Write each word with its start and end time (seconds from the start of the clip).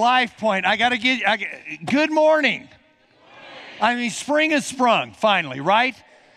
Life 0.00 0.38
Point, 0.38 0.64
I 0.64 0.76
got 0.76 0.88
to 0.88 0.98
get, 0.98 1.28
I, 1.28 1.78
good 1.84 2.10
morning. 2.10 2.68
I 3.82 3.94
mean, 3.94 4.10
spring 4.10 4.50
has 4.52 4.64
sprung 4.64 5.12
finally, 5.12 5.60
right? 5.60 5.94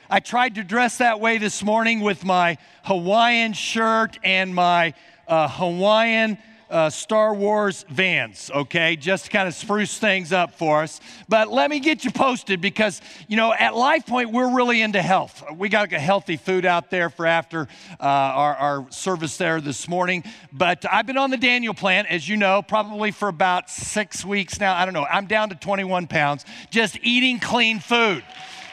I 0.09 0.19
tried 0.19 0.55
to 0.55 0.65
dress 0.65 0.97
that 0.97 1.21
way 1.21 1.37
this 1.37 1.63
morning 1.63 2.01
with 2.01 2.25
my 2.25 2.57
Hawaiian 2.83 3.53
shirt 3.53 4.19
and 4.21 4.53
my 4.53 4.93
uh, 5.29 5.47
Hawaiian 5.47 6.37
uh, 6.69 6.89
Star 6.89 7.33
Wars 7.33 7.85
vans, 7.89 8.49
okay, 8.53 8.95
just 8.95 9.25
to 9.25 9.31
kind 9.31 9.47
of 9.47 9.53
spruce 9.53 9.97
things 9.97 10.31
up 10.33 10.55
for 10.55 10.83
us. 10.83 10.99
But 11.29 11.51
let 11.51 11.69
me 11.69 11.79
get 11.79 12.03
you 12.03 12.11
posted 12.11 12.61
because, 12.61 13.01
you 13.27 13.37
know, 13.37 13.53
at 13.53 13.75
Life 13.75 14.05
Point, 14.05 14.31
we're 14.31 14.55
really 14.55 14.81
into 14.81 15.01
health. 15.01 15.43
We 15.55 15.69
got 15.69 15.91
a 15.93 15.99
healthy 15.99 16.37
food 16.37 16.65
out 16.65 16.89
there 16.89 17.09
for 17.09 17.25
after 17.25 17.67
uh, 17.99 18.03
our, 18.03 18.55
our 18.55 18.91
service 18.91 19.37
there 19.37 19.61
this 19.61 19.87
morning. 19.87 20.23
But 20.51 20.85
I've 20.91 21.05
been 21.05 21.17
on 21.17 21.29
the 21.29 21.37
Daniel 21.37 21.73
plan, 21.73 22.05
as 22.07 22.27
you 22.27 22.37
know, 22.37 22.61
probably 22.61 23.11
for 23.11 23.27
about 23.27 23.69
six 23.69 24.25
weeks 24.25 24.59
now. 24.59 24.75
I 24.75 24.85
don't 24.85 24.93
know. 24.93 25.05
I'm 25.05 25.27
down 25.27 25.49
to 25.49 25.55
21 25.55 26.07
pounds, 26.07 26.45
just 26.69 26.97
eating 27.01 27.39
clean 27.39 27.79
food. 27.79 28.23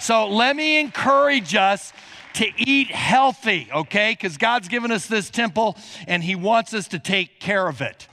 So 0.00 0.28
let 0.28 0.56
me 0.56 0.80
encourage 0.80 1.54
us 1.54 1.92
to 2.34 2.46
eat 2.56 2.90
healthy, 2.90 3.68
okay? 3.74 4.12
Because 4.12 4.36
God's 4.36 4.68
given 4.68 4.90
us 4.90 5.06
this 5.06 5.30
temple 5.30 5.76
and 6.06 6.22
He 6.22 6.34
wants 6.34 6.74
us 6.74 6.88
to 6.88 6.98
take 6.98 7.40
care 7.40 7.68
of 7.68 7.80
it. 7.80 8.06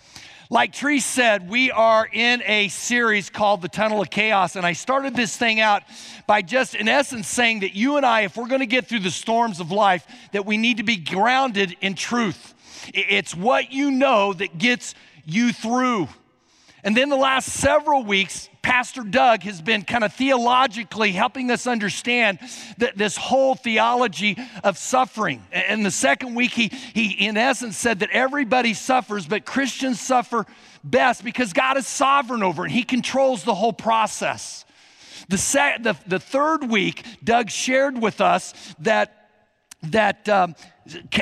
Like 0.50 0.72
Tree 0.72 1.02
said, 1.02 1.50
we 1.50 1.72
are 1.72 2.08
in 2.12 2.42
a 2.46 2.70
series 2.70 3.30
called 3.30 3.62
The 3.62 3.68
Tunnel 3.68 4.02
of 4.02 4.10
Chaos. 4.10 4.56
And 4.56 4.66
I 4.66 4.72
started 4.74 5.14
this 5.14 5.36
thing 5.36 5.60
out 5.60 5.84
by 6.26 6.42
just, 6.42 6.74
in 6.74 6.88
essence, 6.88 7.28
saying 7.28 7.60
that 7.62 7.76
you 7.76 7.98
and 7.98 8.06
I, 8.06 8.22
if 8.22 8.38
we're 8.38 8.48
going 8.48 8.62
to 8.62 8.66
get 8.66 8.88
through 8.88 9.02
the 9.02 9.12
storms 9.12 9.60
of 9.60 9.72
life, 9.72 10.08
that 10.32 10.46
we 10.46 10.56
need 10.56 10.78
to 10.78 10.84
be 10.84 10.96
grounded 10.96 11.76
in 11.82 11.96
truth. 11.96 12.54
It's 12.94 13.36
what 13.36 13.74
you 13.74 13.92
know 13.92 14.32
that 14.34 14.58
gets 14.58 14.96
you 15.26 15.52
through. 15.52 16.08
And 16.88 16.96
then 16.96 17.10
the 17.10 17.18
last 17.18 17.50
several 17.50 18.06
weeks, 18.06 18.48
Pastor 18.62 19.02
Doug 19.02 19.44
has 19.44 19.62
been 19.62 19.82
kind 19.82 20.06
of 20.06 20.14
theologically 20.14 21.12
helping 21.12 21.52
us 21.52 21.68
understand 21.68 22.40
that 22.78 22.98
this 22.98 23.18
whole 23.18 23.56
theology 23.56 24.38
of 24.64 24.78
suffering. 24.78 25.44
And 25.52 25.86
the 25.86 25.92
second 25.92 26.34
week, 26.34 26.52
he, 26.52 26.70
he 26.70 27.28
in 27.28 27.36
essence 27.36 27.76
said 27.76 28.00
that 28.00 28.12
everybody 28.12 28.74
suffers, 28.74 29.28
but 29.28 29.44
Christians 29.44 30.00
suffer 30.00 30.46
best 30.82 31.26
because 31.26 31.52
God 31.52 31.76
is 31.76 31.86
sovereign 31.86 32.42
over 32.42 32.66
it. 32.66 32.72
He 32.72 32.84
controls 32.84 33.44
the 33.44 33.54
whole 33.54 33.74
process. 33.74 34.64
The, 35.28 35.38
se- 35.38 35.80
the, 35.82 35.98
the 36.08 36.22
third 36.22 36.70
week, 36.70 37.04
Doug 37.22 37.50
shared 37.50 38.02
with 38.02 38.22
us 38.22 38.54
that, 38.80 39.30
that 39.84 40.30
um, 40.30 40.56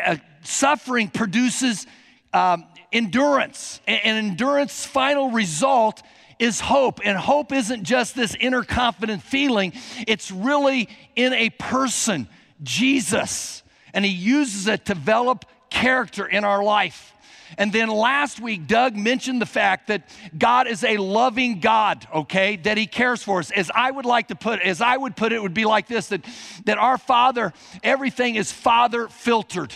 uh, 0.05 0.17
suffering 0.43 1.07
produces 1.07 1.87
um, 2.35 2.65
endurance, 2.95 3.81
and 3.87 4.17
endurance 4.29 4.85
final 4.85 5.29
result 5.31 6.01
is 6.39 6.59
hope. 6.59 6.99
And 7.03 7.17
hope 7.17 7.51
isn't 7.51 7.83
just 7.83 8.15
this 8.15 8.35
inner 8.39 8.63
confident 8.63 9.21
feeling, 9.21 9.73
it's 10.07 10.31
really 10.31 10.89
in 11.15 11.33
a 11.33 11.49
person, 11.51 12.27
Jesus. 12.63 13.63
And 13.93 14.03
he 14.03 14.11
uses 14.11 14.67
it 14.67 14.85
to 14.85 14.93
develop 14.93 15.45
character 15.69 16.25
in 16.25 16.43
our 16.43 16.63
life. 16.63 17.13
And 17.57 17.71
then 17.71 17.89
last 17.89 18.39
week, 18.39 18.67
Doug 18.67 18.95
mentioned 18.95 19.41
the 19.41 19.45
fact 19.45 19.87
that 19.87 20.09
God 20.37 20.67
is 20.67 20.83
a 20.83 20.97
loving 20.97 21.59
God, 21.59 22.07
okay, 22.13 22.55
that 22.57 22.77
He 22.77 22.87
cares 22.87 23.21
for 23.21 23.39
us. 23.39 23.51
As 23.51 23.69
I 23.73 23.91
would 23.91 24.05
like 24.05 24.29
to 24.29 24.35
put, 24.35 24.59
it, 24.59 24.65
as 24.65 24.81
I 24.81 24.97
would 24.97 25.15
put 25.15 25.31
it, 25.31 25.35
it 25.35 25.41
would 25.43 25.53
be 25.53 25.65
like 25.65 25.87
this 25.87 26.07
that, 26.07 26.25
that 26.65 26.77
our 26.79 26.97
Father, 26.97 27.53
everything 27.83 28.35
is 28.35 28.51
Father 28.51 29.07
filtered. 29.07 29.73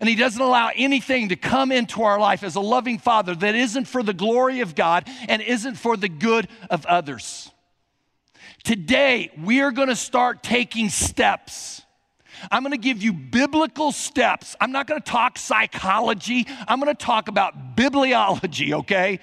And 0.00 0.08
He 0.08 0.14
doesn't 0.14 0.40
allow 0.40 0.70
anything 0.74 1.30
to 1.30 1.36
come 1.36 1.72
into 1.72 2.02
our 2.02 2.18
life 2.18 2.42
as 2.42 2.54
a 2.54 2.60
loving 2.60 2.98
Father 2.98 3.34
that 3.34 3.54
isn't 3.54 3.86
for 3.86 4.02
the 4.02 4.14
glory 4.14 4.60
of 4.60 4.74
God 4.74 5.08
and 5.28 5.42
isn't 5.42 5.76
for 5.76 5.96
the 5.96 6.08
good 6.08 6.48
of 6.70 6.84
others. 6.86 7.50
Today, 8.64 9.30
we 9.42 9.60
are 9.60 9.70
going 9.70 9.88
to 9.88 9.96
start 9.96 10.42
taking 10.42 10.88
steps. 10.88 11.82
I'm 12.50 12.62
going 12.62 12.72
to 12.72 12.78
give 12.78 13.02
you 13.02 13.12
biblical 13.12 13.92
steps. 13.92 14.56
I'm 14.60 14.72
not 14.72 14.86
going 14.86 15.00
to 15.00 15.10
talk 15.10 15.38
psychology. 15.38 16.46
I'm 16.66 16.80
going 16.80 16.94
to 16.94 17.04
talk 17.04 17.28
about 17.28 17.76
bibliology, 17.76 18.72
okay? 18.72 19.20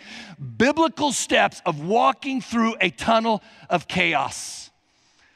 Biblical 0.57 1.11
steps 1.11 1.61
of 1.65 1.83
walking 1.85 2.41
through 2.41 2.75
a 2.81 2.89
tunnel 2.89 3.43
of 3.69 3.87
chaos. 3.87 4.62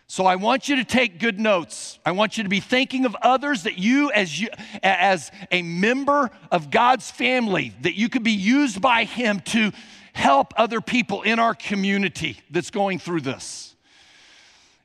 So 0.09 0.25
I 0.25 0.37
want 0.37 0.69
you 0.69 0.77
to 0.77 0.85
take 0.85 1.19
good 1.19 1.37
notes. 1.37 1.99
I 2.05 2.11
want 2.11 2.37
you 2.37 2.43
to 2.43 2.49
be 2.49 2.61
thinking 2.61 3.05
of 3.05 3.15
others 3.21 3.63
that 3.63 3.77
you 3.77 4.09
as 4.11 4.39
you 4.39 4.47
as 4.81 5.31
a 5.51 5.61
member 5.61 6.31
of 6.49 6.71
God's 6.71 7.11
family 7.11 7.73
that 7.81 7.95
you 7.95 8.07
could 8.07 8.23
be 8.23 8.31
used 8.31 8.81
by 8.81 9.03
him 9.03 9.41
to 9.41 9.71
help 10.13 10.53
other 10.55 10.79
people 10.79 11.23
in 11.23 11.39
our 11.39 11.53
community 11.53 12.39
that's 12.49 12.71
going 12.71 12.99
through 12.99 13.21
this. 13.21 13.75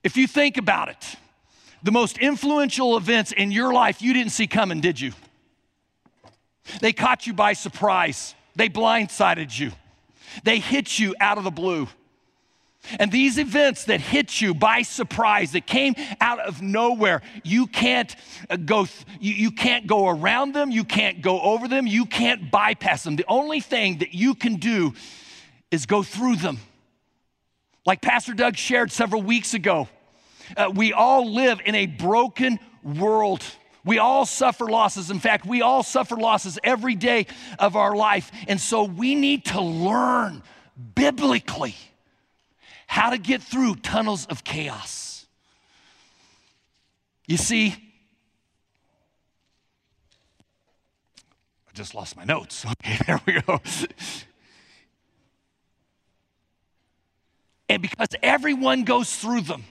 If 0.02 0.16
you 0.16 0.26
think 0.26 0.58
about 0.58 0.88
it, 0.88 1.16
the 1.84 1.92
most 1.92 2.18
influential 2.18 2.96
events 2.96 3.30
in 3.30 3.52
your 3.52 3.72
life 3.72 4.02
you 4.02 4.12
didn't 4.12 4.32
see 4.32 4.48
coming, 4.48 4.80
did 4.80 5.00
you? 5.00 5.12
They 6.80 6.92
caught 6.92 7.28
you 7.28 7.32
by 7.32 7.52
surprise. 7.52 8.34
They 8.56 8.68
blindsided 8.68 9.56
you. 9.56 9.70
They 10.42 10.58
hit 10.58 10.98
you 10.98 11.14
out 11.20 11.38
of 11.38 11.44
the 11.44 11.50
blue. 11.50 11.88
And 12.98 13.12
these 13.12 13.38
events 13.38 13.84
that 13.84 14.00
hit 14.00 14.40
you 14.40 14.54
by 14.54 14.82
surprise, 14.82 15.52
that 15.52 15.66
came 15.66 15.94
out 16.20 16.40
of 16.40 16.60
nowhere, 16.60 17.22
you 17.44 17.66
can't 17.66 18.14
uh, 18.50 18.56
go, 18.56 18.86
you, 19.20 19.34
you 19.34 19.50
can't 19.52 19.86
go 19.86 20.08
around 20.08 20.52
them, 20.52 20.70
you 20.70 20.84
can't 20.84 21.22
go 21.22 21.40
over 21.40 21.68
them, 21.68 21.86
you 21.86 22.06
can't 22.06 22.50
bypass 22.50 23.04
them. 23.04 23.16
The 23.16 23.24
only 23.28 23.60
thing 23.60 23.98
that 23.98 24.14
you 24.14 24.34
can 24.34 24.56
do 24.56 24.94
is 25.70 25.86
go 25.86 26.02
through 26.02 26.36
them. 26.36 26.58
Like 27.86 28.00
Pastor 28.00 28.34
Doug 28.34 28.56
shared 28.56 28.90
several 28.92 29.22
weeks 29.22 29.54
ago, 29.54 29.88
uh, 30.56 30.70
we 30.74 30.92
all 30.92 31.32
live 31.32 31.60
in 31.64 31.74
a 31.74 31.86
broken 31.86 32.58
world. 32.82 33.44
We 33.84 33.98
all 33.98 34.26
suffer 34.26 34.66
losses. 34.66 35.10
In 35.10 35.18
fact, 35.18 35.46
we 35.46 35.62
all 35.62 35.82
suffer 35.82 36.16
losses 36.16 36.58
every 36.62 36.94
day 36.94 37.26
of 37.58 37.74
our 37.74 37.96
life. 37.96 38.30
And 38.48 38.60
so 38.60 38.84
we 38.84 39.14
need 39.14 39.46
to 39.46 39.60
learn 39.60 40.42
biblically 40.94 41.74
how 42.92 43.08
to 43.08 43.16
get 43.16 43.42
through 43.42 43.74
tunnels 43.76 44.26
of 44.26 44.44
chaos. 44.44 45.24
You 47.26 47.38
see, 47.38 47.74
I 51.66 51.72
just 51.72 51.94
lost 51.94 52.18
my 52.18 52.24
notes. 52.24 52.66
Okay, 52.84 52.98
there 53.06 53.18
we 53.24 53.40
go. 53.40 53.62
and 57.70 57.80
because 57.80 58.08
everyone 58.22 58.84
goes 58.84 59.16
through 59.16 59.40
them. 59.40 59.64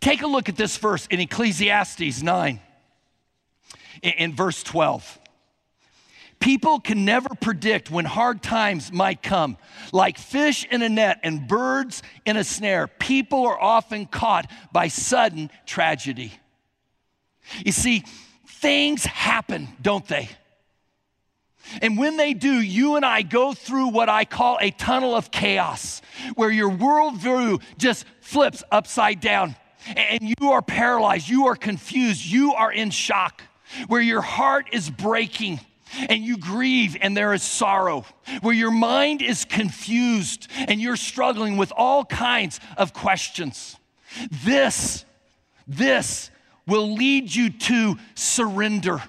Take 0.00 0.22
a 0.22 0.26
look 0.26 0.48
at 0.48 0.56
this 0.56 0.78
verse 0.78 1.06
in 1.08 1.20
Ecclesiastes 1.20 2.22
9, 2.22 2.60
in, 4.00 4.12
in 4.12 4.34
verse 4.34 4.62
12. 4.62 5.18
People 6.40 6.80
can 6.80 7.04
never 7.04 7.28
predict 7.28 7.90
when 7.90 8.06
hard 8.06 8.42
times 8.42 8.90
might 8.90 9.22
come. 9.22 9.58
Like 9.92 10.18
fish 10.18 10.66
in 10.70 10.80
a 10.80 10.88
net 10.88 11.20
and 11.22 11.46
birds 11.46 12.02
in 12.24 12.38
a 12.38 12.44
snare, 12.44 12.86
people 12.86 13.46
are 13.46 13.60
often 13.60 14.06
caught 14.06 14.50
by 14.72 14.88
sudden 14.88 15.50
tragedy. 15.66 16.32
You 17.64 17.72
see, 17.72 18.04
things 18.46 19.04
happen, 19.04 19.68
don't 19.82 20.06
they? 20.08 20.30
And 21.82 21.98
when 21.98 22.16
they 22.16 22.32
do, 22.32 22.60
you 22.60 22.96
and 22.96 23.04
I 23.04 23.20
go 23.20 23.52
through 23.52 23.88
what 23.88 24.08
I 24.08 24.24
call 24.24 24.58
a 24.62 24.70
tunnel 24.70 25.14
of 25.14 25.30
chaos, 25.30 26.00
where 26.36 26.50
your 26.50 26.70
worldview 26.70 27.62
just 27.76 28.06
flips 28.22 28.64
upside 28.72 29.20
down 29.20 29.56
and 29.94 30.34
you 30.40 30.52
are 30.52 30.62
paralyzed, 30.62 31.28
you 31.28 31.46
are 31.46 31.56
confused, 31.56 32.24
you 32.24 32.54
are 32.54 32.72
in 32.72 32.90
shock, 32.90 33.42
where 33.88 34.00
your 34.00 34.22
heart 34.22 34.68
is 34.72 34.88
breaking 34.88 35.60
and 36.08 36.22
you 36.24 36.36
grieve 36.36 36.96
and 37.00 37.16
there 37.16 37.34
is 37.34 37.42
sorrow, 37.42 38.04
where 38.40 38.54
your 38.54 38.70
mind 38.70 39.22
is 39.22 39.44
confused 39.44 40.48
and 40.68 40.80
you're 40.80 40.96
struggling 40.96 41.56
with 41.56 41.72
all 41.76 42.04
kinds 42.04 42.60
of 42.76 42.92
questions. 42.92 43.76
This, 44.44 45.04
this 45.66 46.30
will 46.66 46.94
lead 46.94 47.34
you 47.34 47.50
to 47.50 47.96
surrender 48.14 49.02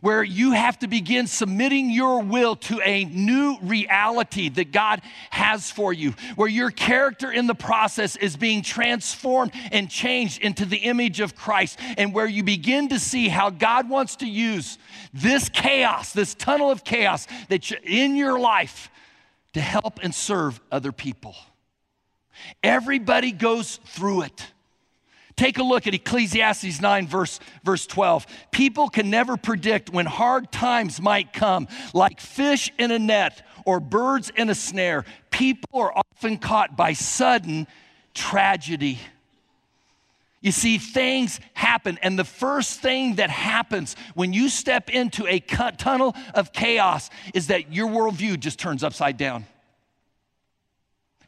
where 0.00 0.22
you 0.22 0.52
have 0.52 0.78
to 0.80 0.88
begin 0.88 1.26
submitting 1.26 1.90
your 1.90 2.22
will 2.22 2.56
to 2.56 2.80
a 2.82 3.04
new 3.04 3.58
reality 3.62 4.48
that 4.48 4.72
God 4.72 5.02
has 5.30 5.70
for 5.70 5.92
you, 5.92 6.14
where 6.36 6.48
your 6.48 6.70
character 6.70 7.30
in 7.30 7.46
the 7.46 7.54
process 7.54 8.16
is 8.16 8.36
being 8.36 8.62
transformed 8.62 9.52
and 9.72 9.90
changed 9.90 10.42
into 10.42 10.64
the 10.64 10.78
image 10.78 11.20
of 11.20 11.34
Christ, 11.34 11.78
and 11.96 12.12
where 12.12 12.26
you 12.26 12.42
begin 12.42 12.88
to 12.88 12.98
see 12.98 13.28
how 13.28 13.50
God 13.50 13.88
wants 13.88 14.16
to 14.16 14.26
use 14.26 14.78
this 15.12 15.48
chaos, 15.48 16.12
this 16.12 16.34
tunnel 16.34 16.70
of 16.70 16.84
chaos 16.84 17.26
that 17.48 17.70
in 17.84 18.16
your 18.16 18.38
life 18.38 18.90
to 19.54 19.60
help 19.60 20.00
and 20.02 20.14
serve 20.14 20.60
other 20.70 20.92
people. 20.92 21.34
Everybody 22.62 23.32
goes 23.32 23.78
through 23.86 24.22
it. 24.22 24.46
Take 25.38 25.58
a 25.58 25.62
look 25.62 25.86
at 25.86 25.94
Ecclesiastes 25.94 26.80
9, 26.80 27.06
verse, 27.06 27.38
verse 27.62 27.86
12. 27.86 28.26
People 28.50 28.88
can 28.88 29.08
never 29.08 29.36
predict 29.36 29.88
when 29.88 30.04
hard 30.04 30.50
times 30.50 31.00
might 31.00 31.32
come, 31.32 31.68
like 31.94 32.20
fish 32.20 32.72
in 32.76 32.90
a 32.90 32.98
net 32.98 33.46
or 33.64 33.78
birds 33.78 34.32
in 34.34 34.50
a 34.50 34.54
snare. 34.54 35.04
People 35.30 35.80
are 35.80 35.92
often 35.96 36.38
caught 36.38 36.76
by 36.76 36.92
sudden 36.92 37.68
tragedy. 38.14 38.98
You 40.40 40.50
see, 40.50 40.76
things 40.76 41.38
happen, 41.54 42.00
and 42.02 42.18
the 42.18 42.24
first 42.24 42.80
thing 42.80 43.14
that 43.14 43.30
happens 43.30 43.94
when 44.14 44.32
you 44.32 44.48
step 44.48 44.90
into 44.90 45.24
a 45.28 45.38
tunnel 45.38 46.16
of 46.34 46.52
chaos 46.52 47.10
is 47.32 47.46
that 47.46 47.72
your 47.72 47.86
worldview 47.86 48.40
just 48.40 48.58
turns 48.58 48.82
upside 48.82 49.16
down. 49.16 49.46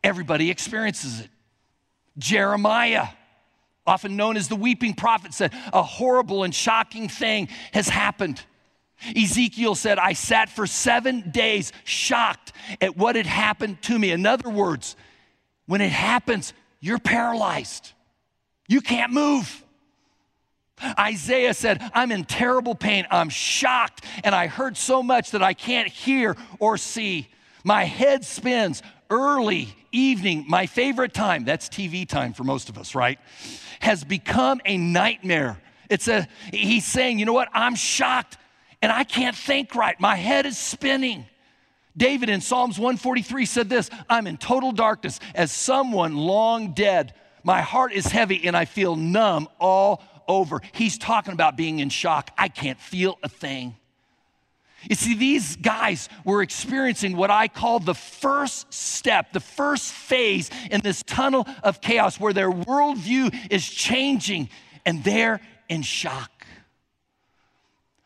Everybody 0.02 0.50
experiences 0.50 1.20
it. 1.20 1.28
Jeremiah 2.18 3.06
often 3.90 4.16
known 4.16 4.36
as 4.36 4.46
the 4.46 4.54
weeping 4.54 4.94
prophet, 4.94 5.34
said, 5.34 5.52
A 5.72 5.82
horrible 5.82 6.44
and 6.44 6.54
shocking 6.54 7.08
thing 7.08 7.48
has 7.72 7.88
happened. 7.88 8.40
Ezekiel 9.16 9.74
said, 9.74 9.98
I 9.98 10.12
sat 10.12 10.48
for 10.48 10.66
seven 10.66 11.30
days 11.30 11.72
shocked 11.84 12.52
at 12.80 12.96
what 12.96 13.16
had 13.16 13.26
happened 13.26 13.82
to 13.82 13.98
me. 13.98 14.12
In 14.12 14.26
other 14.26 14.48
words, 14.48 14.94
when 15.66 15.80
it 15.80 15.90
happens, 15.90 16.52
you're 16.78 17.00
paralyzed. 17.00 17.92
You 18.68 18.80
can't 18.80 19.12
move. 19.12 19.64
Isaiah 20.98 21.52
said, 21.52 21.82
I'm 21.92 22.12
in 22.12 22.24
terrible 22.24 22.76
pain. 22.76 23.06
I'm 23.10 23.28
shocked, 23.28 24.04
and 24.22 24.34
I 24.36 24.46
hurt 24.46 24.76
so 24.76 25.02
much 25.02 25.32
that 25.32 25.42
I 25.42 25.52
can't 25.52 25.88
hear 25.88 26.36
or 26.60 26.78
see. 26.78 27.28
My 27.64 27.84
head 27.84 28.24
spins 28.24 28.82
early 29.10 29.74
evening, 29.92 30.44
my 30.48 30.66
favorite 30.66 31.12
time. 31.12 31.44
That's 31.44 31.68
TV 31.68 32.08
time 32.08 32.32
for 32.32 32.44
most 32.44 32.68
of 32.68 32.78
us, 32.78 32.94
right? 32.94 33.18
has 33.80 34.04
become 34.04 34.60
a 34.64 34.76
nightmare. 34.76 35.60
It's 35.88 36.06
a, 36.06 36.28
he's 36.52 36.84
saying, 36.84 37.18
you 37.18 37.24
know 37.24 37.32
what? 37.32 37.48
I'm 37.52 37.74
shocked 37.74 38.36
and 38.80 38.92
I 38.92 39.04
can't 39.04 39.36
think 39.36 39.74
right. 39.74 39.98
My 39.98 40.14
head 40.16 40.46
is 40.46 40.56
spinning. 40.56 41.26
David 41.96 42.28
in 42.28 42.40
Psalms 42.40 42.78
143 42.78 43.44
said 43.46 43.68
this 43.68 43.90
I'm 44.08 44.26
in 44.26 44.36
total 44.36 44.70
darkness 44.70 45.18
as 45.34 45.50
someone 45.50 46.16
long 46.16 46.72
dead. 46.72 47.14
My 47.42 47.62
heart 47.62 47.92
is 47.92 48.06
heavy 48.06 48.46
and 48.46 48.56
I 48.56 48.66
feel 48.66 48.94
numb 48.94 49.48
all 49.58 50.02
over. 50.28 50.60
He's 50.72 50.96
talking 50.96 51.32
about 51.32 51.56
being 51.56 51.80
in 51.80 51.88
shock. 51.88 52.30
I 52.38 52.48
can't 52.48 52.78
feel 52.78 53.18
a 53.22 53.28
thing. 53.28 53.76
You 54.88 54.96
see, 54.96 55.14
these 55.14 55.56
guys 55.56 56.08
were 56.24 56.42
experiencing 56.42 57.16
what 57.16 57.30
I 57.30 57.48
call 57.48 57.80
the 57.80 57.94
first 57.94 58.72
step, 58.72 59.32
the 59.32 59.40
first 59.40 59.92
phase 59.92 60.50
in 60.70 60.80
this 60.80 61.02
tunnel 61.02 61.46
of 61.62 61.80
chaos 61.80 62.18
where 62.18 62.32
their 62.32 62.50
worldview 62.50 63.34
is 63.50 63.68
changing 63.68 64.48
and 64.86 65.04
they're 65.04 65.40
in 65.68 65.82
shock. 65.82 66.46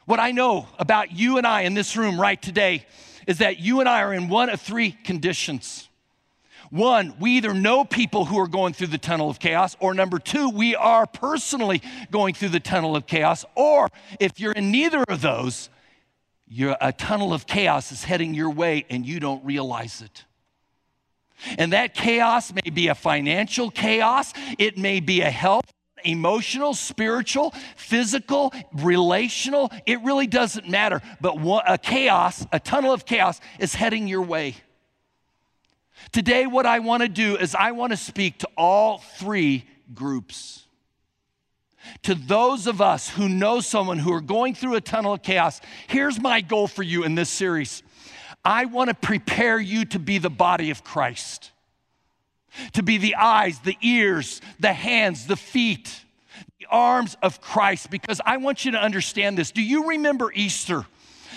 What 0.07 0.19
I 0.19 0.33
know 0.33 0.69
about 0.79 1.13
you 1.13 1.39
and 1.39 1.47
I 1.47 1.63
in 1.63 1.75
this 1.75 1.97
room 1.97 2.21
right 2.21 2.41
today 2.41 2.87
is 3.27 3.39
that 3.39 3.59
you 3.59 3.81
and 3.81 3.89
I 3.89 4.03
are 4.03 4.13
in 4.13 4.29
one 4.29 4.51
of 4.51 4.61
three 4.61 4.91
conditions. 4.91 5.89
One, 6.71 7.15
we 7.21 7.33
either 7.37 7.55
know 7.55 7.85
people 7.85 8.25
who 8.25 8.39
are 8.39 8.49
going 8.49 8.75
through 8.75 8.89
the 8.89 8.99
tunnel 8.99 9.31
of 9.31 9.39
chaos, 9.39 9.77
or 9.79 9.95
number 9.95 10.19
two, 10.19 10.51
we 10.51 10.75
are 10.75 11.07
personally 11.07 11.81
going 12.11 12.35
through 12.35 12.49
the 12.49 12.61
tunnel 12.61 12.97
of 12.97 13.07
chaos, 13.07 13.45
or 13.55 13.89
if 14.19 14.41
you're 14.41 14.53
in 14.53 14.71
neither 14.73 15.05
of 15.05 15.21
those, 15.21 15.71
you're, 16.47 16.77
a 16.81 16.93
tunnel 16.93 17.33
of 17.33 17.47
chaos 17.47 17.93
is 17.93 18.05
heading 18.05 18.35
your 18.35 18.51
way 18.51 18.85
and 18.91 19.07
you 19.07 19.21
don't 19.21 19.45
realize 19.45 20.03
it. 20.03 20.25
And 21.59 21.73
that 21.73 21.95
chaos 21.95 22.53
may 22.53 22.71
be 22.71 22.89
a 22.89 22.95
financial 22.95 23.71
chaos, 23.71 24.33
it 24.59 24.79
may 24.79 25.01
be 25.01 25.21
a 25.21 25.31
health, 25.31 25.65
emotional, 26.05 26.75
spiritual, 26.75 27.53
physical, 27.77 28.53
relational. 28.73 29.73
It 29.87 30.03
really 30.03 30.27
doesn't 30.27 30.69
matter. 30.69 31.01
But 31.21 31.37
a 31.67 31.79
chaos, 31.79 32.47
a 32.53 32.61
tunnel 32.61 32.93
of 32.93 33.05
chaos, 33.05 33.41
is 33.59 33.75
heading 33.75 34.07
your 34.07 34.23
way. 34.23 34.57
Today, 36.13 36.47
what 36.47 36.67
I 36.67 36.81
want 36.81 37.03
to 37.03 37.09
do 37.09 37.37
is 37.37 37.55
I 37.55 37.73
want 37.73 37.93
to 37.93 37.97
speak 37.97 38.39
to 38.39 38.49
all 38.57 38.99
three 38.99 39.65
groups. 39.95 40.64
To 42.05 42.15
those 42.15 42.67
of 42.67 42.81
us 42.83 43.09
who 43.09 43.29
know 43.29 43.61
someone 43.61 43.99
who 43.99 44.13
are 44.13 44.21
going 44.21 44.55
through 44.55 44.75
a 44.75 44.81
tunnel 44.81 45.15
of 45.15 45.23
chaos, 45.23 45.61
here's 45.87 46.21
my 46.21 46.43
goal 46.43 46.69
for 46.69 46.83
you 46.83 47.03
in 47.03 47.15
this 47.15 47.31
series. 47.31 47.83
I 48.45 48.67
want 48.67 48.89
to 48.89 48.95
prepare 48.95 49.59
you 49.59 49.87
to 49.87 49.99
be 49.99 50.19
the 50.19 50.31
body 50.31 50.71
of 50.71 50.85
Christ, 50.85 51.51
to 52.75 52.83
be 52.83 52.99
the 52.99 53.15
eyes, 53.15 53.59
the 53.61 53.79
ears, 53.81 54.43
the 54.61 54.75
hands, 54.75 55.27
the 55.27 55.37
feet, 55.37 56.05
the 56.59 56.67
arms 56.71 57.17
of 57.23 57.41
Christ, 57.41 57.91
because 57.91 58.21
I 58.25 58.37
want 58.37 58.67
you 58.67 58.73
to 58.73 58.79
understand 58.79 59.39
this. 59.39 59.51
Do 59.51 59.63
you 59.63 59.89
remember 59.89 60.31
Easter? 60.35 60.85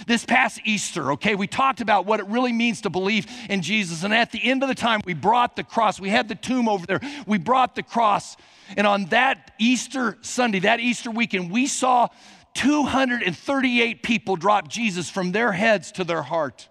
This 0.06 0.26
past 0.26 0.62
Easter, 0.66 1.14
okay, 1.14 1.36
we 1.36 1.48
talked 1.48 1.82
about 1.82 2.06
what 2.06 2.20
it 2.20 2.28
really 2.28 2.54
means 2.54 2.82
to 2.82 2.90
believe 2.90 3.26
in 3.50 3.62
Jesus. 3.62 4.04
And 4.04 4.14
at 4.14 4.32
the 4.32 4.44
end 4.44 4.62
of 4.64 4.70
the 4.70 4.76
time, 4.76 5.02
we 5.06 5.14
brought 5.14 5.56
the 5.56 5.64
cross. 5.64 6.00
We 6.00 6.10
had 6.10 6.28
the 6.28 6.36
tomb 6.36 6.70
over 6.70 6.86
there. 6.86 7.02
We 7.26 7.38
brought 7.38 7.76
the 7.76 7.84
cross 7.84 8.38
and 8.76 8.86
on 8.86 9.06
that 9.06 9.54
Easter 9.60 10.18
Sunday, 10.22 10.60
that 10.60 10.80
Easter 10.80 11.12
weekend, 11.12 11.52
we 11.52 11.68
saw 11.68 12.10
238 12.56 14.04
people 14.04 14.36
drop 14.36 14.68
Jesus 14.68 15.10
from 15.10 15.32
their 15.32 15.52
heads 15.52 15.92
to 15.94 16.04
their 16.04 16.24
heart. 16.24 16.68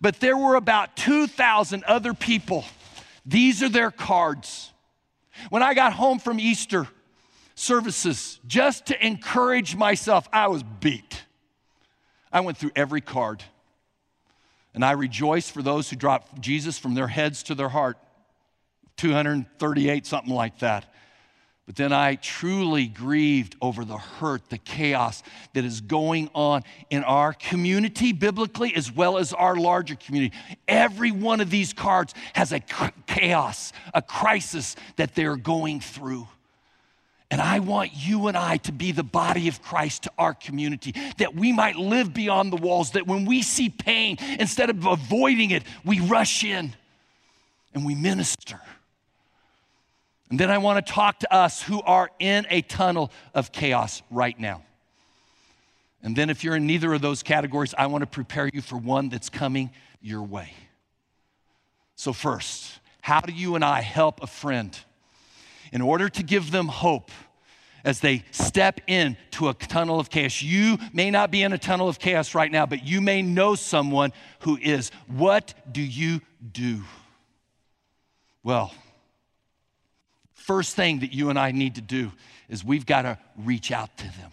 But 0.00 0.20
there 0.20 0.36
were 0.36 0.56
about 0.56 0.96
2,000 0.96 1.84
other 1.84 2.12
people. 2.12 2.64
These 3.24 3.62
are 3.62 3.68
their 3.68 3.90
cards. 3.90 4.72
When 5.48 5.62
I 5.62 5.74
got 5.74 5.92
home 5.92 6.18
from 6.18 6.40
Easter 6.40 6.88
services, 7.54 8.40
just 8.46 8.86
to 8.86 9.06
encourage 9.06 9.76
myself, 9.76 10.28
I 10.32 10.48
was 10.48 10.62
beat. 10.62 11.22
I 12.36 12.40
went 12.40 12.58
through 12.58 12.72
every 12.76 13.00
card. 13.00 13.42
And 14.74 14.84
I 14.84 14.90
rejoiced 14.90 15.52
for 15.52 15.62
those 15.62 15.88
who 15.88 15.96
dropped 15.96 16.38
Jesus 16.38 16.78
from 16.78 16.92
their 16.92 17.08
heads 17.08 17.42
to 17.44 17.54
their 17.54 17.70
heart. 17.70 17.96
238, 18.98 20.04
something 20.04 20.34
like 20.34 20.58
that. 20.58 20.84
But 21.64 21.76
then 21.76 21.94
I 21.94 22.16
truly 22.16 22.88
grieved 22.88 23.56
over 23.62 23.86
the 23.86 23.96
hurt, 23.96 24.50
the 24.50 24.58
chaos 24.58 25.22
that 25.54 25.64
is 25.64 25.80
going 25.80 26.28
on 26.34 26.62
in 26.90 27.04
our 27.04 27.32
community 27.32 28.12
biblically 28.12 28.76
as 28.76 28.92
well 28.92 29.16
as 29.16 29.32
our 29.32 29.56
larger 29.56 29.94
community. 29.94 30.36
Every 30.68 31.12
one 31.12 31.40
of 31.40 31.48
these 31.48 31.72
cards 31.72 32.12
has 32.34 32.52
a 32.52 32.60
chaos, 33.06 33.72
a 33.94 34.02
crisis 34.02 34.76
that 34.96 35.14
they're 35.14 35.36
going 35.36 35.80
through. 35.80 36.28
And 37.30 37.40
I 37.40 37.58
want 37.58 37.90
you 37.94 38.28
and 38.28 38.36
I 38.36 38.58
to 38.58 38.72
be 38.72 38.92
the 38.92 39.02
body 39.02 39.48
of 39.48 39.60
Christ 39.60 40.04
to 40.04 40.12
our 40.16 40.32
community, 40.32 40.94
that 41.18 41.34
we 41.34 41.52
might 41.52 41.76
live 41.76 42.14
beyond 42.14 42.52
the 42.52 42.56
walls, 42.56 42.92
that 42.92 43.06
when 43.06 43.24
we 43.24 43.42
see 43.42 43.68
pain, 43.68 44.16
instead 44.38 44.70
of 44.70 44.86
avoiding 44.86 45.50
it, 45.50 45.64
we 45.84 46.00
rush 46.00 46.44
in 46.44 46.74
and 47.74 47.84
we 47.84 47.94
minister. 47.94 48.60
And 50.30 50.38
then 50.38 50.50
I 50.50 50.58
want 50.58 50.84
to 50.84 50.92
talk 50.92 51.20
to 51.20 51.34
us 51.34 51.62
who 51.62 51.82
are 51.82 52.10
in 52.18 52.46
a 52.48 52.62
tunnel 52.62 53.10
of 53.34 53.52
chaos 53.52 54.02
right 54.10 54.38
now. 54.38 54.62
And 56.02 56.14
then, 56.14 56.30
if 56.30 56.44
you're 56.44 56.56
in 56.56 56.66
neither 56.66 56.92
of 56.94 57.00
those 57.00 57.24
categories, 57.24 57.74
I 57.76 57.86
want 57.86 58.02
to 58.02 58.06
prepare 58.06 58.48
you 58.52 58.60
for 58.60 58.76
one 58.76 59.08
that's 59.08 59.28
coming 59.28 59.70
your 60.00 60.22
way. 60.22 60.52
So, 61.96 62.12
first, 62.12 62.78
how 63.00 63.20
do 63.20 63.32
you 63.32 63.56
and 63.56 63.64
I 63.64 63.80
help 63.80 64.22
a 64.22 64.26
friend 64.26 64.78
in 65.72 65.80
order 65.80 66.08
to 66.08 66.22
give 66.22 66.50
them 66.50 66.68
hope 66.68 67.10
as 67.84 68.00
they 68.00 68.24
step 68.30 68.80
into 68.86 69.48
a 69.48 69.54
tunnel 69.54 70.00
of 70.00 70.10
chaos? 70.10 70.42
You 70.42 70.78
may 70.92 71.10
not 71.10 71.30
be 71.30 71.42
in 71.42 71.52
a 71.52 71.58
tunnel 71.58 71.88
of 71.88 71.98
chaos 71.98 72.34
right 72.34 72.50
now, 72.50 72.66
but 72.66 72.84
you 72.84 73.00
may 73.00 73.22
know 73.22 73.54
someone 73.54 74.12
who 74.40 74.58
is. 74.60 74.90
What 75.06 75.54
do 75.70 75.82
you 75.82 76.20
do? 76.52 76.82
Well, 78.42 78.72
first 80.34 80.76
thing 80.76 81.00
that 81.00 81.12
you 81.12 81.30
and 81.30 81.38
I 81.38 81.50
need 81.50 81.74
to 81.74 81.80
do 81.80 82.12
is 82.48 82.64
we've 82.64 82.86
got 82.86 83.02
to 83.02 83.18
reach 83.36 83.72
out 83.72 83.96
to 83.98 84.04
them, 84.04 84.30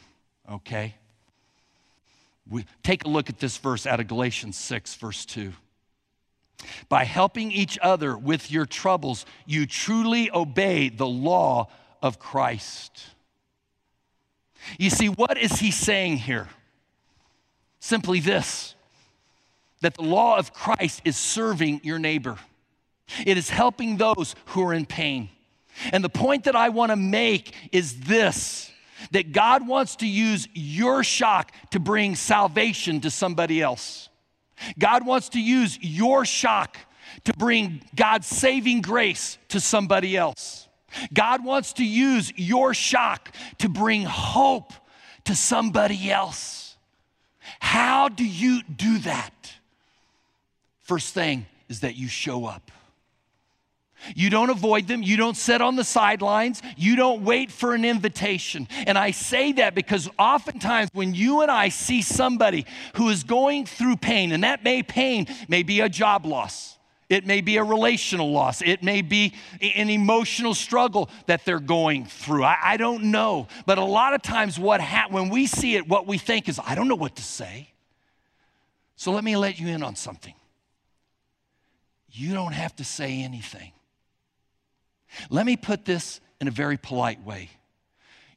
okay? 0.51 0.95
We, 2.49 2.65
take 2.83 3.05
a 3.05 3.07
look 3.07 3.29
at 3.29 3.39
this 3.39 3.57
verse 3.57 3.87
out 3.87 3.99
of 3.99 4.07
Galatians 4.07 4.57
6, 4.57 4.95
verse 4.95 5.25
2. 5.25 5.53
By 6.89 7.03
helping 7.03 7.51
each 7.51 7.77
other 7.81 8.17
with 8.17 8.51
your 8.51 8.65
troubles, 8.65 9.25
you 9.45 9.65
truly 9.65 10.29
obey 10.31 10.89
the 10.89 11.07
law 11.07 11.69
of 12.01 12.19
Christ. 12.19 13.03
You 14.77 14.89
see, 14.89 15.09
what 15.09 15.37
is 15.37 15.59
he 15.59 15.71
saying 15.71 16.17
here? 16.17 16.49
Simply 17.79 18.19
this 18.19 18.75
that 19.81 19.95
the 19.95 20.01
law 20.01 20.37
of 20.37 20.53
Christ 20.53 21.01
is 21.03 21.17
serving 21.17 21.81
your 21.83 21.99
neighbor, 21.99 22.37
it 23.25 23.37
is 23.37 23.49
helping 23.49 23.97
those 23.97 24.35
who 24.47 24.63
are 24.65 24.73
in 24.73 24.85
pain. 24.85 25.29
And 25.91 26.03
the 26.03 26.09
point 26.09 26.45
that 26.45 26.55
I 26.55 26.69
want 26.69 26.91
to 26.91 26.95
make 26.95 27.53
is 27.71 27.99
this 28.01 28.71
that 29.11 29.33
God 29.33 29.67
wants 29.67 29.97
to 29.97 30.07
use 30.07 30.47
your 30.53 31.03
shock 31.03 31.51
to 31.71 31.79
bring 31.79 32.15
salvation 32.15 33.01
to 33.01 33.09
somebody 33.09 33.61
else. 33.61 34.07
God 34.77 35.05
wants 35.05 35.29
to 35.29 35.41
use 35.41 35.77
your 35.81 36.25
shock 36.25 36.77
to 37.25 37.33
bring 37.33 37.81
God's 37.95 38.27
saving 38.27 38.81
grace 38.81 39.37
to 39.49 39.59
somebody 39.59 40.17
else. 40.17 40.67
God 41.13 41.43
wants 41.43 41.73
to 41.73 41.85
use 41.85 42.31
your 42.35 42.73
shock 42.73 43.33
to 43.59 43.69
bring 43.69 44.03
hope 44.03 44.73
to 45.25 45.35
somebody 45.35 46.11
else. 46.11 46.75
How 47.59 48.09
do 48.09 48.25
you 48.25 48.61
do 48.63 48.99
that? 48.99 49.53
First 50.81 51.13
thing 51.13 51.45
is 51.69 51.81
that 51.81 51.95
you 51.95 52.07
show 52.07 52.45
up. 52.45 52.71
You 54.15 54.29
don't 54.29 54.49
avoid 54.49 54.87
them. 54.87 55.03
You 55.03 55.17
don't 55.17 55.37
sit 55.37 55.61
on 55.61 55.75
the 55.75 55.83
sidelines. 55.83 56.61
You 56.77 56.95
don't 56.95 57.23
wait 57.23 57.51
for 57.51 57.73
an 57.73 57.85
invitation. 57.85 58.67
And 58.85 58.97
I 58.97 59.11
say 59.11 59.53
that 59.53 59.75
because 59.75 60.09
oftentimes 60.17 60.89
when 60.93 61.13
you 61.13 61.41
and 61.41 61.51
I 61.51 61.69
see 61.69 62.01
somebody 62.01 62.65
who 62.95 63.09
is 63.09 63.23
going 63.23 63.65
through 63.65 63.97
pain, 63.97 64.31
and 64.31 64.43
that 64.43 64.63
may 64.63 64.83
pain 64.83 65.27
may 65.47 65.63
be 65.63 65.81
a 65.81 65.89
job 65.89 66.25
loss, 66.25 66.77
it 67.09 67.27
may 67.27 67.41
be 67.41 67.57
a 67.57 67.63
relational 67.63 68.31
loss. 68.31 68.61
It 68.61 68.81
may 68.81 69.01
be 69.01 69.33
an 69.61 69.89
emotional 69.89 70.53
struggle 70.53 71.09
that 71.27 71.45
they're 71.45 71.59
going 71.59 72.05
through. 72.05 72.43
I, 72.43 72.57
I 72.63 72.77
don't 72.77 73.05
know. 73.05 73.47
But 73.65 73.77
a 73.77 73.83
lot 73.83 74.13
of 74.13 74.21
times, 74.21 74.57
what 74.57 74.81
ha- 74.81 75.07
when 75.09 75.29
we 75.29 75.45
see 75.45 75.75
it, 75.75 75.87
what 75.87 76.07
we 76.07 76.17
think 76.17 76.49
is, 76.49 76.59
I 76.65 76.75
don't 76.75 76.87
know 76.87 76.95
what 76.95 77.15
to 77.17 77.23
say. 77.23 77.69
So 78.95 79.11
let 79.11 79.23
me 79.23 79.35
let 79.37 79.59
you 79.59 79.67
in 79.67 79.83
on 79.83 79.95
something. 79.95 80.33
You 82.09 82.33
don't 82.33 82.53
have 82.53 82.75
to 82.77 82.83
say 82.83 83.21
anything. 83.21 83.73
Let 85.29 85.45
me 85.45 85.55
put 85.57 85.85
this 85.85 86.19
in 86.41 86.47
a 86.47 86.51
very 86.51 86.77
polite 86.77 87.23
way. 87.23 87.49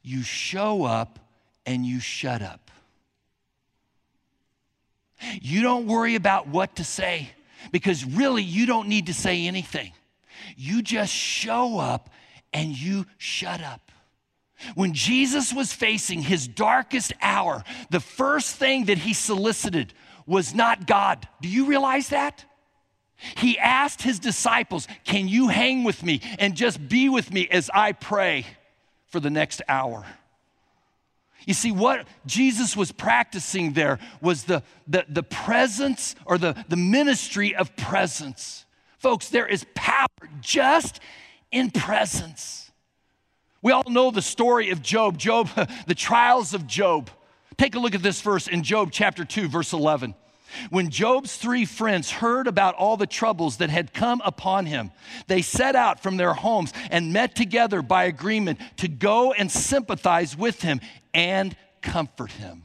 You 0.01 0.23
show 0.23 0.83
up 0.83 1.19
and 1.65 1.85
you 1.85 1.99
shut 1.99 2.41
up. 2.41 2.71
You 5.41 5.61
don't 5.61 5.87
worry 5.87 6.15
about 6.15 6.47
what 6.47 6.75
to 6.77 6.83
say 6.83 7.29
because 7.71 8.05
really 8.05 8.43
you 8.43 8.65
don't 8.65 8.87
need 8.87 9.07
to 9.07 9.13
say 9.13 9.45
anything. 9.45 9.91
You 10.55 10.81
just 10.81 11.11
show 11.11 11.79
up 11.79 12.09
and 12.53 12.77
you 12.77 13.05
shut 13.17 13.61
up. 13.61 13.91
When 14.75 14.93
Jesus 14.93 15.53
was 15.53 15.73
facing 15.73 16.21
his 16.21 16.47
darkest 16.47 17.13
hour, 17.21 17.63
the 17.89 17.99
first 17.99 18.55
thing 18.55 18.85
that 18.85 18.97
he 18.97 19.13
solicited 19.13 19.93
was 20.25 20.53
not 20.53 20.87
God. 20.87 21.27
Do 21.41 21.47
you 21.47 21.65
realize 21.65 22.09
that? 22.09 22.45
He 23.17 23.57
asked 23.57 24.01
his 24.01 24.19
disciples, 24.19 24.87
Can 25.03 25.27
you 25.27 25.47
hang 25.47 25.83
with 25.83 26.03
me 26.03 26.21
and 26.39 26.55
just 26.55 26.87
be 26.87 27.09
with 27.09 27.31
me 27.31 27.47
as 27.49 27.69
I 27.73 27.91
pray 27.91 28.45
for 29.07 29.19
the 29.19 29.29
next 29.29 29.61
hour? 29.67 30.05
You 31.45 31.53
see, 31.53 31.71
what 31.71 32.05
Jesus 32.25 32.75
was 32.75 32.91
practicing 32.91 33.73
there 33.73 33.99
was 34.21 34.43
the, 34.43 34.63
the, 34.85 35.05
the 35.07 35.23
presence 35.23 36.13
or 36.25 36.37
the, 36.37 36.61
the 36.67 36.75
ministry 36.75 37.55
of 37.55 37.75
presence. 37.77 38.65
Folks, 38.97 39.29
there 39.29 39.47
is 39.47 39.65
power 39.73 40.07
just 40.41 40.99
in 41.51 41.71
presence. 41.71 42.69
We 43.61 43.71
all 43.71 43.89
know 43.89 44.11
the 44.11 44.21
story 44.21 44.71
of 44.71 44.81
Job, 44.81 45.17
Job, 45.17 45.49
the 45.87 45.95
trials 45.95 46.53
of 46.53 46.67
Job. 46.67 47.09
Take 47.57 47.75
a 47.75 47.79
look 47.79 47.95
at 47.95 48.03
this 48.03 48.21
verse 48.21 48.47
in 48.47 48.61
Job 48.61 48.89
chapter 48.91 49.23
2, 49.25 49.47
verse 49.47 49.73
11. 49.73 50.15
When 50.69 50.89
Job's 50.89 51.35
three 51.37 51.65
friends 51.65 52.11
heard 52.11 52.47
about 52.47 52.75
all 52.75 52.97
the 52.97 53.07
troubles 53.07 53.57
that 53.57 53.69
had 53.69 53.93
come 53.93 54.21
upon 54.23 54.65
him, 54.65 54.91
they 55.27 55.41
set 55.41 55.75
out 55.75 56.01
from 56.01 56.17
their 56.17 56.33
homes 56.33 56.73
and 56.91 57.13
met 57.13 57.35
together 57.35 57.81
by 57.81 58.05
agreement 58.05 58.59
to 58.77 58.87
go 58.87 59.33
and 59.33 59.51
sympathize 59.51 60.37
with 60.37 60.61
him 60.61 60.81
and 61.13 61.55
comfort 61.81 62.31
him. 62.31 62.63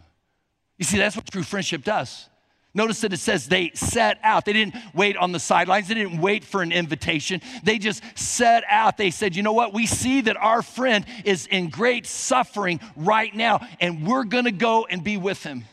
You 0.79 0.85
see, 0.85 0.99
that's 0.99 1.17
what 1.17 1.31
true 1.31 1.43
friendship 1.43 1.85
does. 1.85 2.29
Notice 2.75 3.03
that 3.03 3.13
it 3.13 3.19
says 3.19 3.47
they 3.47 3.71
set 3.75 4.19
out. 4.23 4.47
They 4.47 4.55
didn't 4.55 4.75
wait 4.95 5.19
on 5.19 5.33
the 5.33 5.39
sidelines. 5.39 5.89
They 5.89 5.95
didn't 5.95 6.21
wait 6.21 6.43
for 6.43 6.63
an 6.63 6.73
invitation. 6.73 7.43
They 7.63 7.79
just 7.79 8.03
set 8.15 8.65
out. 8.67 8.97
They 8.97 9.11
said, 9.11 9.37
you 9.37 9.43
know 9.43 9.53
what? 9.53 9.75
We 9.75 9.85
see 9.85 10.23
that 10.23 10.39
our 10.39 10.63
friend 10.63 11.05
is 11.27 11.47
in 11.47 11.69
great 11.69 12.07
suffering 12.07 12.81
right 12.97 13.35
now, 13.35 13.61
and 13.79 14.07
we're 14.07 14.25
going 14.25 14.47
to 14.47 14.53
go 14.53 14.87
and 14.87 15.05
be 15.05 15.19
with 15.19 15.43
him. 15.43 15.65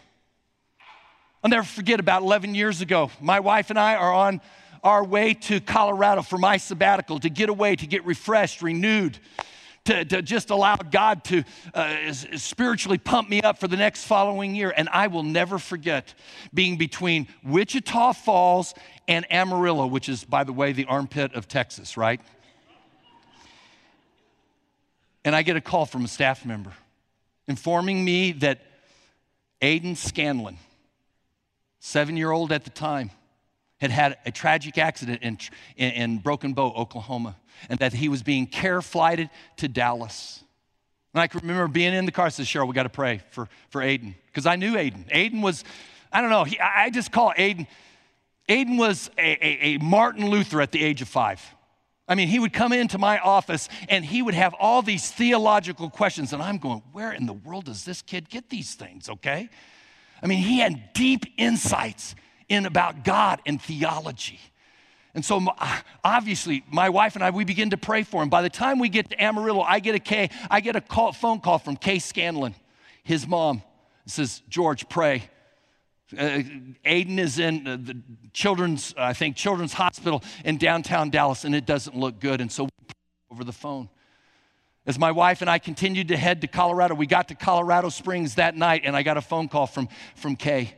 I'll 1.43 1.49
never 1.49 1.65
forget 1.65 2.01
about 2.01 2.21
11 2.21 2.53
years 2.53 2.81
ago, 2.81 3.11
my 3.21 3.39
wife 3.39 3.69
and 3.69 3.79
I 3.79 3.95
are 3.95 4.13
on 4.13 4.41
our 4.83 5.05
way 5.05 5.33
to 5.33 5.61
Colorado 5.61 6.21
for 6.21 6.37
my 6.37 6.57
sabbatical 6.57 7.19
to 7.19 7.29
get 7.29 7.47
away, 7.47 7.77
to 7.77 7.87
get 7.87 8.05
refreshed, 8.05 8.61
renewed, 8.61 9.17
to, 9.85 10.03
to 10.03 10.21
just 10.21 10.49
allow 10.49 10.75
God 10.75 11.23
to 11.25 11.43
uh, 11.73 12.11
spiritually 12.11 12.97
pump 12.97 13.29
me 13.29 13.41
up 13.41 13.57
for 13.57 13.69
the 13.69 13.77
next 13.77 14.03
following 14.03 14.53
year. 14.53 14.73
And 14.75 14.89
I 14.89 15.07
will 15.07 15.23
never 15.23 15.57
forget 15.57 16.13
being 16.53 16.77
between 16.77 17.27
Wichita 17.43 18.13
Falls 18.13 18.73
and 19.07 19.25
Amarillo, 19.31 19.87
which 19.87 20.09
is, 20.09 20.25
by 20.25 20.43
the 20.43 20.53
way, 20.53 20.73
the 20.73 20.85
armpit 20.85 21.33
of 21.35 21.47
Texas, 21.47 21.95
right? 21.95 22.19
And 25.23 25.33
I 25.33 25.41
get 25.41 25.55
a 25.55 25.61
call 25.61 25.85
from 25.85 26.03
a 26.03 26.07
staff 26.09 26.45
member 26.45 26.73
informing 27.47 28.03
me 28.03 28.33
that 28.33 28.59
Aiden 29.61 29.95
Scanlon, 29.95 30.57
seven 31.79 32.17
year 32.17 32.31
old 32.31 32.51
at 32.51 32.63
the 32.63 32.69
time, 32.69 33.11
had 33.79 33.91
had 33.91 34.17
a 34.25 34.31
tragic 34.31 34.77
accident 34.77 35.21
in, 35.21 35.37
in, 35.77 35.91
in, 35.91 36.17
Broken 36.17 36.53
Bow, 36.53 36.73
Oklahoma, 36.73 37.37
and 37.69 37.79
that 37.79 37.93
he 37.93 38.09
was 38.09 38.23
being 38.23 38.45
care 38.45 38.81
flighted 38.81 39.29
to 39.57 39.67
Dallas. 39.67 40.43
And 41.13 41.21
I 41.21 41.27
can 41.27 41.39
remember 41.39 41.67
being 41.67 41.93
in 41.93 42.05
the 42.05 42.11
car, 42.11 42.25
I 42.25 42.29
said, 42.29 42.45
Cheryl, 42.45 42.67
we 42.67 42.73
got 42.73 42.83
to 42.83 42.89
pray 42.89 43.21
for, 43.31 43.47
for 43.69 43.81
Aiden. 43.81 44.15
Because 44.27 44.45
I 44.45 44.57
knew 44.57 44.73
Aiden. 44.73 45.09
Aiden 45.09 45.41
was, 45.41 45.63
I 46.11 46.21
don't 46.21 46.29
know, 46.29 46.43
he, 46.43 46.59
I 46.59 46.89
just 46.89 47.11
call 47.11 47.33
Aiden, 47.37 47.67
Aiden 48.47 48.77
was 48.77 49.09
a, 49.17 49.45
a, 49.45 49.75
a 49.75 49.77
Martin 49.77 50.29
Luther 50.29 50.59
at 50.59 50.71
the 50.71 50.83
age 50.83 51.01
of 51.01 51.07
five. 51.07 51.41
I 52.07 52.15
mean, 52.15 52.27
he 52.27 52.39
would 52.39 52.51
come 52.51 52.73
into 52.73 52.97
my 52.97 53.19
office 53.19 53.69
and 53.87 54.03
he 54.03 54.23
would 54.23 54.33
have 54.33 54.55
all 54.59 54.81
these 54.81 55.11
theological 55.11 55.89
questions, 55.91 56.33
and 56.33 56.41
I'm 56.41 56.57
going, 56.57 56.81
where 56.91 57.11
in 57.11 57.27
the 57.27 57.33
world 57.33 57.65
does 57.65 57.85
this 57.85 58.01
kid 58.01 58.27
get 58.27 58.49
these 58.49 58.73
things, 58.73 59.07
okay? 59.07 59.49
I 60.21 60.27
mean, 60.27 60.39
he 60.39 60.59
had 60.59 60.93
deep 60.93 61.25
insights 61.37 62.15
in 62.47 62.65
about 62.65 63.03
God 63.03 63.41
and 63.45 63.61
theology. 63.61 64.39
And 65.15 65.25
so, 65.25 65.41
obviously, 66.03 66.63
my 66.69 66.89
wife 66.89 67.15
and 67.15 67.23
I, 67.23 67.31
we 67.31 67.43
begin 67.43 67.71
to 67.71 67.77
pray 67.77 68.03
for 68.03 68.21
him. 68.21 68.29
By 68.29 68.41
the 68.41 68.49
time 68.49 68.79
we 68.79 68.89
get 68.89 69.09
to 69.09 69.21
Amarillo, 69.21 69.61
I 69.61 69.79
get 69.79 69.95
a, 69.95 69.99
K, 69.99 70.29
I 70.49 70.59
get 70.59 70.75
a 70.75 70.81
call, 70.81 71.13
phone 71.13 71.39
call 71.39 71.57
from 71.57 71.75
Kay 71.77 71.99
Scanlon, 71.99 72.55
his 73.03 73.27
mom. 73.27 73.63
Says, 74.05 74.41
George, 74.49 74.89
pray. 74.89 75.29
Uh, 76.17 76.41
Aiden 76.83 77.19
is 77.19 77.37
in 77.37 77.67
uh, 77.67 77.77
the 77.79 78.01
children's, 78.33 78.95
I 78.97 79.13
think, 79.13 79.35
children's 79.35 79.73
hospital 79.73 80.23
in 80.43 80.57
downtown 80.57 81.11
Dallas, 81.11 81.43
and 81.43 81.53
it 81.53 81.67
doesn't 81.67 81.95
look 81.95 82.19
good. 82.19 82.41
And 82.41 82.51
so, 82.51 82.67
over 83.31 83.43
the 83.43 83.53
phone. 83.53 83.89
As 84.85 84.97
my 84.97 85.11
wife 85.11 85.41
and 85.41 85.49
I 85.49 85.59
continued 85.59 86.07
to 86.07 86.17
head 86.17 86.41
to 86.41 86.47
Colorado, 86.47 86.95
we 86.95 87.05
got 87.05 87.27
to 87.27 87.35
Colorado 87.35 87.89
Springs 87.89 88.35
that 88.35 88.55
night, 88.55 88.81
and 88.85 88.95
I 88.95 89.03
got 89.03 89.17
a 89.17 89.21
phone 89.21 89.47
call 89.47 89.67
from, 89.67 89.89
from 90.15 90.35
Kay. 90.35 90.73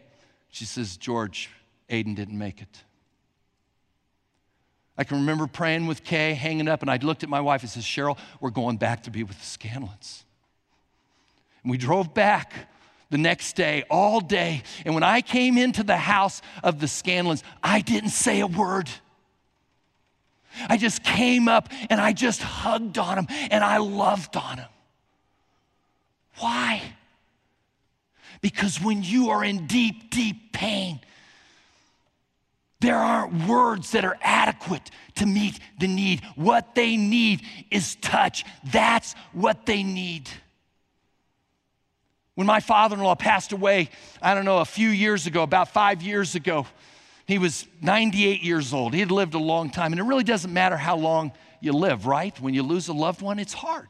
She 0.49 0.65
says, 0.65 0.97
George, 0.97 1.49
Aiden 1.89 2.15
didn't 2.15 2.37
make 2.37 2.61
it. 2.61 2.83
I 4.97 5.03
can 5.03 5.17
remember 5.17 5.47
praying 5.47 5.87
with 5.87 6.03
Kay, 6.03 6.33
hanging 6.33 6.67
up, 6.67 6.81
and 6.81 6.91
I 6.91 6.97
looked 6.97 7.23
at 7.23 7.29
my 7.29 7.41
wife 7.41 7.61
and 7.61 7.69
said, 7.69 7.83
Cheryl, 7.83 8.17
we're 8.39 8.49
going 8.49 8.77
back 8.77 9.03
to 9.03 9.11
be 9.11 9.23
with 9.23 9.37
the 9.37 9.45
Scanlons. 9.45 10.23
And 11.63 11.71
we 11.71 11.77
drove 11.77 12.13
back 12.13 12.53
the 13.09 13.17
next 13.17 13.55
day, 13.55 13.83
all 13.89 14.19
day. 14.19 14.63
And 14.85 14.93
when 14.93 15.03
I 15.03 15.21
came 15.21 15.57
into 15.57 15.83
the 15.83 15.97
house 15.97 16.41
of 16.63 16.79
the 16.79 16.87
Scanlons, 16.87 17.43
I 17.63 17.81
didn't 17.81 18.09
say 18.09 18.39
a 18.41 18.47
word. 18.47 18.89
I 20.69 20.77
just 20.77 21.03
came 21.03 21.47
up 21.47 21.69
and 21.89 21.99
I 21.99 22.13
just 22.13 22.41
hugged 22.41 22.97
on 22.97 23.17
him 23.17 23.27
and 23.49 23.63
I 23.63 23.77
loved 23.77 24.35
on 24.35 24.57
him. 24.57 24.69
Why? 26.39 26.81
Because 28.41 28.81
when 28.81 29.03
you 29.03 29.29
are 29.29 29.43
in 29.43 29.67
deep, 29.67 30.09
deep 30.09 30.51
pain, 30.51 30.99
there 32.79 32.97
aren't 32.97 33.47
words 33.47 33.91
that 33.91 34.03
are 34.03 34.17
adequate 34.21 34.89
to 35.15 35.27
meet 35.27 35.59
the 35.79 35.87
need. 35.87 36.23
What 36.35 36.73
they 36.73 36.97
need 36.97 37.43
is 37.69 37.95
touch. 37.95 38.43
That's 38.71 39.13
what 39.33 39.67
they 39.67 39.83
need. 39.83 40.29
When 42.33 42.47
my 42.47 42.59
father 42.59 42.95
in 42.95 43.03
law 43.03 43.13
passed 43.13 43.51
away, 43.51 43.89
I 44.19 44.33
don't 44.33 44.45
know, 44.45 44.59
a 44.59 44.65
few 44.65 44.89
years 44.89 45.27
ago, 45.27 45.43
about 45.43 45.67
five 45.69 46.01
years 46.01 46.33
ago, 46.33 46.65
he 47.31 47.37
was 47.37 47.67
98 47.81 48.41
years 48.41 48.73
old. 48.73 48.93
He 48.93 48.99
had 48.99 49.11
lived 49.11 49.33
a 49.33 49.39
long 49.39 49.69
time. 49.69 49.93
And 49.93 49.99
it 49.99 50.03
really 50.03 50.23
doesn't 50.23 50.51
matter 50.51 50.77
how 50.77 50.97
long 50.97 51.31
you 51.61 51.71
live, 51.71 52.05
right? 52.05 52.39
When 52.41 52.53
you 52.53 52.63
lose 52.63 52.87
a 52.87 52.93
loved 52.93 53.21
one, 53.21 53.39
it's 53.39 53.53
hard. 53.53 53.87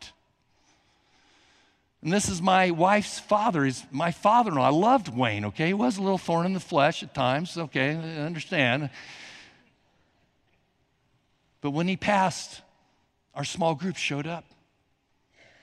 And 2.03 2.11
this 2.11 2.29
is 2.29 2.41
my 2.41 2.71
wife's 2.71 3.19
father. 3.19 3.63
He's 3.63 3.85
my 3.91 4.11
father 4.11 4.51
in 4.51 4.57
law. 4.57 4.67
I 4.67 4.69
loved 4.69 5.07
Wayne, 5.15 5.45
okay? 5.45 5.67
He 5.67 5.73
was 5.73 5.97
a 5.97 6.01
little 6.01 6.17
thorn 6.17 6.45
in 6.45 6.53
the 6.53 6.59
flesh 6.59 7.03
at 7.03 7.13
times, 7.13 7.57
okay? 7.57 7.95
I 7.95 8.25
understand. 8.25 8.89
But 11.61 11.71
when 11.71 11.87
he 11.87 11.95
passed, 11.95 12.61
our 13.35 13.43
small 13.43 13.75
group 13.75 13.97
showed 13.97 14.27
up. 14.27 14.45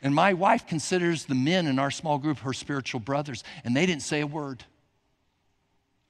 And 0.01 0.15
my 0.15 0.33
wife 0.33 0.67
considers 0.67 1.25
the 1.25 1.35
men 1.35 1.67
in 1.67 1.81
our 1.81 1.91
small 1.91 2.19
group 2.19 2.39
her 2.39 2.53
spiritual 2.53 3.01
brothers, 3.01 3.43
and 3.65 3.77
they 3.77 3.85
didn't 3.85 4.03
say 4.03 4.21
a 4.21 4.27
word. 4.27 4.65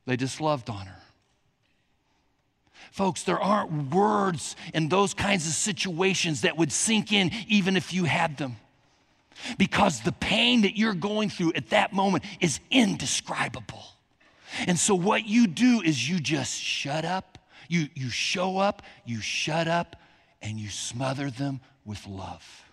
They 0.04 0.18
just 0.18 0.42
loved 0.42 0.68
on 0.68 0.86
her. 0.86 1.02
Folks, 2.98 3.22
there 3.22 3.38
aren't 3.38 3.94
words 3.94 4.56
in 4.74 4.88
those 4.88 5.14
kinds 5.14 5.46
of 5.46 5.52
situations 5.52 6.40
that 6.40 6.56
would 6.56 6.72
sink 6.72 7.12
in 7.12 7.30
even 7.46 7.76
if 7.76 7.94
you 7.94 8.06
had 8.06 8.36
them. 8.38 8.56
Because 9.56 10.00
the 10.00 10.10
pain 10.10 10.62
that 10.62 10.76
you're 10.76 10.94
going 10.94 11.30
through 11.30 11.52
at 11.54 11.70
that 11.70 11.92
moment 11.92 12.24
is 12.40 12.58
indescribable. 12.72 13.84
And 14.66 14.76
so, 14.76 14.96
what 14.96 15.28
you 15.28 15.46
do 15.46 15.80
is 15.80 16.10
you 16.10 16.18
just 16.18 16.60
shut 16.60 17.04
up, 17.04 17.38
you, 17.68 17.86
you 17.94 18.10
show 18.10 18.58
up, 18.58 18.82
you 19.06 19.20
shut 19.20 19.68
up, 19.68 19.94
and 20.42 20.58
you 20.58 20.68
smother 20.68 21.30
them 21.30 21.60
with 21.84 22.04
love. 22.04 22.64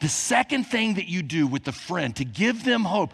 The 0.00 0.10
second 0.10 0.64
thing 0.64 0.96
that 0.96 1.08
you 1.08 1.22
do 1.22 1.46
with 1.46 1.64
the 1.64 1.72
friend 1.72 2.14
to 2.16 2.26
give 2.26 2.64
them 2.64 2.84
hope 2.84 3.12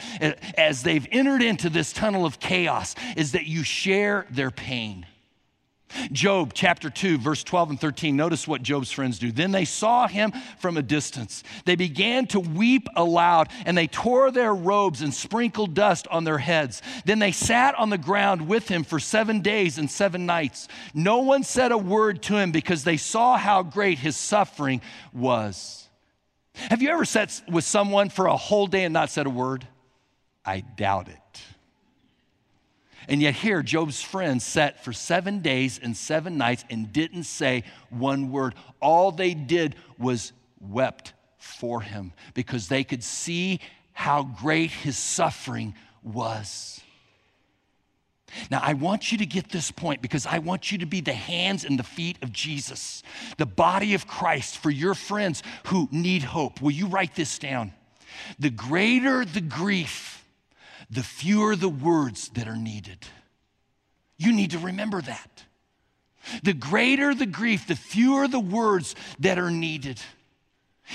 as 0.56 0.82
they've 0.82 1.06
entered 1.12 1.42
into 1.42 1.70
this 1.70 1.92
tunnel 1.92 2.26
of 2.26 2.40
chaos 2.40 2.96
is 3.16 3.30
that 3.32 3.46
you 3.46 3.62
share 3.62 4.26
their 4.32 4.50
pain. 4.50 5.06
Job 6.12 6.52
chapter 6.54 6.90
2, 6.90 7.18
verse 7.18 7.42
12 7.42 7.70
and 7.70 7.80
13. 7.80 8.16
Notice 8.16 8.46
what 8.46 8.62
Job's 8.62 8.90
friends 8.90 9.18
do. 9.18 9.32
Then 9.32 9.52
they 9.52 9.64
saw 9.64 10.06
him 10.06 10.32
from 10.58 10.76
a 10.76 10.82
distance. 10.82 11.42
They 11.64 11.76
began 11.76 12.26
to 12.28 12.40
weep 12.40 12.88
aloud, 12.96 13.48
and 13.64 13.76
they 13.76 13.86
tore 13.86 14.30
their 14.30 14.54
robes 14.54 15.02
and 15.02 15.12
sprinkled 15.12 15.74
dust 15.74 16.06
on 16.08 16.24
their 16.24 16.38
heads. 16.38 16.82
Then 17.04 17.18
they 17.18 17.32
sat 17.32 17.74
on 17.76 17.90
the 17.90 17.98
ground 17.98 18.48
with 18.48 18.68
him 18.68 18.84
for 18.84 18.98
seven 18.98 19.40
days 19.40 19.78
and 19.78 19.90
seven 19.90 20.26
nights. 20.26 20.68
No 20.94 21.18
one 21.18 21.42
said 21.42 21.72
a 21.72 21.78
word 21.78 22.22
to 22.24 22.36
him 22.36 22.52
because 22.52 22.84
they 22.84 22.96
saw 22.96 23.36
how 23.36 23.62
great 23.62 23.98
his 23.98 24.16
suffering 24.16 24.80
was. 25.12 25.88
Have 26.54 26.82
you 26.82 26.90
ever 26.90 27.04
sat 27.04 27.40
with 27.48 27.64
someone 27.64 28.08
for 28.08 28.26
a 28.26 28.36
whole 28.36 28.66
day 28.66 28.84
and 28.84 28.92
not 28.92 29.10
said 29.10 29.26
a 29.26 29.30
word? 29.30 29.66
I 30.44 30.60
doubt 30.60 31.08
it. 31.08 31.18
And 33.08 33.22
yet, 33.22 33.34
here, 33.34 33.62
Job's 33.62 34.02
friends 34.02 34.44
sat 34.44 34.84
for 34.84 34.92
seven 34.92 35.40
days 35.40 35.80
and 35.82 35.96
seven 35.96 36.36
nights 36.36 36.64
and 36.68 36.92
didn't 36.92 37.24
say 37.24 37.64
one 37.88 38.30
word. 38.30 38.54
All 38.80 39.10
they 39.10 39.32
did 39.32 39.76
was 39.98 40.32
wept 40.60 41.14
for 41.38 41.80
him 41.80 42.12
because 42.34 42.68
they 42.68 42.84
could 42.84 43.02
see 43.02 43.60
how 43.92 44.24
great 44.24 44.70
his 44.70 44.98
suffering 44.98 45.74
was. 46.02 46.80
Now, 48.50 48.60
I 48.62 48.74
want 48.74 49.10
you 49.10 49.18
to 49.18 49.26
get 49.26 49.48
this 49.48 49.70
point 49.70 50.02
because 50.02 50.26
I 50.26 50.38
want 50.38 50.70
you 50.70 50.78
to 50.78 50.86
be 50.86 51.00
the 51.00 51.14
hands 51.14 51.64
and 51.64 51.78
the 51.78 51.82
feet 51.84 52.18
of 52.22 52.32
Jesus, 52.32 53.02
the 53.38 53.46
body 53.46 53.94
of 53.94 54.06
Christ 54.06 54.58
for 54.58 54.70
your 54.70 54.94
friends 54.94 55.42
who 55.66 55.88
need 55.90 56.22
hope. 56.22 56.60
Will 56.60 56.70
you 56.70 56.86
write 56.88 57.14
this 57.14 57.38
down? 57.38 57.72
The 58.38 58.50
greater 58.50 59.24
the 59.24 59.40
grief, 59.40 60.17
the 60.90 61.02
fewer 61.02 61.54
the 61.56 61.68
words 61.68 62.28
that 62.30 62.48
are 62.48 62.56
needed. 62.56 62.98
You 64.16 64.32
need 64.32 64.52
to 64.52 64.58
remember 64.58 65.00
that. 65.02 65.44
The 66.42 66.52
greater 66.52 67.14
the 67.14 67.26
grief, 67.26 67.66
the 67.66 67.76
fewer 67.76 68.28
the 68.28 68.40
words 68.40 68.94
that 69.20 69.38
are 69.38 69.50
needed. 69.50 70.00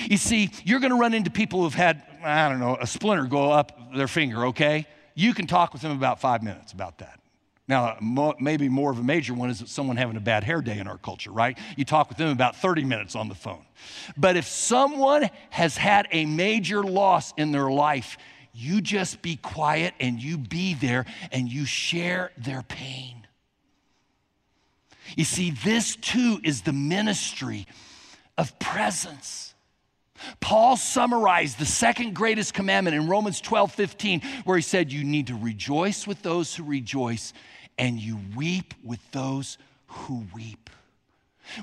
You 0.09 0.17
see, 0.17 0.51
you're 0.63 0.79
going 0.79 0.91
to 0.91 0.97
run 0.97 1.13
into 1.13 1.29
people 1.29 1.61
who've 1.61 1.73
had, 1.73 2.03
I 2.23 2.49
don't 2.49 2.59
know, 2.59 2.77
a 2.79 2.87
splinter 2.87 3.25
go 3.25 3.51
up 3.51 3.93
their 3.95 4.07
finger, 4.07 4.47
okay? 4.47 4.87
You 5.15 5.33
can 5.33 5.47
talk 5.47 5.73
with 5.73 5.81
them 5.81 5.91
about 5.91 6.19
five 6.19 6.43
minutes 6.43 6.73
about 6.73 6.99
that. 6.99 7.19
Now, 7.67 7.97
maybe 8.41 8.67
more 8.67 8.91
of 8.91 8.99
a 8.99 9.03
major 9.03 9.33
one 9.33 9.49
is 9.49 9.63
someone 9.67 9.95
having 9.95 10.17
a 10.17 10.21
bad 10.21 10.43
hair 10.43 10.61
day 10.61 10.79
in 10.79 10.87
our 10.87 10.97
culture, 10.97 11.31
right? 11.31 11.57
You 11.77 11.85
talk 11.85 12.09
with 12.09 12.17
them 12.17 12.29
about 12.29 12.57
30 12.57 12.83
minutes 12.83 13.15
on 13.15 13.29
the 13.29 13.35
phone. 13.35 13.65
But 14.17 14.35
if 14.35 14.45
someone 14.45 15.29
has 15.49 15.77
had 15.77 16.07
a 16.11 16.25
major 16.25 16.83
loss 16.83 17.33
in 17.37 17.53
their 17.53 17.71
life, 17.71 18.17
you 18.53 18.81
just 18.81 19.21
be 19.21 19.35
quiet 19.35 19.93
and 19.99 20.21
you 20.21 20.37
be 20.37 20.73
there 20.73 21.05
and 21.31 21.51
you 21.51 21.65
share 21.65 22.31
their 22.37 22.61
pain. 22.61 23.27
You 25.15 25.25
see, 25.25 25.51
this 25.51 25.95
too 25.95 26.39
is 26.43 26.61
the 26.61 26.73
ministry 26.73 27.67
of 28.37 28.57
presence. 28.59 29.53
Paul 30.39 30.77
summarized 30.77 31.59
the 31.59 31.65
second 31.65 32.15
greatest 32.15 32.53
commandment 32.53 32.95
in 32.95 33.07
Romans 33.07 33.41
12 33.41 33.73
15, 33.73 34.21
where 34.45 34.57
he 34.57 34.61
said, 34.63 34.91
You 34.91 35.03
need 35.03 35.27
to 35.27 35.35
rejoice 35.35 36.07
with 36.07 36.21
those 36.21 36.55
who 36.55 36.63
rejoice 36.63 37.33
and 37.77 37.99
you 37.99 38.19
weep 38.35 38.73
with 38.83 38.99
those 39.11 39.57
who 39.87 40.25
weep. 40.33 40.69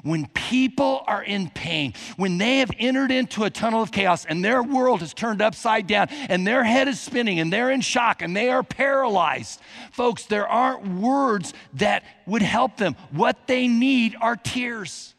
When 0.03 0.27
people 0.29 1.03
are 1.07 1.23
in 1.23 1.51
pain, 1.51 1.95
when 2.17 2.39
they 2.39 2.59
have 2.59 2.71
entered 2.79 3.11
into 3.11 3.45
a 3.45 3.51
tunnel 3.51 3.83
of 3.83 3.93
chaos 3.93 4.25
and 4.25 4.45
their 4.45 4.63
world 4.63 5.01
has 5.01 5.15
turned 5.15 5.43
upside 5.43 5.87
down 5.87 6.09
and 6.11 6.47
their 6.47 6.65
head 6.65 6.89
is 6.89 7.01
spinning 7.01 7.41
and 7.41 7.53
they're 7.53 7.71
in 7.71 7.81
shock 7.81 8.23
and 8.23 8.37
they 8.37 8.51
are 8.51 8.63
paralyzed, 8.63 9.61
folks, 9.93 10.27
there 10.27 10.47
aren't 10.47 10.87
words 11.01 11.55
that 11.75 12.05
would 12.27 12.43
help 12.43 12.77
them. 12.77 12.97
What 13.11 13.47
they 13.47 13.69
need 13.69 14.17
are 14.21 14.37
tears. 14.37 15.15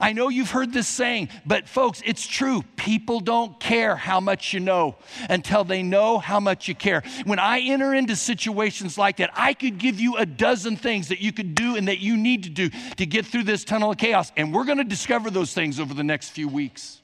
I 0.00 0.12
know 0.12 0.28
you've 0.28 0.50
heard 0.50 0.72
this 0.72 0.88
saying, 0.88 1.28
but 1.44 1.68
folks, 1.68 2.02
it's 2.06 2.26
true. 2.26 2.62
People 2.76 3.20
don't 3.20 3.60
care 3.60 3.96
how 3.96 4.18
much 4.18 4.52
you 4.52 4.60
know 4.60 4.96
until 5.28 5.62
they 5.62 5.82
know 5.82 6.18
how 6.18 6.40
much 6.40 6.68
you 6.68 6.74
care. 6.74 7.02
When 7.24 7.38
I 7.38 7.60
enter 7.60 7.94
into 7.94 8.16
situations 8.16 8.96
like 8.96 9.18
that, 9.18 9.30
I 9.34 9.52
could 9.52 9.78
give 9.78 10.00
you 10.00 10.16
a 10.16 10.24
dozen 10.24 10.76
things 10.76 11.08
that 11.08 11.20
you 11.20 11.32
could 11.32 11.54
do 11.54 11.76
and 11.76 11.88
that 11.88 11.98
you 11.98 12.16
need 12.16 12.44
to 12.44 12.50
do 12.50 12.70
to 12.96 13.06
get 13.06 13.26
through 13.26 13.44
this 13.44 13.62
tunnel 13.64 13.90
of 13.90 13.98
chaos. 13.98 14.32
And 14.36 14.54
we're 14.54 14.64
going 14.64 14.78
to 14.78 14.84
discover 14.84 15.30
those 15.30 15.52
things 15.52 15.78
over 15.78 15.92
the 15.92 16.04
next 16.04 16.30
few 16.30 16.48
weeks. 16.48 17.00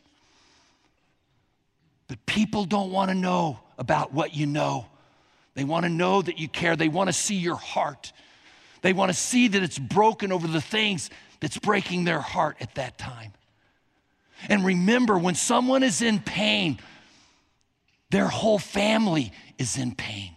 But 2.09 2.25
people 2.27 2.65
don't 2.65 2.91
want 2.91 3.11
to 3.11 3.15
know 3.15 3.61
about 3.79 4.13
what 4.13 4.35
you 4.35 4.47
know. 4.47 4.87
They 5.55 5.65
want 5.65 5.85
to 5.85 5.91
know 5.91 6.23
that 6.23 6.39
you 6.39 6.49
care. 6.49 6.77
They 6.77 6.89
want 6.89 7.09
to 7.09 7.13
see 7.13 7.37
your 7.37 7.57
heart. 7.57 8.13
They 8.83 8.95
want 8.95 9.11
to 9.11 9.17
see 9.17 9.49
that 9.49 9.63
it's 9.63 9.79
broken 9.79 10.33
over 10.33 10.49
the 10.49 10.61
things 10.61 11.11
that's 11.41 11.59
breaking 11.59 12.05
their 12.05 12.21
heart 12.21 12.57
at 12.61 12.75
that 12.77 12.99
time. 12.99 13.33
And 14.49 14.65
remember, 14.65 15.19
when 15.19 15.35
someone 15.35 15.83
is 15.83 16.01
in 16.01 16.21
pain, 16.21 16.79
their 18.11 18.29
whole 18.29 18.59
family 18.59 19.33
is 19.59 19.77
in 19.77 19.95
pain. 19.95 20.35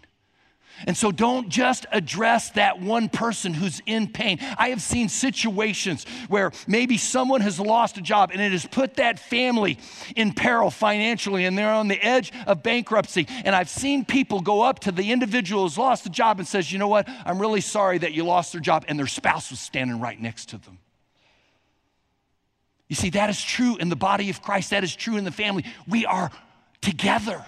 And 0.86 0.98
so 0.98 1.12
don't 1.12 1.50
just 1.50 1.86
address 1.92 2.50
that 2.52 2.82
one 2.82 3.08
person 3.08 3.54
who's 3.54 3.82
in 3.86 4.08
pain. 4.08 4.40
I 4.58 4.70
have 4.70 4.82
seen 4.82 5.08
situations 5.08 6.06
where 6.28 6.52
maybe 6.68 6.98
someone 6.98 7.42
has 7.42 7.60
lost 7.60 7.98
a 7.98 8.02
job 8.02 8.32
and 8.34 8.42
it 8.42 8.52
has 8.52 8.66
put 8.66 8.96
that 8.96 9.20
family 9.20 9.78
in 10.16 10.34
peril 10.34 10.72
financially 10.72 11.46
and 11.46 11.58
they're 11.58 11.72
on 11.72 11.88
the 11.88 12.04
edge 12.04 12.34
of 12.48 12.64
bankruptcy. 12.64 13.28
And 13.46 13.56
I've 13.56 13.70
seen 13.70 14.04
people 14.04 14.42
go 14.42 14.62
up 14.62 14.80
to 14.80 14.92
the 14.92 15.12
individual 15.12 15.64
who's 15.64 15.78
lost 15.78 16.04
the 16.04 16.10
job 16.10 16.40
and 16.40 16.48
says, 16.48 16.72
"You 16.72 16.80
know 16.80 16.90
what? 16.90 17.08
I'm 17.24 17.40
really 17.40 17.62
sorry 17.62 18.00
that 18.00 18.14
you 18.14 18.24
lost 18.26 18.52
their 18.52 18.62
job." 18.62 18.84
And 18.88 19.00
their 19.00 19.08
spouse 19.08 19.52
was 19.52 19.60
standing 19.60 20.00
right 20.00 20.20
next 20.20 20.50
to 20.50 20.58
them. 20.58 20.80
You 22.94 22.96
see, 22.96 23.10
that 23.10 23.32
is 23.32 23.44
true 23.44 23.76
in 23.78 23.90
the 23.90 23.96
body 23.96 24.30
of 24.30 24.44
Christ, 24.44 24.70
that 24.70 24.84
is 24.84 24.96
true 24.96 25.18
in 25.18 25.24
the 25.24 25.32
family. 25.32 25.66
We 25.88 26.06
are 26.06 26.30
together. 26.80 27.44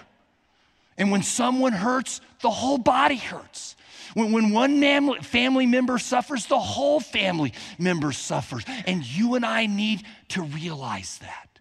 And 0.98 1.12
when 1.12 1.22
someone 1.22 1.72
hurts, 1.72 2.20
the 2.42 2.50
whole 2.50 2.78
body 2.78 3.14
hurts. 3.14 3.76
When, 4.14 4.32
when 4.32 4.50
one 4.50 5.22
family 5.22 5.66
member 5.66 5.98
suffers, 5.98 6.46
the 6.46 6.58
whole 6.58 6.98
family 6.98 7.52
member 7.78 8.10
suffers. 8.10 8.64
And 8.88 9.06
you 9.06 9.36
and 9.36 9.46
I 9.46 9.66
need 9.66 10.02
to 10.30 10.42
realize 10.42 11.18
that. 11.18 11.60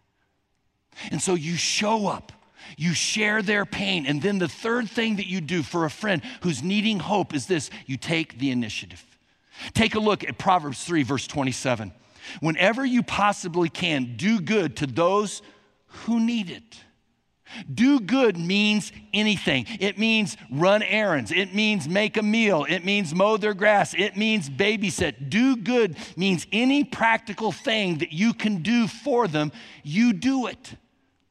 And 1.11 1.21
so 1.21 1.35
you 1.35 1.55
show 1.55 2.07
up, 2.07 2.31
you 2.77 2.95
share 2.95 3.43
their 3.43 3.67
pain. 3.67 4.07
And 4.07 4.19
then 4.19 4.39
the 4.39 4.47
third 4.47 4.89
thing 4.89 5.17
that 5.17 5.27
you 5.27 5.41
do 5.41 5.61
for 5.61 5.85
a 5.85 5.91
friend 5.91 6.23
who's 6.41 6.63
needing 6.63 6.97
hope 6.97 7.35
is 7.35 7.45
this 7.45 7.69
you 7.85 7.97
take 7.97 8.39
the 8.39 8.49
initiative. 8.49 9.05
Take 9.75 9.93
a 9.93 9.99
look 9.99 10.23
at 10.23 10.39
Proverbs 10.39 10.83
3, 10.83 11.03
verse 11.03 11.27
27. 11.27 11.93
Whenever 12.39 12.85
you 12.85 13.03
possibly 13.03 13.69
can, 13.69 14.15
do 14.17 14.39
good 14.39 14.77
to 14.77 14.87
those 14.87 15.41
who 15.87 16.19
need 16.19 16.49
it. 16.49 16.81
Do 17.71 17.99
good 17.99 18.37
means 18.37 18.91
anything. 19.13 19.65
It 19.79 19.97
means 19.97 20.35
run 20.51 20.81
errands. 20.83 21.31
It 21.31 21.53
means 21.53 21.87
make 21.87 22.17
a 22.17 22.23
meal. 22.23 22.65
It 22.67 22.83
means 22.83 23.13
mow 23.13 23.37
their 23.37 23.53
grass. 23.53 23.93
It 23.93 24.17
means 24.17 24.49
babysit. 24.49 25.29
Do 25.29 25.55
good 25.55 25.95
means 26.17 26.47
any 26.51 26.83
practical 26.83 27.51
thing 27.51 27.99
that 27.99 28.11
you 28.11 28.33
can 28.33 28.61
do 28.61 28.87
for 28.87 29.27
them, 29.27 29.51
you 29.83 30.11
do 30.13 30.47
it. 30.47 30.75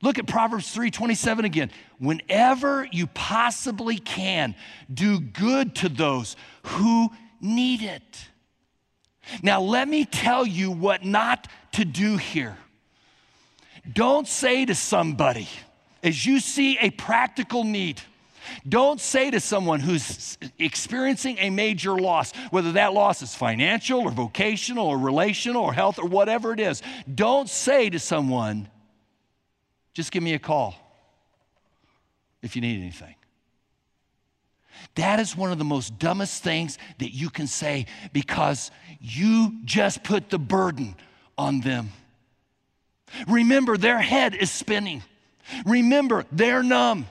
Look 0.03 0.19
at 0.19 0.27
Proverbs 0.27 0.71
3:27 0.75 1.45
again. 1.45 1.71
Whenever 1.99 2.87
you 2.93 3.07
possibly 3.09 3.99
can, 3.99 4.55
do 4.93 5.19
good 5.19 5.75
to 5.77 5.89
those 5.89 6.37
who 6.63 7.11
need 7.41 7.83
it. 7.83 8.29
Now, 9.43 9.61
let 9.61 9.89
me 9.89 10.05
tell 10.05 10.47
you 10.47 10.71
what 10.71 11.05
not 11.05 11.49
to 11.73 11.85
do 11.85 12.17
here. 12.17 12.57
Don't 13.91 14.27
say 14.27 14.65
to 14.65 14.75
somebody, 14.75 15.49
as 16.03 16.25
you 16.25 16.41
see 16.41 16.79
a 16.79 16.91
practical 16.91 17.65
need, 17.65 18.01
don't 18.69 19.01
say 19.01 19.31
to 19.31 19.41
someone 19.41 19.81
who's 19.81 20.39
experiencing 20.59 21.39
a 21.39 21.51
major 21.51 21.97
loss, 21.97 22.33
whether 22.51 22.73
that 22.73 22.93
loss 22.93 23.23
is 23.23 23.35
financial 23.35 24.01
or 24.01 24.11
vocational 24.11 24.87
or 24.87 24.99
relational 24.99 25.63
or 25.63 25.73
health 25.73 25.99
or 25.99 26.07
whatever 26.07 26.53
it 26.53 26.61
is, 26.61 26.83
don't 27.13 27.49
say 27.49 27.91
to 27.91 27.99
someone, 27.99 28.69
just 29.93 30.13
give 30.13 30.23
me 30.23 30.35
a 30.35 30.39
call 30.39 30.75
if 32.43 32.55
you 32.57 32.63
need 32.63 32.81
anything. 32.81 33.15
That 34.95 35.21
is 35.21 35.37
one 35.37 35.51
of 35.51 35.59
the 35.59 35.65
most 35.65 35.99
dumbest 35.99 36.43
things 36.43 36.79
that 36.99 37.11
you 37.11 37.31
can 37.31 37.47
say 37.47 37.87
because 38.13 38.71
you 39.01 39.59
just 39.65 40.05
put 40.05 40.31
the 40.31 40.39
burden 40.39 40.95
on 41.37 41.61
them. 41.61 41.91
Remember, 43.27 43.77
their 43.77 43.99
head 43.99 44.35
is 44.35 44.51
spinning. 44.51 45.03
Remember, 45.67 46.25
they're 46.33 46.63
numb. 46.63 47.07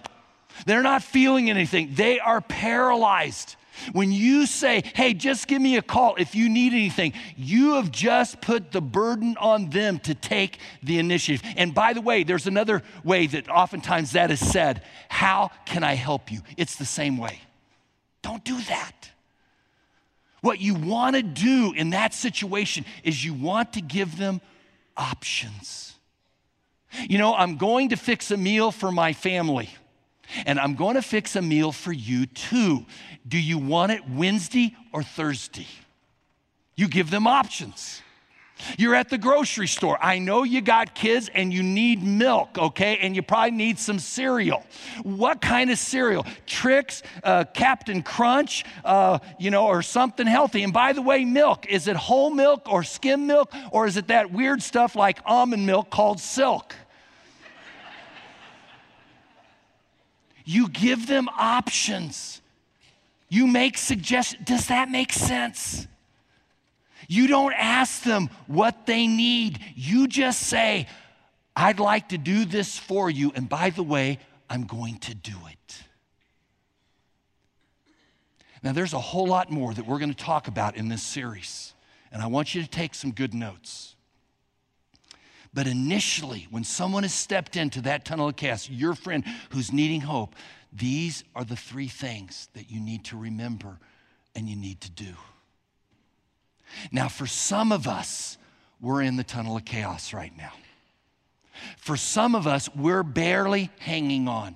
They're 0.65 0.84
not 0.84 1.04
feeling 1.04 1.49
anything. 1.49 1.91
They 1.93 2.19
are 2.19 2.41
paralyzed. 2.41 3.56
When 3.91 4.12
you 4.12 4.45
say, 4.45 4.84
hey, 4.93 5.13
just 5.13 5.47
give 5.47 5.62
me 5.62 5.78
a 5.78 5.82
call 5.82 6.15
if 6.17 6.36
you 6.36 6.47
need 6.47 6.73
anything, 6.73 7.13
you 7.36 7.73
have 7.73 7.91
just 7.91 8.39
put 8.39 8.71
the 8.71 8.82
burden 8.82 9.36
on 9.39 9.71
them 9.71 9.99
to 9.99 10.13
take 10.13 10.60
the 10.84 10.99
initiative. 10.99 11.41
And 11.58 11.73
by 11.73 11.93
the 11.93 12.02
way, 12.02 12.23
there's 12.23 12.45
another 12.45 12.84
way 13.04 13.26
that 13.28 13.49
oftentimes 13.49 14.12
that 14.12 14.30
is 14.30 14.39
said 14.39 14.84
How 15.10 15.49
can 15.65 15.84
I 15.84 15.95
help 15.95 16.32
you? 16.32 16.41
It's 16.56 16.76
the 16.76 16.86
same 16.86 17.17
way. 17.17 17.41
Don't 18.24 18.44
do 18.44 18.60
that. 18.62 19.12
What 20.42 20.60
you 20.60 20.74
want 20.74 21.16
to 21.16 21.22
do 21.22 21.74
in 21.74 21.92
that 21.92 22.14
situation 22.14 22.84
is 23.04 23.24
you 23.24 23.34
want 23.34 23.74
to 23.74 23.82
give 23.82 24.18
them 24.18 24.42
options. 24.98 25.94
You 27.08 27.18
know, 27.18 27.36
I'm 27.36 27.58
going 27.58 27.90
to 27.90 27.96
fix 27.96 28.32
a 28.32 28.38
meal 28.38 28.72
for 28.72 28.92
my 28.92 29.14
family, 29.14 29.70
and 30.46 30.60
I'm 30.60 30.76
going 30.76 30.96
to 30.96 31.02
fix 31.02 31.36
a 31.36 31.42
meal 31.42 31.72
for 31.72 31.92
you 31.92 32.26
too. 32.26 32.86
Do 33.28 33.40
you 33.40 33.58
want 33.58 33.92
it 33.92 34.10
Wednesday 34.10 34.76
or 34.92 35.04
Thursday? 35.04 35.68
You 36.76 36.88
give 36.88 37.10
them 37.10 37.28
options. 37.28 38.02
You're 38.78 38.96
at 38.96 39.10
the 39.10 39.18
grocery 39.18 39.68
store. 39.68 39.98
I 40.02 40.20
know 40.20 40.44
you 40.44 40.62
got 40.62 40.96
kids 40.96 41.30
and 41.34 41.54
you 41.54 41.63
need 41.63 42.04
milk, 42.04 42.58
okay? 42.58 42.98
And 42.98 43.16
you 43.16 43.22
probably 43.22 43.52
need 43.52 43.80
some 43.80 44.00
cereal. 44.00 44.63
What 45.04 45.42
kind 45.42 45.70
of 45.70 45.78
cereal? 45.78 46.26
Trix, 46.46 47.04
uh, 47.24 47.46
Captain 47.54 48.04
Crunch, 48.04 48.63
uh, 48.86 49.20
you 49.39 49.52
know, 49.52 49.66
or 49.68 49.82
something 49.82 50.28
healthy. 50.28 50.63
And 50.63 50.72
by 50.72 50.94
the 50.94 51.02
way, 51.02 51.26
milk 51.26 51.66
is 51.68 51.88
it 51.88 51.96
whole 51.96 52.30
milk 52.30 52.72
or 52.72 52.84
skim 52.84 53.28
milk 53.28 53.54
or 53.72 53.86
is 53.86 53.98
it 53.98 54.08
that 54.08 54.32
weird 54.32 54.62
stuff 54.62 54.96
like 54.96 55.20
almond 55.26 55.66
milk 55.66 55.89
called 55.89 56.20
silk? 56.20 56.76
you 60.46 60.68
give 60.70 61.08
them 61.08 61.30
options. 61.38 62.42
You 63.30 63.48
make 63.48 63.78
suggestions. 63.78 64.46
Does 64.46 64.68
that 64.68 64.89
make 64.89 65.13
sense? 65.13 65.88
You 67.13 67.28
don't 67.28 67.54
ask 67.54 68.02
them 68.02 68.32
what 68.47 68.88
they 68.88 69.06
need. 69.06 69.60
You 69.76 70.08
just 70.08 70.41
say, 70.41 70.88
I'd 71.56 71.80
like 71.80 72.10
to 72.10 72.17
do 72.17 72.43
this 72.43 72.80
for 72.80 73.08
you. 73.08 73.32
And 73.36 73.47
by 73.47 73.69
the 73.69 73.84
way, 73.84 74.17
I'm 74.49 74.63
going 74.63 74.97
to 74.97 75.13
do 75.13 75.36
it. 75.52 75.84
Now, 78.63 78.71
there's 78.71 78.93
a 78.93 78.99
whole 78.99 79.28
lot 79.28 79.52
more 79.52 79.76
that 79.76 79.86
we're 79.86 79.99
going 79.99 80.12
to 80.12 80.26
talk 80.26 80.47
about 80.47 80.76
in 80.76 80.88
this 80.88 81.04
series. 81.04 81.76
And 82.12 82.19
I 82.19 82.26
want 82.26 82.56
you 82.56 82.63
to 82.63 82.67
take 82.67 82.95
some 82.95 83.12
good 83.12 83.36
notes. 83.36 83.95
But 85.54 85.67
initially, 85.67 86.47
when 86.49 86.63
someone 86.63 87.04
has 87.04 87.13
stepped 87.13 87.56
into 87.56 87.82
that 87.82 88.06
tunnel 88.06 88.30
of 88.30 88.38
chaos, 88.38 88.67
your 88.67 88.95
friend 88.95 89.23
who's 89.52 89.71
needing 89.71 90.02
hope, 90.02 90.34
these 90.71 91.23
are 91.36 91.43
the 91.43 91.56
three 91.56 91.89
things 91.89 92.49
that 92.56 92.71
you 92.71 92.80
need 92.80 93.06
to 93.06 93.17
remember 93.17 93.78
and 94.34 94.49
you 94.49 94.56
need 94.56 94.82
to 94.82 94.89
do. 94.89 95.13
Now, 96.92 97.08
for 97.08 97.28
some 97.28 97.72
of 97.72 97.88
us, 97.88 98.38
we're 98.82 99.02
in 99.02 99.16
the 99.16 99.24
tunnel 99.24 99.58
of 99.58 99.66
chaos 99.66 100.14
right 100.14 100.36
now. 100.38 100.52
For 101.78 101.96
some 101.98 102.36
of 102.36 102.48
us, 102.48 102.70
we're 102.76 103.04
barely 103.04 103.70
hanging 103.80 104.28
on. 104.28 104.56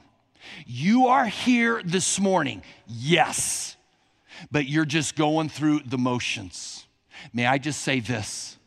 You 0.65 1.07
are 1.07 1.25
here 1.25 1.81
this 1.83 2.19
morning, 2.19 2.63
yes, 2.87 3.75
but 4.51 4.67
you're 4.67 4.85
just 4.85 5.15
going 5.15 5.49
through 5.49 5.81
the 5.85 5.97
motions. 5.97 6.85
May 7.33 7.45
I 7.45 7.57
just 7.57 7.81
say 7.81 7.99
this? 7.99 8.57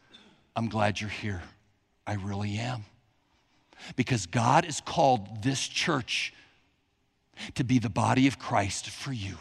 I'm 0.57 0.69
glad 0.69 1.01
you're 1.01 1.11
here. 1.11 1.43
I 2.07 2.15
really 2.15 2.59
am. 2.59 2.85
Because 3.97 4.27
God 4.27 4.65
has 4.65 4.81
called 4.81 5.43
this 5.43 5.67
church 5.67 6.35
to 7.55 7.65
be 7.65 7.79
the 7.79 7.89
body 7.89 8.27
of 8.27 8.39
Christ 8.39 8.91
for 8.91 9.13
you. 9.13 9.37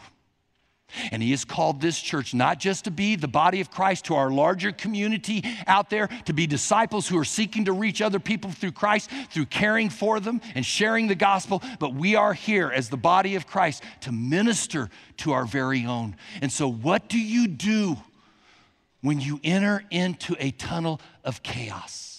And 1.12 1.22
he 1.22 1.30
has 1.30 1.44
called 1.44 1.80
this 1.80 2.00
church 2.00 2.34
not 2.34 2.58
just 2.58 2.84
to 2.84 2.90
be 2.90 3.16
the 3.16 3.28
body 3.28 3.60
of 3.60 3.70
Christ 3.70 4.06
to 4.06 4.14
our 4.14 4.30
larger 4.30 4.72
community 4.72 5.42
out 5.66 5.90
there, 5.90 6.08
to 6.26 6.32
be 6.32 6.46
disciples 6.46 7.08
who 7.08 7.18
are 7.18 7.24
seeking 7.24 7.64
to 7.66 7.72
reach 7.72 8.02
other 8.02 8.20
people 8.20 8.50
through 8.50 8.72
Christ, 8.72 9.10
through 9.30 9.46
caring 9.46 9.90
for 9.90 10.20
them 10.20 10.40
and 10.54 10.64
sharing 10.64 11.08
the 11.08 11.14
gospel, 11.14 11.62
but 11.78 11.94
we 11.94 12.14
are 12.14 12.32
here 12.32 12.70
as 12.70 12.88
the 12.88 12.96
body 12.96 13.34
of 13.34 13.46
Christ 13.46 13.82
to 14.02 14.12
minister 14.12 14.88
to 15.18 15.32
our 15.32 15.44
very 15.44 15.84
own. 15.84 16.16
And 16.40 16.50
so, 16.50 16.70
what 16.70 17.08
do 17.08 17.18
you 17.18 17.48
do 17.48 17.96
when 19.00 19.20
you 19.20 19.40
enter 19.42 19.82
into 19.90 20.36
a 20.38 20.50
tunnel 20.50 21.00
of 21.24 21.42
chaos? 21.42 22.10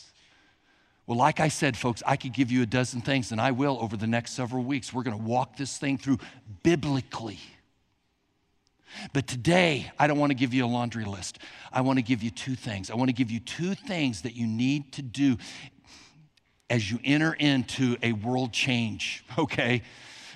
Well, 1.08 1.18
like 1.18 1.40
I 1.40 1.50
said, 1.50 1.76
folks, 1.76 2.02
I 2.06 2.16
could 2.16 2.32
give 2.32 2.52
you 2.52 2.62
a 2.62 2.66
dozen 2.66 3.02
things, 3.02 3.32
and 3.32 3.42
I 3.42 3.52
will 3.52 3.78
over 3.82 3.98
the 3.98 4.08
next 4.08 4.32
several 4.32 4.64
weeks. 4.64 4.94
We're 4.94 5.04
going 5.04 5.18
to 5.18 5.24
walk 5.24 5.58
this 5.58 5.78
thing 5.78 5.98
through 5.98 6.20
biblically. 6.64 7.40
But 9.14 9.28
today, 9.28 9.92
I 9.98 10.08
don't 10.08 10.20
want 10.20 10.32
to 10.32 10.36
give 10.36 10.54
you 10.54 10.66
a 10.66 10.68
laundry 10.68 11.06
list. 11.06 11.40
I 11.72 11.82
want 11.82 11.98
to 11.98 12.04
give 12.04 12.24
you 12.24 12.30
two 12.30 12.56
things. 12.56 12.90
I 12.90 12.96
want 12.96 13.10
to 13.10 13.14
give 13.14 13.32
you 13.32 13.40
two 13.40 13.74
things 13.74 14.22
that 14.22 14.36
you 14.36 14.48
need 14.48 14.94
to 14.94 15.02
do 15.02 15.38
as 16.70 16.90
you 16.90 17.00
enter 17.04 17.34
into 17.34 17.98
a 18.02 18.14
world 18.14 18.54
change, 18.54 19.26
okay? 19.38 19.82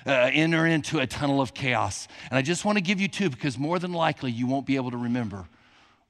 Uh, 0.06 0.30
enter 0.32 0.66
into 0.66 1.00
a 1.00 1.06
tunnel 1.06 1.40
of 1.40 1.54
chaos. 1.54 2.06
And 2.30 2.38
I 2.38 2.42
just 2.42 2.64
want 2.64 2.78
to 2.78 2.82
give 2.82 3.00
you 3.00 3.08
two 3.08 3.30
because 3.30 3.58
more 3.58 3.78
than 3.78 3.92
likely 3.92 4.30
you 4.30 4.46
won't 4.46 4.66
be 4.66 4.76
able 4.76 4.92
to 4.92 4.96
remember 4.96 5.48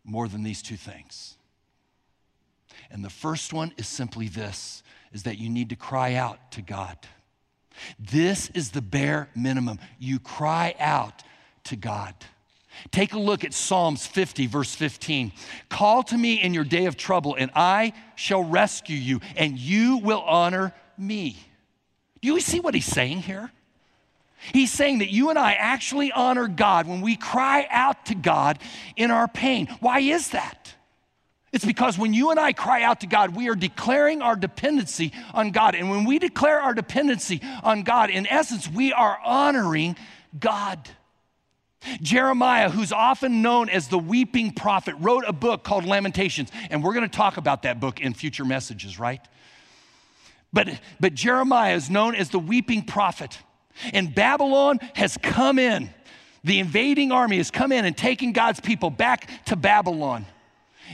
more 0.04 0.28
than 0.28 0.42
these 0.42 0.62
two 0.62 0.76
things. 0.76 1.36
And 2.90 3.04
the 3.04 3.10
first 3.10 3.52
one 3.52 3.72
is 3.76 3.88
simply 3.88 4.28
this 4.28 4.82
is 5.12 5.22
that 5.22 5.38
you 5.38 5.48
need 5.48 5.70
to 5.70 5.76
cry 5.76 6.14
out 6.14 6.52
to 6.52 6.62
God. 6.62 6.98
This 7.98 8.50
is 8.50 8.70
the 8.70 8.82
bare 8.82 9.28
minimum. 9.34 9.78
You 9.98 10.18
cry 10.18 10.74
out 10.78 11.22
to 11.64 11.76
God. 11.76 12.14
Take 12.90 13.14
a 13.14 13.18
look 13.18 13.44
at 13.44 13.54
Psalms 13.54 14.06
50, 14.06 14.46
verse 14.46 14.74
15. 14.74 15.32
Call 15.68 16.02
to 16.04 16.16
me 16.16 16.42
in 16.42 16.54
your 16.54 16.64
day 16.64 16.86
of 16.86 16.96
trouble, 16.96 17.34
and 17.34 17.50
I 17.54 17.92
shall 18.14 18.42
rescue 18.42 18.96
you, 18.96 19.20
and 19.36 19.58
you 19.58 19.98
will 19.98 20.22
honor 20.22 20.74
me. 20.98 21.36
Do 22.20 22.28
you 22.28 22.40
see 22.40 22.60
what 22.60 22.74
he's 22.74 22.86
saying 22.86 23.22
here? 23.22 23.50
He's 24.52 24.72
saying 24.72 24.98
that 24.98 25.10
you 25.10 25.30
and 25.30 25.38
I 25.38 25.52
actually 25.54 26.12
honor 26.12 26.48
God 26.48 26.86
when 26.86 27.00
we 27.00 27.16
cry 27.16 27.66
out 27.70 28.06
to 28.06 28.14
God 28.14 28.58
in 28.96 29.10
our 29.10 29.28
pain. 29.28 29.66
Why 29.80 30.00
is 30.00 30.30
that? 30.30 30.74
It's 31.52 31.64
because 31.64 31.96
when 31.96 32.12
you 32.12 32.30
and 32.30 32.38
I 32.38 32.52
cry 32.52 32.82
out 32.82 33.00
to 33.00 33.06
God, 33.06 33.34
we 33.34 33.48
are 33.48 33.54
declaring 33.54 34.20
our 34.20 34.36
dependency 34.36 35.12
on 35.32 35.52
God. 35.52 35.74
And 35.74 35.88
when 35.88 36.04
we 36.04 36.18
declare 36.18 36.60
our 36.60 36.74
dependency 36.74 37.40
on 37.62 37.82
God, 37.82 38.10
in 38.10 38.26
essence, 38.26 38.68
we 38.68 38.92
are 38.92 39.18
honoring 39.24 39.96
God. 40.38 40.78
Jeremiah, 42.00 42.70
who's 42.70 42.92
often 42.92 43.42
known 43.42 43.68
as 43.68 43.88
the 43.88 43.98
weeping 43.98 44.52
prophet, 44.52 44.94
wrote 44.98 45.24
a 45.26 45.32
book 45.32 45.64
called 45.64 45.84
Lamentations, 45.84 46.50
and 46.70 46.82
we're 46.82 46.94
going 46.94 47.08
to 47.08 47.16
talk 47.16 47.36
about 47.36 47.62
that 47.62 47.80
book 47.80 48.00
in 48.00 48.14
future 48.14 48.44
messages, 48.44 48.98
right? 48.98 49.20
But, 50.52 50.68
but 51.00 51.14
Jeremiah 51.14 51.74
is 51.74 51.90
known 51.90 52.14
as 52.14 52.30
the 52.30 52.38
weeping 52.38 52.82
prophet, 52.82 53.38
and 53.92 54.14
Babylon 54.14 54.78
has 54.94 55.18
come 55.22 55.58
in. 55.58 55.90
The 56.44 56.60
invading 56.60 57.12
army 57.12 57.38
has 57.38 57.50
come 57.50 57.72
in 57.72 57.84
and 57.84 57.96
taken 57.96 58.32
God's 58.32 58.60
people 58.60 58.88
back 58.88 59.44
to 59.46 59.56
Babylon. 59.56 60.26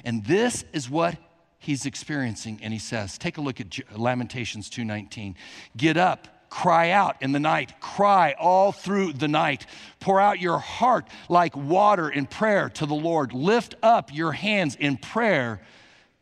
And 0.05 0.25
this 0.25 0.65
is 0.73 0.89
what 0.89 1.17
he's 1.59 1.87
experiencing, 1.87 2.59
and 2.63 2.73
he 2.73 2.79
says, 2.79 3.19
take 3.19 3.37
a 3.37 3.41
look 3.41 3.61
at 3.61 3.79
Lamentations 3.97 4.71
2:19. 4.71 5.35
Get 5.77 5.97
up 5.97 6.27
Cry 6.53 6.91
out 6.91 7.17
in 7.23 7.33
the 7.33 7.41
night. 7.41 7.81
Cry 7.81 8.35
all 8.39 8.73
through 8.73 9.15
the 9.15 9.27
night. 9.27 9.65
Pour 10.01 10.21
out 10.21 10.39
your 10.39 10.59
heart 10.59 11.09
like 11.31 11.57
water 11.57 12.11
in 12.11 12.27
prayer 12.27 12.69
to 12.69 12.85
the 12.85 12.95
Lord. 12.95 13.33
Lift 13.33 13.75
up 13.83 14.13
your 14.13 14.33
hands 14.33 14.77
in 14.77 14.99
prayer 14.99 15.63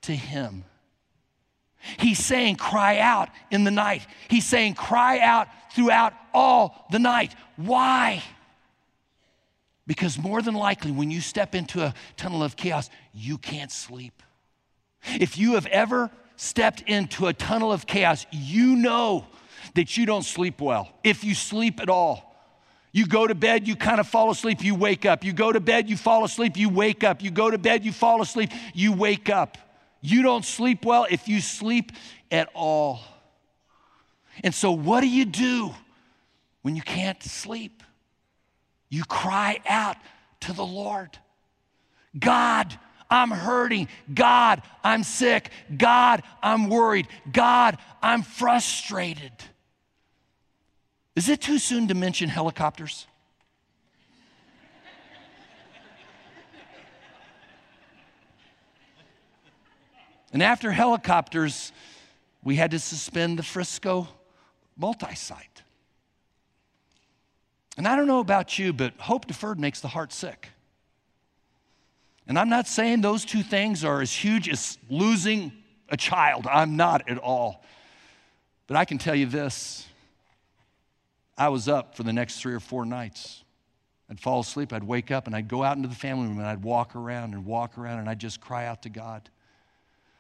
to 0.03 0.14
Him. 0.14 0.64
He's 1.99 2.25
saying, 2.25 2.57
cry 2.57 2.99
out 3.01 3.29
in 3.51 3.64
the 3.64 3.73
night. 3.73 4.07
He's 4.29 4.47
saying, 4.47 4.75
cry 4.75 5.19
out 5.19 5.49
throughout 5.75 6.12
all 6.33 6.87
the 6.93 7.01
night. 7.01 7.35
Why? 7.57 8.23
Because 9.85 10.16
more 10.16 10.43
than 10.43 10.55
likely, 10.55 10.93
when 10.93 11.11
you 11.11 11.21
step 11.21 11.57
into 11.57 11.83
a 11.83 11.93
tunnel 12.16 12.45
of 12.45 12.55
chaos, 12.55 12.88
you 13.12 13.37
can't 13.37 13.73
sleep. 13.73 14.23
If 15.03 15.38
you 15.38 15.55
have 15.55 15.66
ever 15.66 16.09
stepped 16.37 16.83
into 16.83 17.27
a 17.27 17.33
tunnel 17.33 17.73
of 17.73 17.88
chaos, 17.88 18.27
you 18.31 18.77
know 18.77 19.27
that 19.74 19.96
you 19.96 20.06
don't 20.06 20.24
sleep 20.24 20.61
well, 20.61 20.88
if 21.04 21.24
you 21.24 21.35
sleep 21.35 21.80
at 21.80 21.88
all. 21.88 22.26
You 22.92 23.06
go 23.06 23.26
to 23.26 23.37
bed, 23.37 23.68
you 23.68 23.76
kind 23.76 24.00
of 24.00 24.09
fall 24.09 24.30
asleep, 24.30 24.64
you 24.64 24.74
wake 24.74 25.06
up. 25.06 25.22
You 25.22 25.33
go 25.33 25.52
to 25.52 25.61
bed, 25.61 25.88
you 25.88 25.96
fall 25.96 26.24
asleep, 26.24 26.56
you 26.56 26.68
wake 26.68 27.04
up. 27.04 27.22
You 27.22 27.30
go 27.30 27.50
to 27.50 27.59
bed, 27.59 27.85
you 27.85 27.92
fall 27.92 28.20
asleep, 28.20 28.50
you 28.74 28.92
wake 28.92 29.30
up. 29.30 29.56
You 30.00 30.22
don't 30.22 30.44
sleep 30.44 30.85
well 30.85 31.06
if 31.09 31.28
you 31.28 31.40
sleep 31.40 31.92
at 32.30 32.48
all. 32.54 33.00
And 34.42 34.54
so, 34.54 34.72
what 34.72 35.02
do 35.02 35.09
you 35.09 35.24
do 35.24 35.72
when 36.62 36.74
you 36.74 36.83
can't 36.83 37.22
sleep? 37.22 37.83
You 38.88 39.04
cry 39.04 39.61
out 39.66 39.96
to 40.40 40.52
the 40.52 40.64
Lord. 40.64 41.16
God, 42.18 42.76
I'm 43.11 43.30
hurting. 43.30 43.88
God, 44.12 44.62
I'm 44.83 45.04
sick. 45.04 45.50
God, 45.76 46.22
I'm 46.42 46.68
worried. 46.68 47.06
God, 47.30 47.78
I'm 48.02 48.22
frustrated. 48.22 49.33
Is 51.16 51.29
it 51.29 51.40
too 51.40 51.59
soon 51.59 51.88
to 51.88 51.94
mention 51.94 52.29
helicopters? 52.29 53.07
and 60.33 60.42
after 60.42 60.70
helicopters, 60.70 61.73
we 62.42 62.57
had 62.57 62.70
to 62.70 62.79
suspend 62.79 63.38
the 63.38 63.42
Frisco 63.42 64.09
multi 64.77 65.14
site. 65.14 65.62
And 67.77 67.88
I 67.88 67.96
don't 67.96 68.07
know 68.07 68.20
about 68.20 68.59
you, 68.59 68.73
but 68.73 68.94
hope 68.99 69.27
deferred 69.27 69.59
makes 69.59 69.81
the 69.81 69.88
heart 69.88 70.12
sick. 70.12 70.49
And 72.27 72.38
I'm 72.38 72.49
not 72.49 72.68
saying 72.68 73.01
those 73.01 73.25
two 73.25 73.42
things 73.42 73.85
are 73.85 74.01
as 74.01 74.12
huge 74.12 74.49
as 74.49 74.79
losing 74.88 75.53
a 75.88 75.96
child. 75.96 76.46
I'm 76.46 76.77
not 76.77 77.09
at 77.11 77.18
all. 77.18 77.64
But 78.68 78.77
I 78.77 78.85
can 78.85 78.99
tell 78.99 79.16
you 79.16 79.27
this 79.27 79.87
I 81.40 81.48
was 81.48 81.68
up 81.68 81.94
for 81.94 82.03
the 82.03 82.12
next 82.12 82.38
three 82.42 82.53
or 82.53 82.61
four 82.61 82.85
nights. 82.85 83.44
I'd 84.11 84.20
fall 84.20 84.40
asleep, 84.40 84.74
I'd 84.74 84.85
wake 84.85 85.11
up, 85.11 85.26
and 85.26 85.35
I'd 85.35 85.48
go 85.48 85.62
out 85.62 85.74
into 85.74 85.88
the 85.88 85.94
family 85.94 86.29
room 86.29 86.38
and 86.38 86.46
I'd 86.46 86.62
walk 86.62 86.94
around 86.94 87.33
and 87.33 87.46
walk 87.46 87.79
around 87.79 88.00
and 88.00 88.11
I'd 88.11 88.18
just 88.18 88.42
cry 88.42 88.66
out 88.66 88.83
to 88.83 88.90
God 88.90 89.31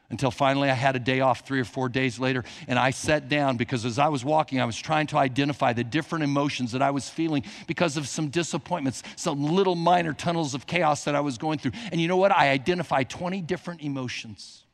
until 0.08 0.30
finally 0.30 0.70
I 0.70 0.74
had 0.74 0.96
a 0.96 0.98
day 0.98 1.20
off 1.20 1.46
three 1.46 1.60
or 1.60 1.66
four 1.66 1.90
days 1.90 2.18
later. 2.18 2.42
And 2.68 2.78
I 2.78 2.90
sat 2.90 3.28
down 3.28 3.58
because 3.58 3.84
as 3.84 3.98
I 3.98 4.08
was 4.08 4.24
walking, 4.24 4.62
I 4.62 4.64
was 4.64 4.78
trying 4.78 5.08
to 5.08 5.18
identify 5.18 5.74
the 5.74 5.84
different 5.84 6.24
emotions 6.24 6.72
that 6.72 6.80
I 6.80 6.90
was 6.90 7.10
feeling 7.10 7.44
because 7.66 7.98
of 7.98 8.08
some 8.08 8.28
disappointments, 8.28 9.02
some 9.16 9.44
little 9.44 9.74
minor 9.74 10.14
tunnels 10.14 10.54
of 10.54 10.66
chaos 10.66 11.04
that 11.04 11.14
I 11.14 11.20
was 11.20 11.36
going 11.36 11.58
through. 11.58 11.72
And 11.92 12.00
you 12.00 12.08
know 12.08 12.16
what? 12.16 12.32
I 12.32 12.48
identified 12.48 13.10
20 13.10 13.42
different 13.42 13.82
emotions. 13.82 14.64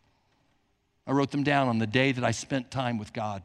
I 1.09 1.11
wrote 1.11 1.33
them 1.33 1.43
down 1.43 1.67
on 1.67 1.79
the 1.79 1.89
day 1.89 2.13
that 2.13 2.25
I 2.25 2.31
spent 2.31 2.71
time 2.71 2.99
with 2.99 3.13
God. 3.13 3.43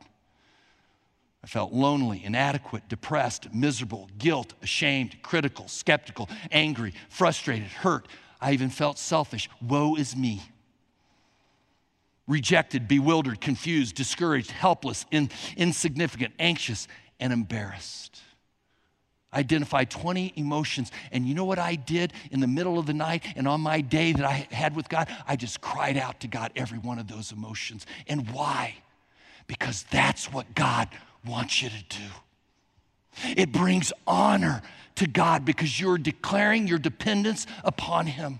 I 1.43 1.47
felt 1.47 1.73
lonely, 1.73 2.23
inadequate, 2.23 2.87
depressed, 2.87 3.53
miserable, 3.53 4.09
guilt, 4.17 4.53
ashamed, 4.61 5.21
critical, 5.23 5.67
skeptical, 5.67 6.29
angry, 6.51 6.93
frustrated, 7.09 7.67
hurt. 7.67 8.07
I 8.39 8.53
even 8.53 8.69
felt 8.69 8.99
selfish. 8.99 9.49
Woe 9.61 9.95
is 9.95 10.15
me 10.15 10.41
rejected, 12.31 12.87
bewildered, 12.87 13.41
confused, 13.41 13.95
discouraged, 13.95 14.51
helpless, 14.51 15.05
in, 15.11 15.29
insignificant, 15.57 16.33
anxious, 16.39 16.87
and 17.19 17.33
embarrassed. 17.33 18.21
Identify 19.33 19.85
20 19.85 20.33
emotions. 20.35 20.91
And 21.11 21.25
you 21.25 21.35
know 21.35 21.45
what 21.45 21.59
I 21.59 21.75
did 21.75 22.13
in 22.31 22.39
the 22.39 22.47
middle 22.47 22.79
of 22.79 22.85
the 22.85 22.93
night 22.93 23.25
and 23.35 23.47
on 23.47 23.61
my 23.61 23.81
day 23.81 24.13
that 24.13 24.25
I 24.25 24.47
had 24.51 24.75
with 24.75 24.89
God? 24.89 25.07
I 25.27 25.35
just 25.35 25.61
cried 25.61 25.97
out 25.97 26.21
to 26.21 26.27
God 26.27 26.51
every 26.55 26.79
one 26.79 26.99
of 26.99 27.07
those 27.07 27.31
emotions. 27.31 27.85
And 28.07 28.29
why? 28.31 28.75
Because 29.47 29.83
that's 29.91 30.31
what 30.31 30.53
God 30.55 30.89
wants 31.25 31.61
you 31.61 31.69
to 31.69 31.83
do. 31.89 33.33
It 33.35 33.51
brings 33.51 33.91
honor 34.07 34.61
to 34.95 35.07
God 35.07 35.45
because 35.45 35.79
you're 35.79 35.97
declaring 35.97 36.67
your 36.67 36.79
dependence 36.79 37.47
upon 37.63 38.07
Him. 38.07 38.39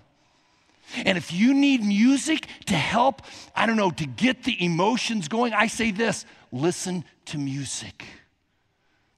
And 1.04 1.16
if 1.16 1.32
you 1.32 1.54
need 1.54 1.82
music 1.82 2.46
to 2.66 2.74
help, 2.74 3.22
I 3.54 3.66
don't 3.66 3.76
know, 3.76 3.90
to 3.90 4.06
get 4.06 4.44
the 4.44 4.62
emotions 4.62 5.28
going, 5.28 5.54
I 5.54 5.66
say 5.66 5.90
this 5.90 6.26
listen 6.50 7.04
to 7.26 7.38
music. 7.38 8.04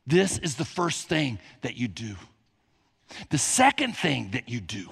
This 0.06 0.38
is 0.38 0.56
the 0.56 0.64
first 0.64 1.08
thing 1.08 1.38
that 1.62 1.76
you 1.76 1.88
do. 1.88 2.14
The 3.30 3.38
second 3.38 3.96
thing 3.96 4.30
that 4.32 4.48
you 4.48 4.60
do 4.60 4.88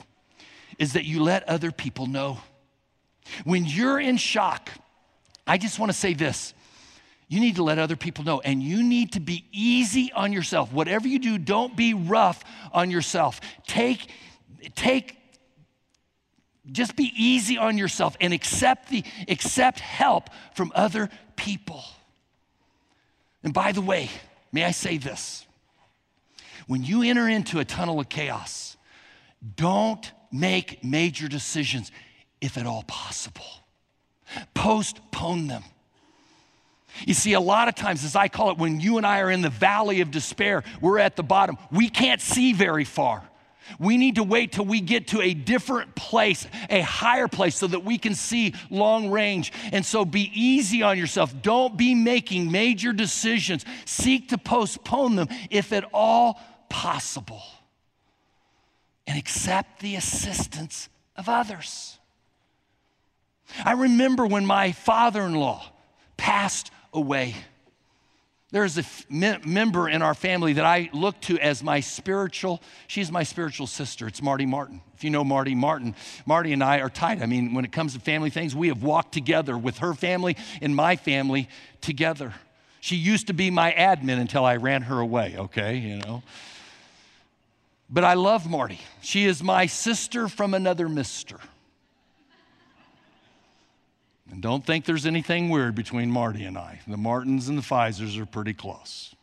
is 0.78 0.94
that 0.94 1.04
you 1.04 1.22
let 1.22 1.48
other 1.48 1.70
people 1.70 2.06
know. 2.06 2.38
When 3.44 3.64
you're 3.64 4.00
in 4.00 4.16
shock, 4.16 4.70
I 5.46 5.58
just 5.58 5.78
want 5.78 5.92
to 5.92 5.98
say 5.98 6.14
this. 6.14 6.54
You 7.32 7.40
need 7.40 7.56
to 7.56 7.62
let 7.62 7.78
other 7.78 7.96
people 7.96 8.24
know, 8.24 8.42
and 8.42 8.62
you 8.62 8.82
need 8.82 9.12
to 9.12 9.20
be 9.20 9.46
easy 9.52 10.12
on 10.12 10.34
yourself. 10.34 10.70
Whatever 10.70 11.08
you 11.08 11.18
do, 11.18 11.38
don't 11.38 11.74
be 11.74 11.94
rough 11.94 12.44
on 12.74 12.90
yourself. 12.90 13.40
Take, 13.66 14.10
take 14.74 15.16
just 16.70 16.94
be 16.94 17.10
easy 17.16 17.56
on 17.56 17.78
yourself 17.78 18.18
and 18.20 18.34
accept 18.34 18.90
the 18.90 19.02
accept 19.28 19.80
help 19.80 20.28
from 20.54 20.72
other 20.74 21.08
people. 21.34 21.82
And 23.42 23.54
by 23.54 23.72
the 23.72 23.80
way, 23.80 24.10
may 24.52 24.64
I 24.64 24.72
say 24.72 24.98
this? 24.98 25.46
When 26.66 26.84
you 26.84 27.02
enter 27.02 27.26
into 27.26 27.60
a 27.60 27.64
tunnel 27.64 27.98
of 27.98 28.10
chaos, 28.10 28.76
don't 29.56 30.12
make 30.30 30.84
major 30.84 31.28
decisions 31.28 31.90
if 32.42 32.58
at 32.58 32.66
all 32.66 32.82
possible. 32.86 33.64
Postpone 34.52 35.46
them. 35.46 35.64
You 37.06 37.14
see, 37.14 37.32
a 37.32 37.40
lot 37.40 37.68
of 37.68 37.74
times, 37.74 38.04
as 38.04 38.14
I 38.14 38.28
call 38.28 38.50
it, 38.50 38.58
when 38.58 38.80
you 38.80 38.98
and 38.98 39.06
I 39.06 39.20
are 39.20 39.30
in 39.30 39.40
the 39.40 39.50
valley 39.50 40.00
of 40.00 40.10
despair, 40.10 40.62
we're 40.80 40.98
at 40.98 41.16
the 41.16 41.22
bottom. 41.22 41.58
We 41.70 41.88
can't 41.88 42.20
see 42.20 42.52
very 42.52 42.84
far. 42.84 43.22
We 43.78 43.96
need 43.96 44.16
to 44.16 44.22
wait 44.22 44.52
till 44.52 44.64
we 44.64 44.80
get 44.80 45.08
to 45.08 45.20
a 45.20 45.34
different 45.34 45.94
place, 45.94 46.46
a 46.68 46.80
higher 46.80 47.28
place, 47.28 47.56
so 47.56 47.66
that 47.66 47.84
we 47.84 47.96
can 47.96 48.14
see 48.14 48.54
long 48.70 49.10
range. 49.10 49.52
And 49.72 49.84
so 49.84 50.04
be 50.04 50.30
easy 50.34 50.82
on 50.82 50.98
yourself. 50.98 51.34
Don't 51.42 51.76
be 51.76 51.94
making 51.94 52.50
major 52.50 52.92
decisions. 52.92 53.64
Seek 53.84 54.28
to 54.30 54.38
postpone 54.38 55.16
them 55.16 55.28
if 55.50 55.72
at 55.72 55.88
all 55.92 56.40
possible. 56.68 57.42
And 59.06 59.18
accept 59.18 59.80
the 59.80 59.96
assistance 59.96 60.88
of 61.16 61.28
others. 61.28 61.98
I 63.64 63.72
remember 63.72 64.26
when 64.26 64.46
my 64.46 64.72
father 64.72 65.22
in 65.22 65.34
law 65.34 65.64
passed 66.16 66.70
away. 66.92 67.34
There's 68.52 68.76
a 68.76 68.84
member 69.08 69.88
in 69.88 70.02
our 70.02 70.12
family 70.12 70.52
that 70.52 70.66
I 70.66 70.90
look 70.92 71.18
to 71.22 71.38
as 71.38 71.62
my 71.62 71.80
spiritual, 71.80 72.60
she's 72.86 73.10
my 73.10 73.22
spiritual 73.22 73.66
sister. 73.66 74.06
It's 74.06 74.20
Marty 74.20 74.44
Martin. 74.44 74.82
If 74.94 75.02
you 75.02 75.08
know 75.08 75.24
Marty 75.24 75.54
Martin, 75.54 75.94
Marty 76.26 76.52
and 76.52 76.62
I 76.62 76.80
are 76.80 76.90
tight. 76.90 77.22
I 77.22 77.26
mean, 77.26 77.54
when 77.54 77.64
it 77.64 77.72
comes 77.72 77.94
to 77.94 78.00
family 78.00 78.28
things, 78.28 78.54
we 78.54 78.68
have 78.68 78.82
walked 78.82 79.14
together 79.14 79.56
with 79.56 79.78
her 79.78 79.94
family 79.94 80.36
and 80.60 80.76
my 80.76 80.96
family 80.96 81.48
together. 81.80 82.34
She 82.80 82.96
used 82.96 83.28
to 83.28 83.32
be 83.32 83.50
my 83.50 83.72
admin 83.72 84.20
until 84.20 84.44
I 84.44 84.56
ran 84.56 84.82
her 84.82 85.00
away, 85.00 85.34
okay, 85.38 85.78
you 85.78 85.96
know. 85.96 86.22
But 87.88 88.04
I 88.04 88.14
love 88.14 88.48
Marty. 88.50 88.80
She 89.00 89.24
is 89.24 89.42
my 89.42 89.64
sister 89.64 90.28
from 90.28 90.52
another 90.52 90.90
mister. 90.90 91.38
And 94.32 94.40
don't 94.40 94.64
think 94.64 94.86
there's 94.86 95.04
anything 95.04 95.50
weird 95.50 95.74
between 95.74 96.10
Marty 96.10 96.44
and 96.44 96.56
I. 96.56 96.80
The 96.88 96.96
Martins 96.96 97.48
and 97.48 97.58
the 97.58 97.62
Pfizers 97.62 98.18
are 98.18 98.24
pretty 98.24 98.54
close. 98.54 99.14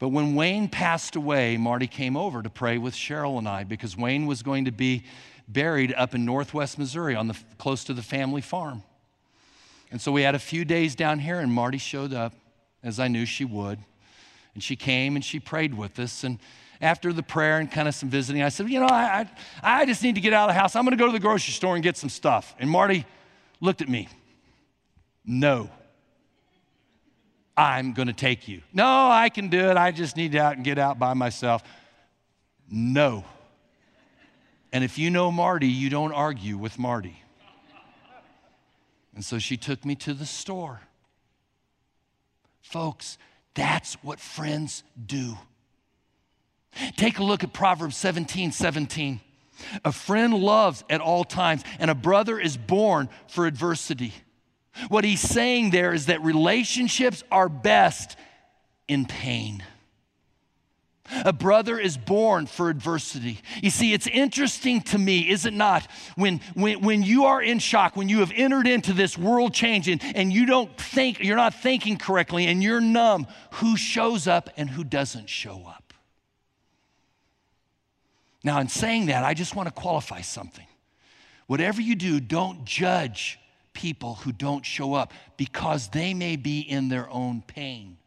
But 0.00 0.08
when 0.08 0.34
Wayne 0.34 0.68
passed 0.68 1.14
away, 1.14 1.56
Marty 1.56 1.86
came 1.86 2.16
over 2.16 2.42
to 2.42 2.50
pray 2.50 2.78
with 2.78 2.94
Cheryl 2.94 3.38
and 3.38 3.48
I 3.48 3.62
because 3.62 3.96
Wayne 3.96 4.26
was 4.26 4.42
going 4.42 4.64
to 4.64 4.72
be 4.72 5.04
buried 5.46 5.94
up 5.94 6.16
in 6.16 6.24
northwest 6.24 6.78
Missouri 6.78 7.14
on 7.14 7.28
the, 7.28 7.38
close 7.58 7.84
to 7.84 7.94
the 7.94 8.02
family 8.02 8.40
farm. 8.40 8.82
And 9.92 10.00
so 10.00 10.10
we 10.10 10.22
had 10.22 10.34
a 10.34 10.40
few 10.40 10.64
days 10.64 10.96
down 10.96 11.20
here, 11.20 11.38
and 11.38 11.52
Marty 11.52 11.78
showed 11.78 12.12
up, 12.12 12.32
as 12.82 12.98
I 12.98 13.06
knew 13.06 13.24
she 13.24 13.44
would. 13.44 13.78
And 14.54 14.64
she 14.64 14.74
came 14.74 15.14
and 15.14 15.24
she 15.24 15.38
prayed 15.38 15.74
with 15.74 15.96
us. 16.00 16.24
And 16.24 16.40
after 16.80 17.12
the 17.12 17.22
prayer 17.22 17.58
and 17.58 17.70
kind 17.70 17.88
of 17.88 17.94
some 17.94 18.08
visiting, 18.08 18.42
I 18.42 18.48
said, 18.48 18.70
You 18.70 18.80
know, 18.80 18.86
I, 18.86 19.26
I, 19.62 19.80
I 19.80 19.86
just 19.86 20.02
need 20.02 20.14
to 20.14 20.20
get 20.20 20.32
out 20.32 20.48
of 20.48 20.54
the 20.54 20.60
house. 20.60 20.76
I'm 20.76 20.84
going 20.84 20.96
to 20.96 21.02
go 21.02 21.06
to 21.06 21.12
the 21.12 21.20
grocery 21.20 21.52
store 21.52 21.74
and 21.74 21.82
get 21.82 21.96
some 21.96 22.10
stuff. 22.10 22.54
And 22.58 22.70
Marty 22.70 23.06
looked 23.60 23.82
at 23.82 23.88
me. 23.88 24.08
No. 25.24 25.70
I'm 27.56 27.92
going 27.92 28.08
to 28.08 28.14
take 28.14 28.48
you. 28.48 28.62
No, 28.72 29.10
I 29.10 29.28
can 29.28 29.48
do 29.48 29.58
it. 29.58 29.76
I 29.76 29.90
just 29.90 30.16
need 30.16 30.32
to 30.32 30.38
out 30.38 30.56
and 30.56 30.64
get 30.64 30.78
out 30.78 30.98
by 30.98 31.12
myself. 31.12 31.62
No. 32.70 33.24
And 34.72 34.82
if 34.84 34.98
you 34.98 35.10
know 35.10 35.30
Marty, 35.30 35.68
you 35.68 35.90
don't 35.90 36.12
argue 36.12 36.56
with 36.56 36.78
Marty. 36.78 37.22
And 39.14 39.24
so 39.24 39.38
she 39.38 39.56
took 39.56 39.84
me 39.84 39.94
to 39.96 40.14
the 40.14 40.24
store. 40.24 40.80
Folks, 42.62 43.18
that's 43.54 43.94
what 44.02 44.20
friends 44.20 44.84
do. 45.04 45.36
Take 46.96 47.18
a 47.18 47.24
look 47.24 47.44
at 47.44 47.52
Proverbs 47.52 47.96
17 47.96 48.52
17. 48.52 49.20
A 49.84 49.92
friend 49.92 50.34
loves 50.34 50.84
at 50.88 51.00
all 51.00 51.24
times, 51.24 51.62
and 51.78 51.90
a 51.90 51.94
brother 51.94 52.38
is 52.38 52.56
born 52.56 53.08
for 53.28 53.46
adversity. 53.46 54.14
What 54.88 55.04
he's 55.04 55.20
saying 55.20 55.70
there 55.70 55.92
is 55.92 56.06
that 56.06 56.22
relationships 56.22 57.22
are 57.30 57.48
best 57.48 58.16
in 58.88 59.04
pain. 59.04 59.62
A 61.24 61.32
brother 61.32 61.78
is 61.78 61.96
born 61.96 62.46
for 62.46 62.70
adversity. 62.70 63.40
You 63.62 63.70
see, 63.70 63.92
it's 63.92 64.06
interesting 64.06 64.80
to 64.82 64.98
me, 64.98 65.28
is 65.28 65.44
it 65.44 65.52
not? 65.52 65.88
When, 66.14 66.40
when, 66.54 66.82
when 66.82 67.02
you 67.02 67.24
are 67.24 67.42
in 67.42 67.58
shock, 67.58 67.96
when 67.96 68.08
you 68.08 68.20
have 68.20 68.32
entered 68.34 68.68
into 68.68 68.92
this 68.92 69.18
world 69.18 69.52
change 69.52 69.88
and, 69.88 70.00
and 70.14 70.32
you 70.32 70.46
don't 70.46 70.76
think, 70.78 71.18
you're 71.20 71.36
not 71.36 71.54
thinking 71.54 71.96
correctly 71.96 72.46
and 72.46 72.62
you're 72.62 72.80
numb, 72.80 73.26
who 73.54 73.76
shows 73.76 74.28
up 74.28 74.50
and 74.56 74.70
who 74.70 74.84
doesn't 74.84 75.28
show 75.28 75.64
up? 75.66 75.79
Now, 78.42 78.60
in 78.60 78.68
saying 78.68 79.06
that, 79.06 79.24
I 79.24 79.34
just 79.34 79.54
want 79.54 79.68
to 79.68 79.74
qualify 79.74 80.22
something. 80.22 80.66
Whatever 81.46 81.82
you 81.82 81.94
do, 81.94 82.20
don't 82.20 82.64
judge 82.64 83.38
people 83.72 84.14
who 84.16 84.32
don't 84.32 84.64
show 84.64 84.94
up 84.94 85.12
because 85.36 85.88
they 85.88 86.14
may 86.14 86.36
be 86.36 86.60
in 86.60 86.88
their 86.88 87.08
own 87.10 87.42
pain. 87.42 87.98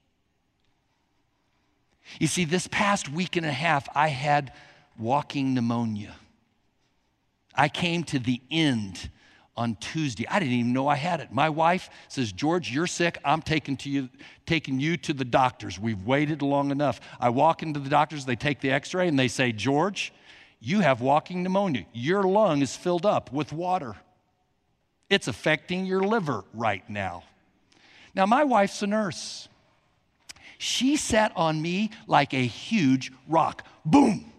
You 2.20 2.28
see, 2.28 2.46
this 2.46 2.68
past 2.68 3.10
week 3.10 3.36
and 3.36 3.46
a 3.46 3.52
half, 3.52 3.88
I 3.96 4.08
had 4.08 4.54
walking 4.98 5.54
pneumonia. 5.54 6.16
I 7.56 7.70
came 7.70 8.04
to 8.06 8.20
the 8.20 8.42
end 8.52 9.10
on 9.56 9.76
Tuesday. 9.76 10.28
I 10.28 10.40
didn't 10.40 10.54
even 10.56 10.74
know 10.74 10.88
I 10.88 10.96
had 10.96 11.20
it. 11.20 11.32
My 11.32 11.50
wife 11.50 11.90
says, 12.08 12.32
George, 12.32 12.72
you're 12.72 12.88
sick. 12.88 13.18
I'm 13.24 13.42
taking, 13.42 13.78
to 13.78 13.90
you, 13.90 14.10
taking 14.46 14.80
you 14.80 14.98
to 14.98 15.14
the 15.14 15.26
doctors. 15.26 15.80
We've 15.80 16.04
waited 16.04 16.42
long 16.42 16.72
enough. 16.72 17.00
I 17.20 17.30
walk 17.30 17.62
into 17.62 17.80
the 17.80 17.90
doctors, 17.90 18.26
they 18.26 18.36
take 18.36 18.62
the 18.62 18.72
x 18.72 18.94
ray, 18.94 19.08
and 19.08 19.18
they 19.18 19.28
say, 19.28 19.52
George, 19.52 20.12
you 20.66 20.80
have 20.80 21.02
walking 21.02 21.44
pneumonia. 21.44 21.86
Your 21.92 22.24
lung 22.24 22.62
is 22.62 22.74
filled 22.74 23.06
up 23.06 23.34
with 23.34 23.52
water. 23.52 23.96
It's 25.10 25.28
affecting 25.28 25.86
your 25.86 26.02
liver 26.02 26.46
right 26.54 26.90
now. 26.90 27.24
Now, 28.16 28.26
my 28.26 28.46
wife's 28.46 28.82
a 28.82 28.88
nurse. 28.88 29.50
She 30.58 30.96
sat 30.96 31.34
on 31.36 31.62
me 31.62 31.92
like 32.08 32.34
a 32.34 32.46
huge 32.46 33.12
rock. 33.28 33.68
Boom! 33.84 34.32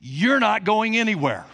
You're 0.00 0.38
not 0.38 0.64
going 0.64 0.98
anywhere. 0.98 1.46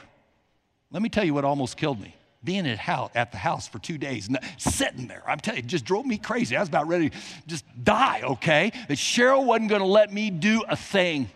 Let 0.91 1.03
me 1.03 1.09
tell 1.09 1.25
you 1.25 1.33
what 1.33 1.45
almost 1.45 1.77
killed 1.77 2.01
me 2.01 2.17
being 2.43 2.67
at, 2.67 3.33
the 3.33 3.39
house 3.39 3.69
for 3.69 3.79
two 3.79 3.99
days, 3.99 4.29
sitting 4.57 5.07
there. 5.07 5.23
I'm 5.27 5.39
telling 5.39 5.59
you, 5.59 5.65
it 5.65 5.69
just 5.69 5.85
drove 5.85 6.07
me 6.07 6.17
crazy. 6.19 6.57
I 6.57 6.61
was 6.61 6.69
about 6.69 6.89
ready 6.89 7.11
to 7.11 7.17
just 7.47 7.65
die, 7.83 8.23
okay? 8.23 8.73
But 8.89 8.97
Cheryl 8.97 9.45
wasn't 9.45 9.69
to 9.81 9.87
let 9.87 10.13
me 10.13 10.31
do 10.31 10.63
a 10.69 10.77
thing. 10.77 11.29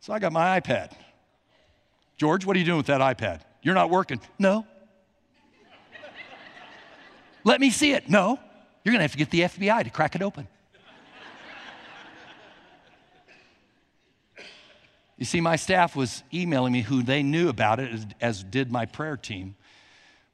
So 0.00 0.12
I 0.12 0.18
got 0.18 0.32
my 0.32 0.58
iPad. 0.58 0.92
George, 2.16 2.46
what 2.46 2.56
are 2.56 2.58
you 2.58 2.64
doing 2.64 2.78
with 2.78 2.86
that 2.86 3.00
iPad? 3.00 3.40
You're 3.62 3.74
not 3.74 3.90
working. 3.90 4.20
No. 4.38 4.66
let 7.44 7.60
me 7.60 7.70
see 7.70 7.92
it. 7.92 8.08
No. 8.08 8.38
You're 8.84 8.92
going 8.92 9.00
to 9.00 9.04
have 9.04 9.12
to 9.12 9.18
get 9.18 9.30
the 9.30 9.40
FBI 9.40 9.84
to 9.84 9.90
crack 9.90 10.14
it 10.14 10.22
open. 10.22 10.48
You 15.18 15.24
see, 15.24 15.40
my 15.40 15.56
staff 15.56 15.96
was 15.96 16.22
emailing 16.32 16.72
me 16.72 16.82
who 16.82 17.02
they 17.02 17.22
knew 17.22 17.48
about 17.48 17.80
it, 17.80 17.90
as, 17.90 18.06
as 18.20 18.42
did 18.42 18.70
my 18.70 18.84
prayer 18.84 19.16
team 19.16 19.56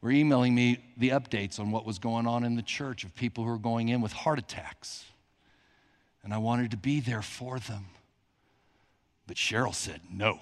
were 0.01 0.11
emailing 0.11 0.55
me 0.55 0.85
the 0.97 1.11
updates 1.11 1.61
on 1.61 1.71
what 1.71 1.87
was 1.87 2.01
going 2.01 2.27
on 2.27 2.45
in 2.45 2.57
the 2.57 2.63
church 2.63 3.05
of 3.05 3.15
people 3.15 3.45
who 3.45 3.51
were 3.51 3.59
going 3.59 3.89
in 3.89 4.01
with 4.01 4.13
heart 4.13 4.39
attacks. 4.39 5.05
And 6.25 6.35
I 6.35 6.39
wanted 6.39 6.73
to 6.73 6.77
be 6.77 7.01
there 7.01 7.23
for 7.23 7.61
them. 7.61 7.87
But 9.27 9.37
Cheryl 9.37 9.75
said 9.75 10.01
no. 10.13 10.41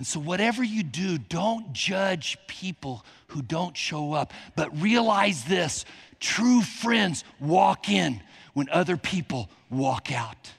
And 0.00 0.06
so, 0.06 0.18
whatever 0.18 0.64
you 0.64 0.82
do, 0.82 1.18
don't 1.18 1.74
judge 1.74 2.38
people 2.46 3.04
who 3.26 3.42
don't 3.42 3.76
show 3.76 4.14
up, 4.14 4.32
but 4.56 4.80
realize 4.80 5.44
this 5.44 5.84
true 6.20 6.62
friends 6.62 7.22
walk 7.38 7.90
in 7.90 8.22
when 8.54 8.70
other 8.70 8.96
people 8.96 9.50
walk 9.68 10.10
out. 10.10 10.52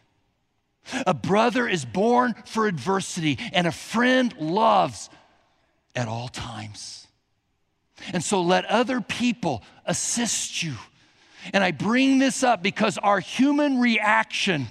A 1.07 1.15
brother 1.15 1.67
is 1.67 1.85
born 1.85 2.35
for 2.45 2.67
adversity, 2.67 3.39
and 3.51 3.65
a 3.65 3.71
friend 3.71 4.31
loves 4.39 5.09
at 5.95 6.07
all 6.07 6.27
times. 6.27 7.07
And 8.13 8.23
so 8.23 8.43
let 8.43 8.65
other 8.65 9.01
people 9.01 9.63
assist 9.87 10.61
you. 10.61 10.75
And 11.51 11.63
I 11.63 11.71
bring 11.71 12.19
this 12.19 12.43
up 12.43 12.61
because 12.61 12.99
our 12.99 13.19
human 13.19 13.79
reaction 13.79 14.67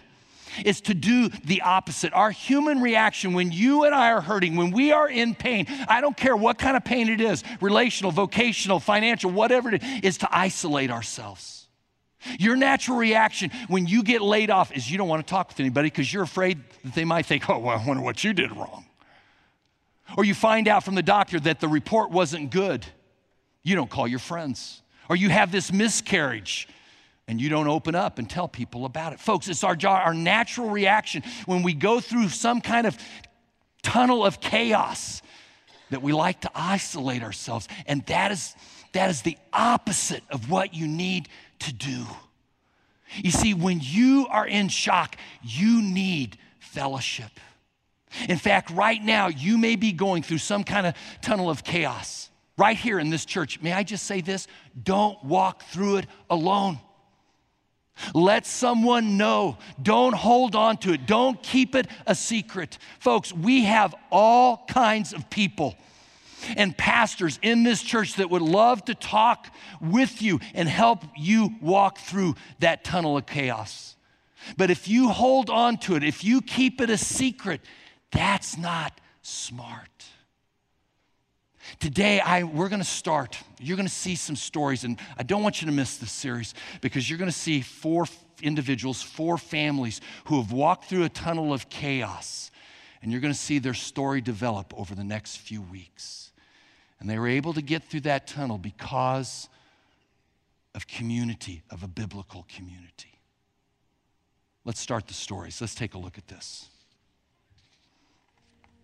is 0.65 0.81
to 0.83 0.95
do 0.95 1.29
the 1.45 1.63
opposite. 1.63 2.13
Our 2.13 2.31
human 2.31 2.81
reaction 2.81 3.33
when 3.33 3.53
you 3.53 3.85
and 3.85 3.95
I 3.95 4.11
are 4.11 4.21
hurting, 4.21 4.57
when 4.57 4.71
we 4.71 4.93
are 4.93 5.09
in 5.09 5.35
pain, 5.35 5.67
I 5.89 6.01
don't 6.01 6.17
care 6.17 6.37
what 6.37 6.59
kind 6.59 6.77
of 6.77 6.85
pain 6.85 7.09
it 7.09 7.21
is 7.21 7.43
relational, 7.61 8.11
vocational, 8.13 8.81
financial, 8.81 9.31
whatever 9.31 9.73
it 9.73 9.83
is, 9.83 10.01
is 10.03 10.19
to 10.19 10.29
isolate 10.31 10.91
ourselves. 10.91 11.69
Your 12.39 12.57
natural 12.57 12.99
reaction 12.99 13.51
when 13.69 13.87
you 13.87 14.03
get 14.03 14.21
laid 14.21 14.51
off 14.51 14.73
is 14.73 14.91
you 14.91 14.99
don't 14.99 15.09
want 15.09 15.27
to 15.27 15.31
talk 15.31 15.49
with 15.49 15.61
anybody 15.61 15.87
because 15.87 16.13
you're 16.13 16.23
afraid 16.23 16.59
that 16.85 16.95
they 16.95 17.05
might 17.05 17.27
think, 17.27 17.49
oh, 17.49 17.59
well, 17.59 17.79
I 17.79 17.87
wonder 17.87 18.03
what 18.03 18.23
you 18.23 18.33
did 18.33 18.55
wrong. 18.55 18.85
Or 20.17 20.25
you 20.25 20.35
find 20.35 20.69
out 20.69 20.85
from 20.85 20.97
the 20.97 21.03
doctor 21.03 21.41
that 21.41 21.61
the 21.61 21.69
report 21.69 22.11
wasn't 22.11 22.51
good. 22.51 22.85
You 23.63 23.77
don't 23.77 23.91
call 23.91 24.09
your 24.09 24.19
friends. 24.19 24.83
Or 25.09 25.17
you 25.17 25.29
have 25.31 25.51
this 25.51 25.73
miscarriage 25.73 26.69
and 27.31 27.41
you 27.41 27.49
don't 27.49 27.69
open 27.69 27.95
up 27.95 28.19
and 28.19 28.29
tell 28.29 28.49
people 28.49 28.85
about 28.85 29.13
it. 29.13 29.21
Folks, 29.21 29.47
it's 29.47 29.63
our, 29.63 29.77
our 29.87 30.13
natural 30.13 30.69
reaction 30.69 31.23
when 31.47 31.63
we 31.63 31.73
go 31.73 32.01
through 32.01 32.29
some 32.29 32.61
kind 32.61 32.89
of 32.89 32.99
tunnel 33.83 34.27
of 34.27 34.41
chaos 34.41 35.23
that 35.91 36.03
we 36.03 36.13
like 36.13 36.41
to 36.41 36.51
isolate 36.57 37.23
ourselves. 37.23 37.69
And 37.87 38.05
that 38.07 38.33
is, 38.33 38.57
that 38.95 39.11
is 39.11 39.23
the 39.23 39.39
opposite 39.53 40.25
of 40.29 40.51
what 40.51 40.75
you 40.75 40.89
need 40.89 41.29
to 41.61 41.73
do. 41.73 42.05
You 43.15 43.31
see, 43.31 43.55
when 43.55 43.79
you 43.81 44.27
are 44.29 44.47
in 44.47 44.69
shock, 44.69 45.15
you 45.41 45.83
need 45.83 46.37
fellowship. 46.59 47.31
In 48.29 48.39
fact, 48.39 48.71
right 48.71 49.01
now, 49.01 49.29
you 49.29 49.57
may 49.57 49.77
be 49.77 49.93
going 49.93 50.25
through 50.25 50.39
some 50.39 50.65
kind 50.65 50.85
of 50.85 50.95
tunnel 51.23 51.49
of 51.49 51.63
chaos. 51.63 52.29
Right 52.59 52.77
here 52.77 52.99
in 52.99 53.09
this 53.09 53.25
church, 53.25 53.63
may 53.63 53.73
I 53.73 53.85
just 53.85 54.05
say 54.05 54.21
this? 54.21 54.49
Don't 54.83 55.23
walk 55.25 55.63
through 55.67 55.99
it 55.99 56.07
alone. 56.29 56.81
Let 58.15 58.47
someone 58.47 59.17
know. 59.17 59.59
Don't 59.81 60.15
hold 60.15 60.57
on 60.57 60.79
to 60.79 60.93
it. 60.93 61.07
Don't 61.07 61.43
keep 61.43 61.75
it 61.75 61.87
a 62.07 62.15
secret. 62.15 62.79
Folks, 62.99 63.33
we 63.33 63.65
have 63.65 63.95
all 64.11 64.65
kinds 64.69 65.13
of 65.13 65.29
people 65.31 65.77
and 66.57 66.77
pastors 66.77 67.39
in 67.43 67.63
this 67.63 67.83
church 67.83 68.15
that 68.15 68.31
would 68.31 68.43
love 68.43 68.85
to 68.87 68.95
talk 68.95 69.53
with 69.81 70.23
you 70.23 70.41
and 70.55 70.69
help 70.69 71.05
you 71.17 71.55
walk 71.61 71.99
through 71.99 72.35
that 72.61 72.85
tunnel 72.85 73.17
of 73.17 73.27
chaos. 73.27 73.97
But 74.57 74.71
if 74.71 74.89
you 74.89 75.11
hold 75.11 75.51
on 75.51 75.77
to 75.79 75.97
it, 75.97 76.05
if 76.05 76.25
you 76.25 76.41
keep 76.41 76.81
it 76.81 76.89
a 76.89 76.97
secret, 76.97 77.61
that's 78.11 78.57
not 78.57 78.99
smart. 79.23 80.05
Today, 81.79 82.21
I, 82.21 82.43
we're 82.43 82.69
going 82.69 82.81
to 82.81 82.89
start. 82.89 83.39
You're 83.61 83.77
going 83.77 83.89
to 83.89 83.95
see 83.95 84.17
some 84.17 84.37
stories, 84.37 84.85
and 84.85 84.99
I 85.17 85.23
don't 85.23 85.43
want 85.43 85.63
you 85.63 85.67
to 85.67 85.73
miss 85.73 85.97
this 85.97 86.13
series 86.13 86.55
because 86.81 87.09
you're 87.09 87.19
going 87.19 87.31
to 87.31 87.37
see 87.37 87.61
four 87.61 88.07
individuals, 88.43 89.03
four 89.03 89.39
families 89.39 90.01
who 90.25 90.41
have 90.41 90.53
walked 90.53 90.87
through 90.87 91.05
a 91.05 91.09
tunnel 91.09 91.53
of 91.53 91.69
chaos, 91.69 92.51
and 93.03 93.13
you're 93.13 93.21
going 93.21 93.33
to 93.33 93.39
see 93.39 93.59
their 93.59 93.75
story 93.75 94.21
develop 94.21 94.75
over 94.77 94.95
the 94.95 95.05
next 95.05 95.37
few 95.37 95.63
weeks. 95.63 96.33
And 96.99 97.09
they 97.09 97.19
were 97.19 97.29
able 97.29 97.55
to 97.55 97.63
get 97.63 97.85
through 97.85 98.01
that 98.01 98.27
tunnel 98.27 98.59
because 98.59 99.49
of 100.75 100.87
community, 100.87 101.63
of 101.71 101.83
a 101.83 101.89
biblical 101.89 102.47
community. 102.55 103.19
Let's 104.65 104.81
start 104.81 105.07
the 105.07 105.15
stories. 105.15 105.61
Let's 105.61 105.75
take 105.75 105.95
a 105.95 105.99
look 105.99 106.19
at 106.19 106.29
this. 106.29 106.69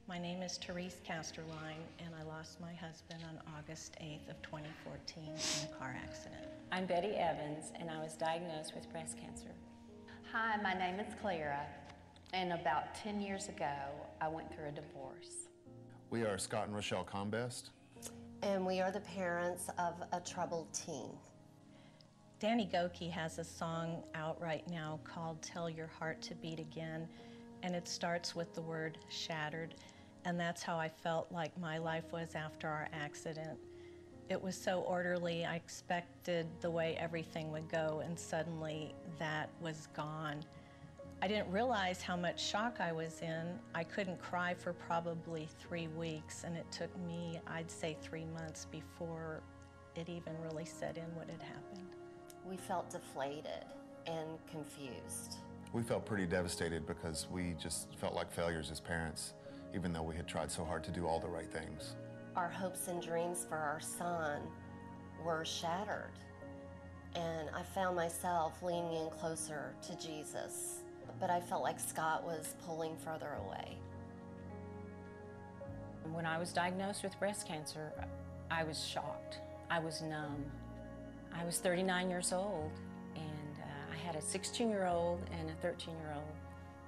My 0.09 0.19
name 0.19 0.41
is 0.41 0.57
Therese 0.57 1.01
Casterline, 1.05 1.83
and 1.99 2.15
I 2.15 2.23
lost 2.23 2.61
my 2.61 2.73
husband 2.75 3.25
on 3.29 3.41
August 3.59 3.97
8th 4.01 4.31
of 4.31 4.41
2014 4.41 5.25
in 5.25 5.69
a 5.69 5.77
car 5.77 5.97
accident. 6.01 6.47
I'm 6.71 6.87
Betty 6.87 7.09
Evans, 7.09 7.73
and 7.75 7.91
I 7.91 8.01
was 8.01 8.15
diagnosed 8.15 8.73
with 8.77 8.89
breast 8.93 9.19
cancer. 9.19 9.51
Hi, 10.31 10.63
my 10.63 10.75
name 10.75 11.01
is 11.01 11.13
Clara, 11.21 11.67
and 12.33 12.53
about 12.53 12.95
10 12.95 13.21
years 13.21 13.49
ago, 13.49 13.75
I 14.21 14.29
went 14.29 14.55
through 14.55 14.67
a 14.69 14.71
divorce. 14.71 15.49
We 16.11 16.23
are 16.23 16.39
Scott 16.39 16.69
and 16.69 16.77
Rochelle 16.77 17.03
Combest. 17.03 17.71
And 18.43 18.65
we 18.65 18.81
are 18.81 18.93
the 18.93 19.01
parents 19.01 19.71
of 19.77 19.95
a 20.13 20.21
troubled 20.21 20.73
teen. 20.73 21.11
Danny 22.39 22.71
Gokey 22.73 23.11
has 23.11 23.41
a 23.41 23.45
song 23.45 24.05
out 24.15 24.41
right 24.41 24.63
now 24.71 25.01
called 25.03 25.43
Tell 25.43 25.69
Your 25.69 25.89
Heart 25.89 26.23
to 26.23 26.37
Beat 26.37 26.61
Again, 26.61 27.09
and 27.65 27.75
it 27.75 27.89
starts 27.89 28.37
with 28.37 28.55
the 28.55 28.63
word 28.63 28.99
shattered. 29.09 29.75
And 30.27 30.41
that's 30.41 30.61
how 30.61 30.77
I 30.77 30.89
felt 30.89 31.31
like 31.31 31.57
my 31.57 31.79
life 31.79 32.13
was 32.13 32.35
after 32.35 32.67
our 32.67 32.89
accident. 32.93 33.57
It 34.29 34.43
was 34.43 34.57
so 34.57 34.81
orderly. 34.81 35.45
I 35.45 35.55
expected 35.55 36.49
the 36.61 36.69
way 36.69 36.97
everything 36.99 37.53
would 37.53 37.69
go, 37.71 38.03
and 38.05 38.19
suddenly 38.19 38.93
that 39.21 39.49
was 39.61 39.87
gone. 39.95 40.45
I 41.23 41.29
didn't 41.29 41.49
realize 41.53 42.03
how 42.03 42.17
much 42.17 42.45
shock 42.45 42.79
I 42.81 42.91
was 42.91 43.23
in. 43.23 43.57
I 43.73 43.85
couldn't 43.85 44.21
cry 44.21 44.53
for 44.53 44.73
probably 44.73 45.49
three 45.61 45.87
weeks, 45.87 46.43
and 46.43 46.57
it 46.57 46.67
took 46.73 46.91
me, 47.07 47.39
I'd 47.47 47.71
say, 47.71 47.97
three 48.03 48.27
months 48.35 48.67
before 48.69 49.43
it 49.95 50.09
even 50.09 50.33
really 50.43 50.65
set 50.65 50.97
in 50.97 51.05
what 51.15 51.31
had 51.31 51.41
happened. 51.41 51.87
We 52.45 52.57
felt 52.57 52.91
deflated 52.91 53.65
and 54.09 54.45
confused. 54.51 55.37
We 55.73 55.85
felt 55.85 56.05
pretty 56.05 56.27
devastated 56.27 56.85
because 56.85 57.29
we 57.31 57.55
just 57.63 57.95
felt 57.95 58.15
like 58.15 58.33
failures 58.33 58.73
as 58.73 58.81
parents 58.81 59.35
even 59.75 59.93
though 59.93 60.03
we 60.03 60.17
had 60.17 60.27
tried 60.27 60.51
so 60.51 60.65
hard 60.65 60.83
to 60.85 60.91
do 60.91 61.07
all 61.07 61.21
the 61.21 61.29
right 61.29 61.51
things. 61.51 61.95
Our 62.35 62.49
hopes 62.49 62.89
and 62.89 63.01
dreams 63.03 63.47
for 63.49 63.57
our 63.57 63.81
son 63.81 64.43
were 65.25 65.45
shattered. 65.45 66.13
And 67.15 67.49
I 67.55 67.63
found 67.63 67.97
myself 67.97 68.63
leaning 68.63 68.93
in 68.95 69.11
closer 69.11 69.75
to 69.87 69.97
Jesus. 69.97 70.81
but 71.19 71.31
I 71.31 71.41
felt 71.41 71.63
like 71.63 71.81
Scott 71.81 72.25
was 72.25 72.57
pulling 72.67 72.95
further 72.97 73.39
away. 73.47 73.79
When 76.13 76.27
I 76.27 76.37
was 76.39 76.53
diagnosed 76.53 77.03
with 77.03 77.19
breast 77.19 77.47
cancer, 77.49 77.93
I 78.51 78.65
was 78.65 78.85
shocked. 78.85 79.39
I 79.71 79.79
was 79.79 80.03
numb. 80.03 80.45
I 81.35 81.45
was 81.45 81.59
39 81.59 82.11
years 82.11 82.33
old, 82.33 82.71
and 83.15 83.57
uh, 83.61 83.95
I 83.95 83.97
had 83.97 84.15
a 84.17 84.23
16 84.23 84.69
year 84.69 84.87
old 84.87 85.21
and 85.39 85.51
a 85.51 85.55
13 85.55 85.95
year 85.97 86.13
old. 86.15 86.37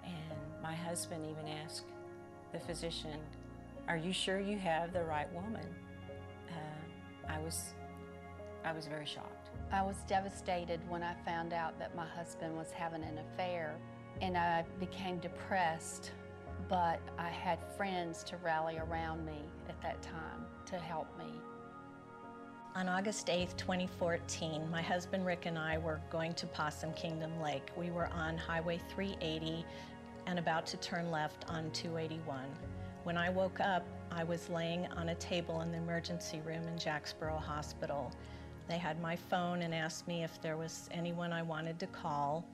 And 0.04 0.62
my 0.62 0.74
husband 0.74 1.24
even 1.26 1.48
asked 1.64 1.84
the 2.52 2.60
physician, 2.60 3.18
Are 3.88 3.96
you 3.96 4.12
sure 4.12 4.40
you 4.40 4.58
have 4.58 4.92
the 4.92 5.02
right 5.02 5.32
woman? 5.32 5.66
Uh, 6.50 7.32
I, 7.32 7.38
was, 7.40 7.74
I 8.64 8.72
was 8.72 8.86
very 8.86 9.06
shocked. 9.06 9.50
I 9.72 9.82
was 9.82 9.96
devastated 10.06 10.80
when 10.88 11.02
I 11.02 11.14
found 11.24 11.52
out 11.52 11.78
that 11.78 11.94
my 11.94 12.06
husband 12.06 12.56
was 12.56 12.70
having 12.70 13.02
an 13.02 13.18
affair, 13.18 13.76
and 14.20 14.36
I 14.36 14.64
became 14.80 15.18
depressed. 15.18 16.12
But 16.68 17.00
I 17.18 17.28
had 17.28 17.58
friends 17.76 18.24
to 18.24 18.36
rally 18.38 18.78
around 18.78 19.24
me 19.24 19.40
at 19.68 19.80
that 19.82 20.02
time 20.02 20.44
to 20.66 20.76
help 20.76 21.06
me. 21.18 21.26
On 22.74 22.88
August 22.88 23.28
8th, 23.28 23.56
2014, 23.56 24.70
my 24.70 24.82
husband 24.82 25.24
Rick 25.24 25.46
and 25.46 25.58
I 25.58 25.78
were 25.78 26.00
going 26.10 26.34
to 26.34 26.46
Possum 26.46 26.92
Kingdom 26.92 27.40
Lake. 27.40 27.70
We 27.76 27.90
were 27.90 28.08
on 28.12 28.36
Highway 28.36 28.80
380 28.94 29.64
and 30.28 30.38
about 30.38 30.66
to 30.66 30.76
turn 30.76 31.10
left 31.10 31.46
on 31.48 31.70
281. 31.70 32.44
When 33.04 33.16
I 33.16 33.30
woke 33.30 33.60
up, 33.60 33.82
I 34.10 34.24
was 34.24 34.50
laying 34.50 34.86
on 34.88 35.08
a 35.08 35.14
table 35.14 35.62
in 35.62 35.72
the 35.72 35.78
emergency 35.78 36.42
room 36.46 36.68
in 36.68 36.78
Jacksboro 36.78 37.38
Hospital. 37.38 38.12
They 38.68 38.76
had 38.76 39.00
my 39.00 39.16
phone 39.16 39.62
and 39.62 39.74
asked 39.74 40.06
me 40.06 40.24
if 40.24 40.40
there 40.42 40.58
was 40.58 40.90
anyone 40.92 41.32
I 41.32 41.40
wanted 41.40 41.78
to 41.78 41.86
call, 41.86 42.44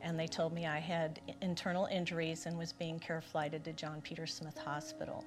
and 0.00 0.18
they 0.18 0.26
told 0.26 0.52
me 0.52 0.66
I 0.66 0.80
had 0.80 1.20
internal 1.40 1.86
injuries 1.86 2.46
and 2.46 2.58
was 2.58 2.72
being 2.72 2.98
care 2.98 3.20
flighted 3.20 3.62
to 3.66 3.72
John 3.72 4.00
Peter 4.00 4.26
Smith 4.26 4.58
Hospital. 4.58 5.24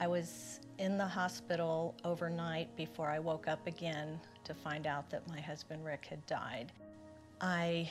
I 0.00 0.08
was 0.08 0.58
in 0.78 0.98
the 0.98 1.06
hospital 1.06 1.94
overnight 2.04 2.74
before 2.74 3.10
I 3.10 3.20
woke 3.20 3.46
up 3.46 3.64
again 3.68 4.20
to 4.42 4.54
find 4.54 4.88
out 4.88 5.08
that 5.10 5.28
my 5.28 5.40
husband 5.40 5.84
Rick 5.84 6.06
had 6.10 6.26
died. 6.26 6.72
I 7.40 7.88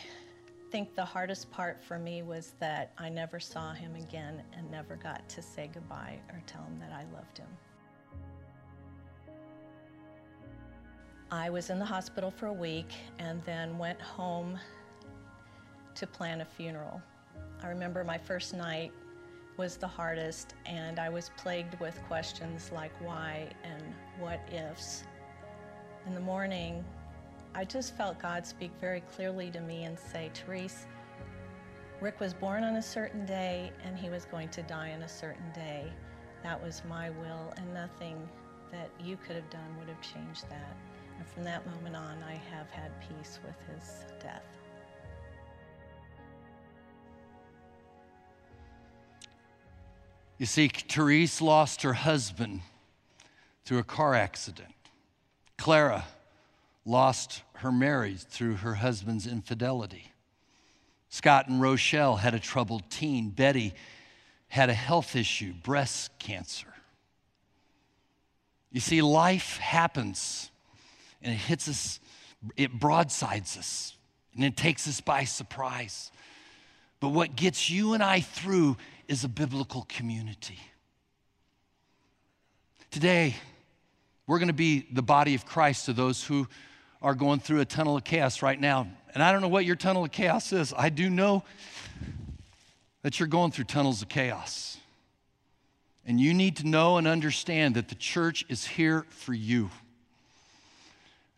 think 0.71 0.95
the 0.95 1.05
hardest 1.05 1.49
part 1.51 1.83
for 1.83 1.97
me 1.97 2.23
was 2.23 2.53
that 2.59 2.91
I 2.97 3.09
never 3.09 3.39
saw 3.39 3.73
him 3.73 3.95
again 3.95 4.43
and 4.53 4.69
never 4.69 4.95
got 4.95 5.27
to 5.29 5.41
say 5.41 5.69
goodbye 5.73 6.19
or 6.29 6.41
tell 6.45 6.63
him 6.63 6.79
that 6.79 6.91
I 6.91 7.05
loved 7.15 7.37
him. 7.37 7.47
I 11.31 11.49
was 11.49 11.69
in 11.69 11.79
the 11.79 11.85
hospital 11.85 12.31
for 12.31 12.47
a 12.47 12.53
week 12.53 12.93
and 13.19 13.43
then 13.43 13.77
went 13.77 14.01
home 14.01 14.57
to 15.95 16.07
plan 16.07 16.41
a 16.41 16.45
funeral. 16.45 17.01
I 17.61 17.67
remember 17.67 18.03
my 18.03 18.17
first 18.17 18.53
night 18.53 18.91
was 19.57 19.75
the 19.75 19.87
hardest, 19.87 20.53
and 20.67 20.99
I 20.99 21.09
was 21.09 21.31
plagued 21.35 21.79
with 21.79 21.99
questions 22.07 22.71
like 22.71 22.91
why 23.01 23.49
and 23.63 23.83
what 24.19 24.39
ifs. 24.51 25.03
In 26.05 26.13
the 26.13 26.21
morning, 26.21 26.85
I 27.57 27.65
just 27.65 27.97
felt 27.97 28.19
God 28.19 28.45
speak 28.45 28.69
very 28.79 29.01
clearly 29.01 29.49
to 29.49 29.59
me 29.59 29.85
and 29.85 29.97
say, 29.97 30.29
Therese, 30.31 30.85
Rick 31.99 32.19
was 32.19 32.31
born 32.31 32.63
on 32.63 32.75
a 32.75 32.81
certain 32.83 33.25
day 33.25 33.71
and 33.83 33.97
he 33.97 34.11
was 34.11 34.25
going 34.25 34.49
to 34.49 34.61
die 34.61 34.91
on 34.91 35.01
a 35.01 35.09
certain 35.09 35.51
day. 35.55 35.91
That 36.43 36.63
was 36.63 36.83
my 36.87 37.09
will, 37.09 37.51
and 37.57 37.73
nothing 37.73 38.29
that 38.71 38.91
you 39.03 39.17
could 39.17 39.35
have 39.35 39.49
done 39.49 39.75
would 39.79 39.89
have 39.89 39.99
changed 40.01 40.47
that. 40.51 40.77
And 41.17 41.27
from 41.27 41.43
that 41.45 41.65
moment 41.65 41.95
on, 41.95 42.21
I 42.21 42.39
have 42.55 42.69
had 42.69 42.91
peace 43.01 43.39
with 43.43 43.55
his 43.73 44.05
death. 44.21 44.43
You 50.37 50.45
see, 50.45 50.67
Therese 50.67 51.41
lost 51.41 51.81
her 51.81 51.93
husband 51.93 52.61
through 53.65 53.79
a 53.79 53.83
car 53.83 54.13
accident. 54.13 54.75
Clara 55.57 56.05
lost 56.87 57.43
her 57.55 57.71
marriage 57.71 58.23
through 58.23 58.55
her 58.55 58.75
husband's 58.75 59.27
infidelity. 59.27 60.13
Scott 61.09 61.49
and 61.49 61.61
Rochelle 61.61 62.15
had 62.15 62.33
a 62.33 62.39
troubled 62.39 62.89
teen. 62.89 63.29
Betty 63.29 63.73
had 64.47 64.69
a 64.69 64.73
health 64.73 65.15
issue, 65.15 65.53
breast 65.53 66.17
cancer. 66.17 66.73
You 68.71 68.79
see, 68.79 69.01
life 69.01 69.57
happens 69.57 70.49
and 71.21 71.33
it 71.33 71.37
hits 71.37 71.67
us, 71.67 71.99
it 72.55 72.71
broadsides 72.71 73.57
us, 73.57 73.93
and 74.35 74.43
it 74.45 74.55
takes 74.55 74.87
us 74.87 75.01
by 75.01 75.25
surprise. 75.25 76.11
But 76.99 77.09
what 77.09 77.35
gets 77.35 77.69
you 77.69 77.93
and 77.93 78.03
I 78.03 78.21
through 78.21 78.77
is 79.07 79.23
a 79.23 79.29
biblical 79.29 79.85
community. 79.89 80.59
Today, 82.91 83.35
we're 84.27 84.39
going 84.39 84.47
to 84.47 84.53
be 84.53 84.85
the 84.91 85.01
body 85.01 85.35
of 85.35 85.45
Christ 85.45 85.85
to 85.85 85.93
those 85.93 86.23
who 86.23 86.47
are 87.01 87.15
going 87.15 87.39
through 87.39 87.61
a 87.61 87.65
tunnel 87.65 87.97
of 87.97 88.03
chaos 88.03 88.41
right 88.41 88.59
now. 88.59 88.87
And 89.13 89.23
I 89.23 89.31
don't 89.31 89.41
know 89.41 89.47
what 89.47 89.65
your 89.65 89.75
tunnel 89.75 90.03
of 90.03 90.11
chaos 90.11 90.51
is. 90.51 90.73
I 90.77 90.89
do 90.89 91.09
know 91.09 91.43
that 93.01 93.19
you're 93.19 93.27
going 93.27 93.51
through 93.51 93.65
tunnels 93.65 94.01
of 94.01 94.09
chaos. 94.09 94.77
And 96.05 96.19
you 96.19 96.33
need 96.33 96.57
to 96.57 96.67
know 96.67 96.97
and 96.97 97.07
understand 97.07 97.75
that 97.75 97.89
the 97.89 97.95
church 97.95 98.45
is 98.49 98.65
here 98.65 99.05
for 99.09 99.33
you. 99.33 99.69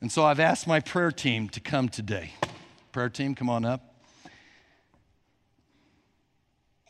And 0.01 0.11
so 0.11 0.23
I've 0.23 0.39
asked 0.39 0.67
my 0.67 0.79
prayer 0.79 1.11
team 1.11 1.49
to 1.49 1.59
come 1.59 1.89
today. 1.89 2.33
Prayer 2.91 3.09
team, 3.09 3.35
come 3.35 3.49
on 3.49 3.65
up. 3.65 3.95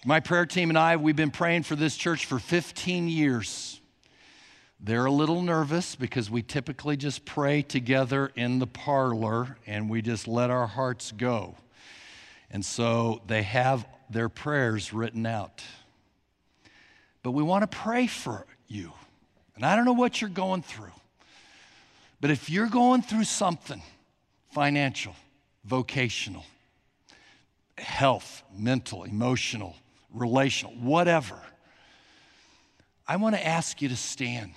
My 0.05 0.19
prayer 0.19 0.45
team 0.45 0.69
and 0.69 0.77
I, 0.77 0.95
we've 0.95 1.15
been 1.15 1.31
praying 1.31 1.63
for 1.63 1.75
this 1.75 1.97
church 1.97 2.25
for 2.25 2.39
15 2.39 3.09
years. 3.09 3.78
They're 4.81 5.05
a 5.05 5.11
little 5.11 5.41
nervous 5.41 5.95
because 5.95 6.29
we 6.29 6.41
typically 6.41 6.95
just 6.95 7.25
pray 7.25 7.61
together 7.61 8.31
in 8.35 8.59
the 8.59 8.67
parlor 8.67 9.57
and 9.67 9.89
we 9.89 10.01
just 10.01 10.27
let 10.27 10.49
our 10.49 10.67
hearts 10.67 11.11
go. 11.11 11.55
And 12.49 12.65
so 12.65 13.21
they 13.27 13.43
have 13.43 13.85
their 14.09 14.29
prayers 14.29 14.93
written 14.93 15.25
out. 15.25 15.61
But 17.23 17.31
we 17.31 17.43
want 17.43 17.69
to 17.69 17.77
pray 17.77 18.07
for 18.07 18.45
you. 18.67 18.93
And 19.55 19.65
I 19.65 19.75
don't 19.75 19.83
know 19.83 19.93
what 19.93 20.21
you're 20.21 20.29
going 20.29 20.61
through. 20.61 20.93
But 22.21 22.31
if 22.31 22.49
you're 22.49 22.69
going 22.69 23.01
through 23.01 23.25
something 23.25 23.81
financial, 24.51 25.15
vocational, 25.65 26.45
health, 27.77 28.43
mental, 28.55 29.03
emotional, 29.03 29.75
relational, 30.13 30.73
whatever, 30.75 31.37
I 33.07 33.17
want 33.17 33.35
to 33.35 33.45
ask 33.45 33.81
you 33.81 33.89
to 33.89 33.97
stand. 33.97 34.53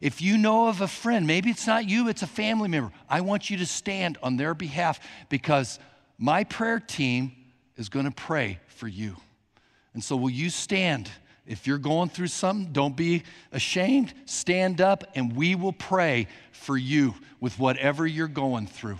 If 0.00 0.22
you 0.22 0.38
know 0.38 0.68
of 0.68 0.80
a 0.80 0.88
friend, 0.88 1.26
maybe 1.26 1.50
it's 1.50 1.66
not 1.66 1.88
you, 1.88 2.08
it's 2.08 2.22
a 2.22 2.26
family 2.26 2.68
member, 2.68 2.92
I 3.08 3.20
want 3.20 3.50
you 3.50 3.56
to 3.58 3.66
stand 3.66 4.18
on 4.22 4.36
their 4.36 4.54
behalf 4.54 5.00
because 5.28 5.78
my 6.18 6.44
prayer 6.44 6.80
team 6.80 7.32
is 7.76 7.88
going 7.88 8.04
to 8.04 8.10
pray 8.10 8.60
for 8.68 8.88
you. 8.88 9.16
And 9.94 10.02
so, 10.02 10.16
will 10.16 10.30
you 10.30 10.50
stand? 10.50 11.10
If 11.46 11.66
you're 11.66 11.78
going 11.78 12.10
through 12.10 12.26
something, 12.26 12.72
don't 12.72 12.94
be 12.94 13.22
ashamed. 13.52 14.12
Stand 14.26 14.82
up 14.82 15.04
and 15.14 15.34
we 15.34 15.54
will 15.54 15.72
pray 15.72 16.28
for 16.52 16.76
you 16.76 17.14
with 17.40 17.58
whatever 17.58 18.06
you're 18.06 18.28
going 18.28 18.66
through. 18.66 18.98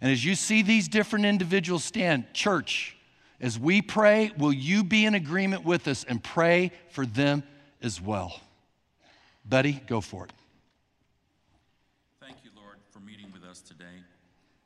And 0.00 0.10
as 0.10 0.24
you 0.24 0.34
see 0.34 0.62
these 0.62 0.88
different 0.88 1.24
individuals 1.24 1.84
stand, 1.84 2.34
church, 2.34 2.96
as 3.40 3.58
we 3.58 3.80
pray, 3.80 4.32
will 4.36 4.52
you 4.52 4.82
be 4.82 5.06
in 5.06 5.14
agreement 5.14 5.64
with 5.64 5.86
us 5.86 6.04
and 6.04 6.22
pray 6.22 6.72
for 6.90 7.06
them 7.06 7.44
as 7.80 8.00
well? 8.00 8.40
Buddy, 9.48 9.80
go 9.86 10.00
for 10.00 10.24
it. 10.24 10.32
Thank 12.20 12.38
you, 12.42 12.50
Lord, 12.56 12.78
for 12.90 12.98
meeting 12.98 13.30
with 13.32 13.44
us 13.44 13.60
today. 13.60 14.02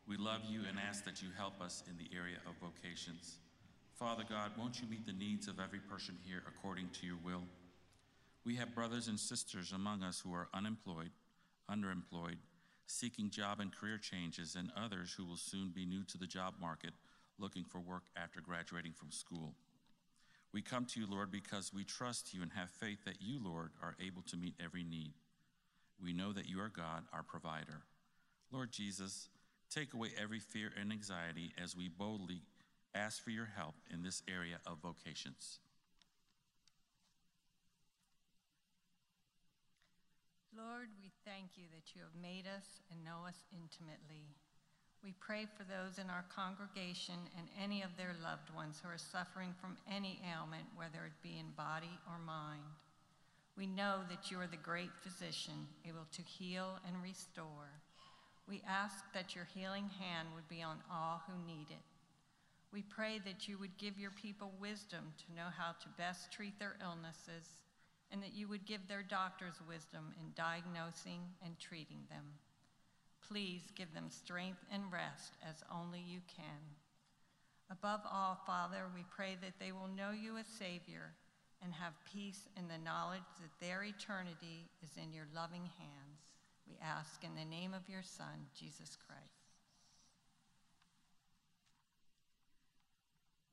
We 0.08 0.16
love 0.16 0.40
you 0.48 0.60
and 0.66 0.78
ask 0.78 1.04
that 1.04 1.22
you 1.22 1.28
help 1.36 1.60
us 1.60 1.84
in 1.88 1.98
the 1.98 2.16
area 2.16 2.38
of 2.46 2.54
vocations. 2.56 3.36
Father 3.98 4.24
God, 4.26 4.52
won't 4.58 4.80
you 4.80 4.88
meet 4.88 5.06
the 5.06 5.12
needs 5.12 5.48
of 5.48 5.60
every 5.60 5.80
person 5.80 6.16
here 6.24 6.42
according 6.48 6.88
to 7.00 7.06
your 7.06 7.18
will? 7.22 7.42
We 8.46 8.56
have 8.56 8.74
brothers 8.74 9.08
and 9.08 9.20
sisters 9.20 9.72
among 9.72 10.02
us 10.02 10.18
who 10.18 10.32
are 10.32 10.48
unemployed, 10.54 11.10
underemployed, 11.70 12.38
seeking 12.86 13.28
job 13.28 13.60
and 13.60 13.70
career 13.70 13.98
changes, 13.98 14.56
and 14.56 14.72
others 14.74 15.12
who 15.12 15.26
will 15.26 15.36
soon 15.36 15.72
be 15.74 15.84
new 15.84 16.04
to 16.04 16.16
the 16.16 16.26
job 16.26 16.54
market 16.58 16.94
looking 17.38 17.64
for 17.64 17.80
work 17.80 18.04
after 18.16 18.40
graduating 18.40 18.92
from 18.92 19.10
school. 19.10 19.52
We 20.52 20.62
come 20.62 20.84
to 20.86 21.00
you, 21.00 21.06
Lord, 21.08 21.30
because 21.30 21.72
we 21.72 21.84
trust 21.84 22.34
you 22.34 22.42
and 22.42 22.50
have 22.52 22.70
faith 22.70 23.04
that 23.04 23.20
you, 23.22 23.38
Lord, 23.42 23.70
are 23.80 23.94
able 24.04 24.22
to 24.22 24.36
meet 24.36 24.54
every 24.62 24.82
need. 24.82 25.12
We 26.02 26.12
know 26.12 26.32
that 26.32 26.48
you 26.48 26.60
are 26.60 26.68
God, 26.68 27.04
our 27.12 27.22
provider. 27.22 27.82
Lord 28.50 28.72
Jesus, 28.72 29.28
take 29.70 29.94
away 29.94 30.10
every 30.20 30.40
fear 30.40 30.72
and 30.78 30.90
anxiety 30.92 31.52
as 31.62 31.76
we 31.76 31.88
boldly 31.88 32.42
ask 32.94 33.22
for 33.22 33.30
your 33.30 33.48
help 33.56 33.74
in 33.92 34.02
this 34.02 34.22
area 34.28 34.58
of 34.66 34.78
vocations. 34.82 35.60
Lord, 40.56 40.88
we 41.00 41.12
thank 41.24 41.56
you 41.56 41.64
that 41.72 41.94
you 41.94 42.02
have 42.02 42.20
made 42.20 42.46
us 42.46 42.82
and 42.90 43.04
know 43.04 43.24
us 43.26 43.46
intimately. 43.52 44.34
We 45.02 45.14
pray 45.18 45.46
for 45.56 45.64
those 45.64 45.96
in 45.96 46.10
our 46.10 46.24
congregation 46.28 47.16
and 47.38 47.48
any 47.56 47.80
of 47.82 47.96
their 47.96 48.14
loved 48.22 48.54
ones 48.54 48.80
who 48.82 48.88
are 48.88 48.98
suffering 48.98 49.54
from 49.58 49.78
any 49.88 50.20
ailment, 50.28 50.68
whether 50.76 51.06
it 51.06 51.22
be 51.22 51.38
in 51.40 51.56
body 51.56 51.98
or 52.06 52.18
mind. 52.18 52.68
We 53.56 53.66
know 53.66 54.00
that 54.10 54.30
you 54.30 54.38
are 54.40 54.46
the 54.46 54.60
great 54.60 54.92
physician, 55.02 55.66
able 55.88 56.06
to 56.12 56.22
heal 56.22 56.78
and 56.86 57.02
restore. 57.02 57.72
We 58.46 58.62
ask 58.68 59.04
that 59.14 59.34
your 59.34 59.48
healing 59.54 59.88
hand 59.98 60.28
would 60.34 60.48
be 60.48 60.62
on 60.62 60.78
all 60.92 61.22
who 61.26 61.46
need 61.46 61.70
it. 61.70 61.84
We 62.72 62.82
pray 62.82 63.20
that 63.24 63.48
you 63.48 63.58
would 63.58 63.76
give 63.78 63.98
your 63.98 64.12
people 64.12 64.52
wisdom 64.60 65.12
to 65.26 65.34
know 65.34 65.48
how 65.56 65.72
to 65.72 65.96
best 65.96 66.30
treat 66.30 66.58
their 66.58 66.76
illnesses, 66.82 67.48
and 68.12 68.22
that 68.22 68.34
you 68.34 68.48
would 68.48 68.66
give 68.66 68.86
their 68.86 69.02
doctors 69.02 69.54
wisdom 69.66 70.12
in 70.20 70.32
diagnosing 70.36 71.20
and 71.44 71.58
treating 71.58 72.04
them. 72.10 72.24
Please 73.30 73.62
give 73.76 73.94
them 73.94 74.10
strength 74.10 74.58
and 74.72 74.90
rest 74.90 75.34
as 75.48 75.62
only 75.70 76.00
you 76.00 76.18
can. 76.26 76.74
Above 77.70 78.00
all, 78.10 78.40
Father, 78.44 78.90
we 78.92 79.04
pray 79.14 79.36
that 79.40 79.54
they 79.60 79.70
will 79.70 79.86
know 79.86 80.10
you 80.10 80.36
as 80.36 80.46
Savior 80.46 81.14
and 81.62 81.72
have 81.72 81.94
peace 82.10 82.48
in 82.58 82.66
the 82.66 82.82
knowledge 82.82 83.28
that 83.38 83.64
their 83.64 83.84
eternity 83.84 84.66
is 84.82 84.90
in 84.96 85.12
your 85.12 85.30
loving 85.32 85.70
hands. 85.78 86.26
We 86.66 86.74
ask 86.82 87.22
in 87.22 87.36
the 87.36 87.44
name 87.44 87.72
of 87.72 87.88
your 87.88 88.02
Son, 88.02 88.50
Jesus 88.58 88.98
Christ. 89.06 89.54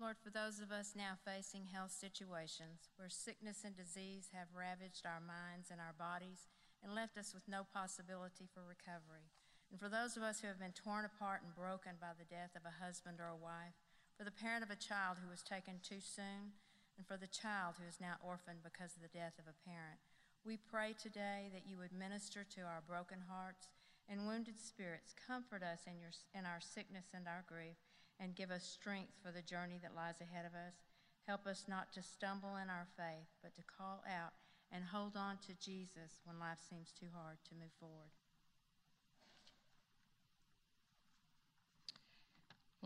Lord, 0.02 0.18
for 0.18 0.30
those 0.30 0.58
of 0.58 0.72
us 0.72 0.94
now 0.98 1.22
facing 1.22 1.70
health 1.70 1.92
situations 1.92 2.90
where 2.98 3.10
sickness 3.10 3.62
and 3.66 3.78
disease 3.78 4.30
have 4.34 4.58
ravaged 4.58 5.06
our 5.06 5.22
minds 5.22 5.70
and 5.70 5.78
our 5.82 5.94
bodies 5.94 6.50
and 6.82 6.94
left 6.94 7.18
us 7.18 7.34
with 7.34 7.46
no 7.50 7.66
possibility 7.74 8.50
for 8.54 8.62
recovery, 8.62 9.30
and 9.72 9.80
for 9.80 9.90
those 9.90 10.16
of 10.16 10.24
us 10.24 10.40
who 10.40 10.48
have 10.48 10.60
been 10.60 10.76
torn 10.76 11.04
apart 11.04 11.44
and 11.44 11.56
broken 11.56 12.00
by 12.00 12.16
the 12.16 12.28
death 12.28 12.56
of 12.56 12.64
a 12.64 12.84
husband 12.84 13.20
or 13.20 13.28
a 13.28 13.36
wife, 13.36 13.76
for 14.16 14.24
the 14.24 14.34
parent 14.34 14.64
of 14.64 14.72
a 14.72 14.80
child 14.80 15.20
who 15.22 15.30
was 15.30 15.44
taken 15.44 15.84
too 15.84 16.02
soon, 16.02 16.56
and 16.98 17.06
for 17.06 17.18
the 17.20 17.30
child 17.30 17.78
who 17.78 17.86
is 17.86 18.02
now 18.02 18.18
orphaned 18.26 18.66
because 18.66 18.98
of 18.98 19.06
the 19.06 19.14
death 19.14 19.38
of 19.38 19.46
a 19.46 19.62
parent. 19.62 20.02
We 20.42 20.58
pray 20.58 20.96
today 20.98 21.54
that 21.54 21.70
you 21.70 21.78
would 21.78 21.94
minister 21.94 22.42
to 22.56 22.66
our 22.66 22.82
broken 22.82 23.22
hearts 23.30 23.70
and 24.10 24.26
wounded 24.26 24.58
spirits, 24.58 25.14
comfort 25.14 25.62
us 25.62 25.86
in, 25.86 26.00
your, 26.00 26.16
in 26.34 26.48
our 26.48 26.64
sickness 26.64 27.14
and 27.14 27.28
our 27.28 27.44
grief, 27.46 27.78
and 28.18 28.34
give 28.34 28.50
us 28.50 28.66
strength 28.66 29.14
for 29.22 29.30
the 29.30 29.46
journey 29.46 29.78
that 29.84 29.94
lies 29.94 30.24
ahead 30.24 30.48
of 30.48 30.56
us. 30.56 30.82
Help 31.28 31.46
us 31.46 31.68
not 31.68 31.92
to 31.94 32.02
stumble 32.02 32.56
in 32.56 32.72
our 32.72 32.88
faith, 32.96 33.30
but 33.44 33.54
to 33.54 33.62
call 33.68 34.02
out 34.08 34.34
and 34.72 34.84
hold 34.90 35.16
on 35.16 35.38
to 35.46 35.54
Jesus 35.60 36.24
when 36.24 36.40
life 36.40 36.64
seems 36.64 36.90
too 36.90 37.12
hard 37.14 37.38
to 37.46 37.60
move 37.60 37.76
forward. 37.80 38.10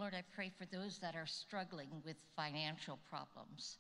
Lord, 0.01 0.15
I 0.15 0.23
pray 0.33 0.51
for 0.57 0.65
those 0.65 0.97
that 0.97 1.15
are 1.15 1.27
struggling 1.27 1.89
with 2.03 2.15
financial 2.35 2.97
problems. 3.07 3.77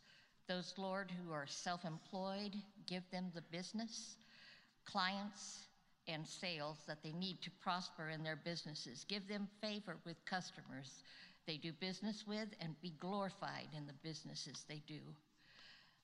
Those, 0.47 0.71
Lord, 0.77 1.09
who 1.09 1.33
are 1.33 1.47
self 1.47 1.83
employed, 1.83 2.55
give 2.85 3.01
them 3.09 3.31
the 3.33 3.41
business, 3.41 4.17
clients, 4.85 5.65
and 6.07 6.27
sales 6.27 6.77
that 6.87 7.01
they 7.01 7.11
need 7.13 7.41
to 7.41 7.49
prosper 7.63 8.09
in 8.09 8.23
their 8.23 8.35
businesses. 8.35 9.03
Give 9.09 9.27
them 9.27 9.47
favor 9.63 9.97
with 10.05 10.23
customers 10.25 11.01
they 11.47 11.57
do 11.57 11.71
business 11.73 12.23
with 12.27 12.49
and 12.59 12.79
be 12.83 12.93
glorified 12.99 13.69
in 13.75 13.87
the 13.87 13.93
businesses 14.03 14.63
they 14.69 14.83
do. 14.85 14.99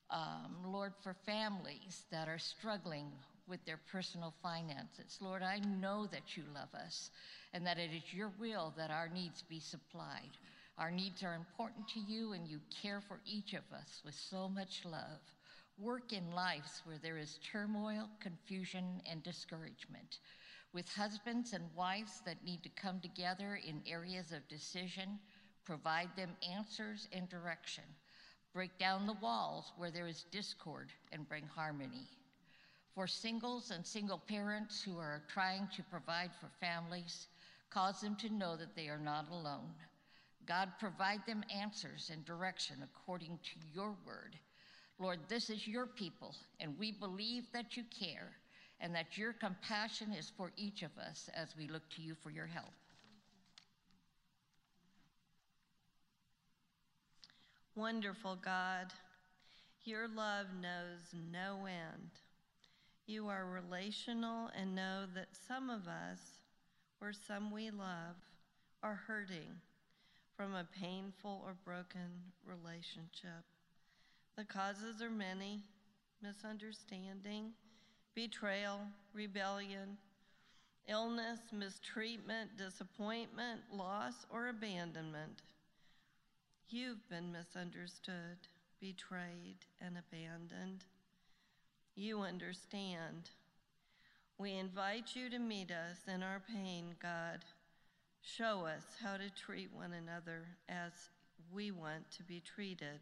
Um, 0.09 0.55
Lord, 0.65 0.93
for 1.03 1.13
families 1.28 2.05
that 2.09 2.28
are 2.28 2.39
struggling 2.39 3.11
with 3.47 3.63
their 3.65 3.79
personal 3.91 4.33
finances, 4.41 5.17
Lord, 5.21 5.43
I 5.43 5.59
know 5.59 6.07
that 6.11 6.35
you 6.35 6.43
love 6.53 6.73
us 6.73 7.11
and 7.53 7.65
that 7.65 7.77
it 7.77 7.91
is 7.95 8.13
your 8.13 8.31
will 8.39 8.73
that 8.77 8.91
our 8.91 9.09
needs 9.09 9.43
be 9.49 9.59
supplied. 9.59 10.31
Our 10.77 10.91
needs 10.91 11.23
are 11.23 11.33
important 11.33 11.87
to 11.89 11.99
you, 11.99 12.33
and 12.33 12.47
you 12.47 12.59
care 12.83 13.01
for 13.01 13.19
each 13.25 13.53
of 13.53 13.63
us 13.73 14.01
with 14.05 14.13
so 14.13 14.47
much 14.47 14.85
love. 14.85 15.21
Work 15.79 16.13
in 16.13 16.31
lives 16.35 16.81
where 16.85 16.99
there 17.01 17.17
is 17.17 17.39
turmoil, 17.51 18.09
confusion, 18.19 19.01
and 19.09 19.23
discouragement. 19.23 20.19
With 20.73 20.87
husbands 20.89 21.53
and 21.53 21.63
wives 21.75 22.21
that 22.25 22.43
need 22.43 22.61
to 22.63 22.69
come 22.69 22.99
together 22.99 23.59
in 23.67 23.81
areas 23.87 24.31
of 24.31 24.47
decision, 24.47 25.19
provide 25.65 26.09
them 26.15 26.35
answers 26.47 27.07
and 27.11 27.27
direction. 27.27 27.83
Break 28.53 28.77
down 28.77 29.07
the 29.07 29.17
walls 29.21 29.71
where 29.77 29.91
there 29.91 30.07
is 30.07 30.25
discord 30.31 30.91
and 31.11 31.27
bring 31.27 31.45
harmony. 31.47 32.07
For 32.97 33.05
singles 33.05 33.69
and 33.69 33.85
single 33.85 34.17
parents 34.17 34.81
who 34.81 34.97
are 34.97 35.21
trying 35.31 35.67
to 35.75 35.83
provide 35.83 36.31
for 36.41 36.49
families, 36.59 37.27
cause 37.69 38.01
them 38.01 38.15
to 38.15 38.33
know 38.33 38.55
that 38.57 38.75
they 38.75 38.87
are 38.87 38.97
not 38.97 39.29
alone. 39.29 39.69
God, 40.47 40.71
provide 40.79 41.23
them 41.27 41.43
answers 41.55 42.09
and 42.11 42.25
direction 42.25 42.77
according 42.81 43.37
to 43.43 43.59
your 43.71 43.95
word. 44.03 44.35
Lord, 44.97 45.19
this 45.29 45.51
is 45.51 45.67
your 45.67 45.85
people, 45.85 46.33
and 46.59 46.73
we 46.79 46.91
believe 46.91 47.43
that 47.53 47.77
you 47.77 47.83
care 47.99 48.31
and 48.81 48.95
that 48.95 49.15
your 49.15 49.31
compassion 49.31 50.11
is 50.11 50.31
for 50.35 50.51
each 50.57 50.81
of 50.81 50.97
us 50.97 51.29
as 51.35 51.55
we 51.55 51.67
look 51.67 51.87
to 51.91 52.01
you 52.01 52.15
for 52.15 52.31
your 52.31 52.47
help. 52.47 52.73
Wonderful 57.75 58.39
God, 58.43 58.87
your 59.83 60.07
love 60.07 60.47
knows 60.59 61.13
no 61.31 61.67
end. 61.67 62.09
You 63.07 63.29
are 63.29 63.45
relational 63.45 64.49
and 64.53 64.75
know 64.75 65.05
that 65.15 65.29
some 65.47 65.69
of 65.69 65.87
us, 65.87 66.19
or 66.99 67.13
some 67.13 67.51
we 67.51 67.69
love, 67.69 68.17
are 68.83 69.01
hurting 69.07 69.61
from 70.35 70.53
a 70.53 70.67
painful 70.77 71.41
or 71.45 71.55
broken 71.63 72.21
relationship. 72.45 73.45
The 74.35 74.43
causes 74.43 75.01
are 75.01 75.09
many 75.09 75.61
misunderstanding, 76.21 77.53
betrayal, 78.13 78.81
rebellion, 79.13 79.97
illness, 80.89 81.39
mistreatment, 81.53 82.57
disappointment, 82.57 83.61
loss, 83.73 84.25
or 84.29 84.49
abandonment. 84.49 85.43
You've 86.69 87.07
been 87.09 87.31
misunderstood, 87.31 88.37
betrayed, 88.81 89.59
and 89.79 89.97
abandoned. 89.97 90.83
You 91.99 92.21
understand. 92.21 93.31
We 94.37 94.53
invite 94.53 95.15
you 95.15 95.31
to 95.31 95.39
meet 95.39 95.71
us 95.71 95.97
in 96.07 96.21
our 96.21 96.43
pain, 96.47 96.93
God. 97.01 97.39
Show 98.21 98.67
us 98.67 98.83
how 99.03 99.17
to 99.17 99.31
treat 99.31 99.73
one 99.73 99.93
another 99.93 100.43
as 100.69 100.91
we 101.51 101.71
want 101.71 102.11
to 102.11 102.23
be 102.23 102.39
treated. 102.39 102.99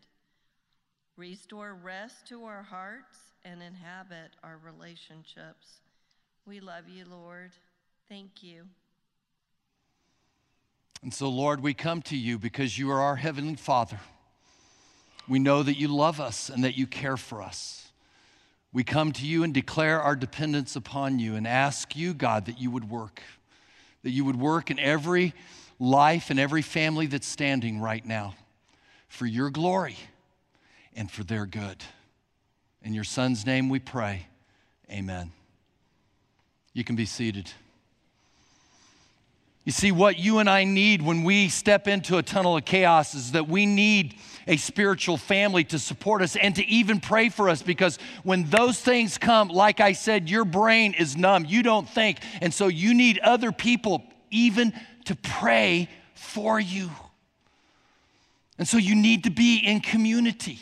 Restore 1.18 1.76
rest 1.76 2.26
to 2.30 2.46
our 2.46 2.64
hearts 2.64 3.18
and 3.44 3.62
inhabit 3.62 4.32
our 4.46 4.58
relationships. 4.64 5.82
We 6.46 6.62
love 6.62 6.88
you, 6.88 7.04
Lord. 7.04 7.52
Thank 8.08 8.44
you. 8.44 8.64
And 11.04 11.14
so, 11.14 11.28
Lord, 11.28 11.62
we 11.62 11.74
come 11.74 12.02
to 12.04 12.16
you 12.16 12.40
because 12.40 12.80
you 12.80 12.90
are 12.92 13.02
our 13.02 13.18
Heavenly 13.18 13.56
Father. 13.56 14.00
We 15.28 15.40
know 15.40 15.64
that 15.64 15.78
you 15.78 15.90
love 15.90 16.22
us 16.22 16.48
and 16.48 16.64
that 16.64 16.78
you 16.78 16.88
care 16.88 17.18
for 17.18 17.42
us. 17.42 17.92
We 18.76 18.84
come 18.84 19.14
to 19.14 19.26
you 19.26 19.44
and 19.44 19.54
declare 19.54 20.02
our 20.02 20.18
dependence 20.18 20.76
upon 20.76 21.18
you 21.18 21.36
and 21.36 21.48
ask 21.48 21.96
you, 21.96 22.14
God, 22.14 22.48
that 22.48 22.60
you 22.60 22.70
would 22.70 22.90
work 22.90 23.22
that 24.04 24.12
you 24.12 24.26
would 24.26 24.36
work 24.36 24.70
in 24.70 24.78
every 24.78 25.34
life 25.80 26.30
and 26.30 26.40
every 26.40 26.62
family 26.62 27.08
that's 27.08 27.26
standing 27.26 27.80
right 27.80 28.06
now 28.06 28.36
for 29.08 29.26
your 29.26 29.50
glory 29.50 29.96
and 30.94 31.10
for 31.10 31.24
their 31.24 31.48
good. 31.48 31.84
In 32.84 32.94
your 32.94 33.04
son's 33.04 33.48
name 33.48 33.68
we 33.68 33.80
pray. 33.80 34.28
Amen. 34.92 35.32
You 36.74 36.84
can 36.84 36.96
be 36.96 37.06
seated. 37.06 37.50
You 39.66 39.72
see, 39.72 39.92
what 39.92 40.20
you 40.20 40.38
and 40.38 40.48
I 40.48 40.64
need 40.64 41.02
when 41.02 41.24
we 41.24 41.50
step 41.50 41.88
into 41.88 42.18
a 42.18 42.24
tunnel 42.24 42.56
of 42.56 42.66
chaos 42.66 43.16
is 43.16 43.32
that 43.32 43.48
we 43.48 43.66
need 43.66 44.14
a 44.48 44.58
spiritual 44.58 45.18
family 45.18 45.64
to 45.64 45.80
support 45.80 46.22
us 46.22 46.36
and 46.36 46.56
to 46.56 46.66
even 46.68 47.00
pray 47.00 47.30
for 47.30 47.50
us 47.50 47.64
because 47.64 47.98
when 48.24 48.44
those 48.52 48.80
things 48.80 49.18
come, 49.18 49.48
like 49.48 49.80
I 49.80 49.94
said, 49.94 50.30
your 50.30 50.46
brain 50.46 50.94
is 50.94 51.18
numb. 51.18 51.46
You 51.46 51.64
don't 51.64 51.90
think. 51.90 52.20
And 52.42 52.54
so 52.54 52.68
you 52.68 52.94
need 52.94 53.18
other 53.20 53.52
people 53.52 54.04
even 54.30 54.72
to 55.06 55.16
pray 55.16 55.90
for 56.14 56.60
you. 56.60 56.92
And 58.60 58.68
so 58.68 58.78
you 58.78 58.96
need 58.96 59.24
to 59.24 59.32
be 59.32 59.58
in 59.58 59.80
community. 59.80 60.60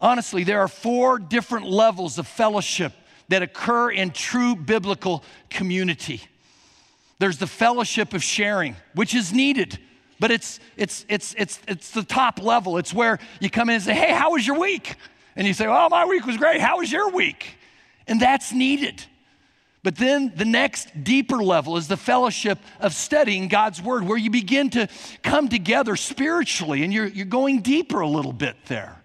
Honestly, 0.00 0.42
there 0.42 0.60
are 0.60 0.68
four 0.68 1.20
different 1.20 1.66
levels 1.66 2.18
of 2.18 2.26
fellowship 2.26 2.92
that 3.28 3.42
occur 3.42 3.90
in 3.90 4.10
true 4.10 4.56
biblical 4.56 5.22
community. 5.48 6.22
There's 7.18 7.38
the 7.38 7.46
fellowship 7.46 8.12
of 8.12 8.22
sharing, 8.22 8.76
which 8.94 9.14
is 9.14 9.32
needed, 9.32 9.78
but 10.20 10.30
it's, 10.30 10.60
it's, 10.76 11.06
it's, 11.08 11.34
it's, 11.38 11.60
it's 11.66 11.90
the 11.90 12.02
top 12.02 12.42
level. 12.42 12.78
It's 12.78 12.92
where 12.92 13.18
you 13.40 13.50
come 13.50 13.68
in 13.68 13.76
and 13.76 13.84
say, 13.84 13.94
Hey, 13.94 14.12
how 14.12 14.32
was 14.32 14.46
your 14.46 14.58
week? 14.58 14.96
And 15.34 15.46
you 15.46 15.54
say, 15.54 15.66
Oh, 15.66 15.88
my 15.88 16.04
week 16.04 16.26
was 16.26 16.36
great. 16.36 16.60
How 16.60 16.78
was 16.78 16.90
your 16.90 17.10
week? 17.10 17.56
And 18.06 18.20
that's 18.20 18.52
needed. 18.52 19.02
But 19.82 19.96
then 19.96 20.32
the 20.34 20.44
next 20.44 21.04
deeper 21.04 21.42
level 21.42 21.76
is 21.76 21.86
the 21.86 21.96
fellowship 21.96 22.58
of 22.80 22.92
studying 22.92 23.46
God's 23.46 23.80
word, 23.80 24.02
where 24.02 24.18
you 24.18 24.30
begin 24.30 24.68
to 24.70 24.88
come 25.22 25.48
together 25.48 25.94
spiritually 25.94 26.82
and 26.82 26.92
you're, 26.92 27.06
you're 27.06 27.24
going 27.24 27.60
deeper 27.60 28.00
a 28.00 28.08
little 28.08 28.32
bit 28.32 28.56
there. 28.66 29.00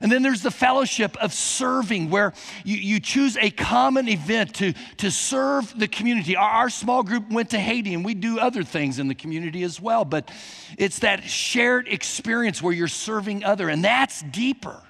And 0.00 0.12
then 0.12 0.22
there's 0.22 0.42
the 0.42 0.50
fellowship 0.50 1.16
of 1.16 1.32
serving, 1.32 2.10
where 2.10 2.34
you, 2.64 2.76
you 2.76 3.00
choose 3.00 3.36
a 3.38 3.50
common 3.50 4.08
event 4.08 4.54
to, 4.56 4.74
to 4.98 5.10
serve 5.10 5.78
the 5.78 5.88
community. 5.88 6.36
Our, 6.36 6.48
our, 6.48 6.70
small 6.70 7.02
group 7.02 7.30
went 7.30 7.50
to 7.50 7.58
Haiti, 7.58 7.94
and 7.94 8.04
we 8.04 8.14
do 8.14 8.38
other 8.38 8.62
things 8.62 8.98
in 8.98 9.08
the 9.08 9.14
community 9.14 9.62
as 9.62 9.80
well, 9.80 10.04
but 10.04 10.30
it's 10.76 10.98
that 10.98 11.24
shared 11.24 11.88
experience 11.88 12.60
where 12.60 12.74
you're 12.74 12.88
serving 12.88 13.42
other, 13.44 13.68
and 13.70 13.82
that's 13.82 14.22
deeper. 14.22 14.82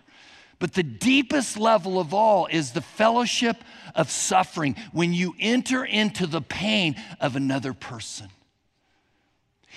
But 0.58 0.72
the 0.72 0.82
deepest 0.82 1.56
level 1.56 2.00
of 2.00 2.14
all 2.14 2.46
is 2.46 2.72
the 2.72 2.80
fellowship 2.80 3.58
of 3.94 4.10
suffering 4.10 4.74
when 4.92 5.12
you 5.12 5.34
enter 5.38 5.84
into 5.84 6.26
the 6.26 6.40
pain 6.40 6.96
of 7.20 7.36
another 7.36 7.74
person. 7.74 8.28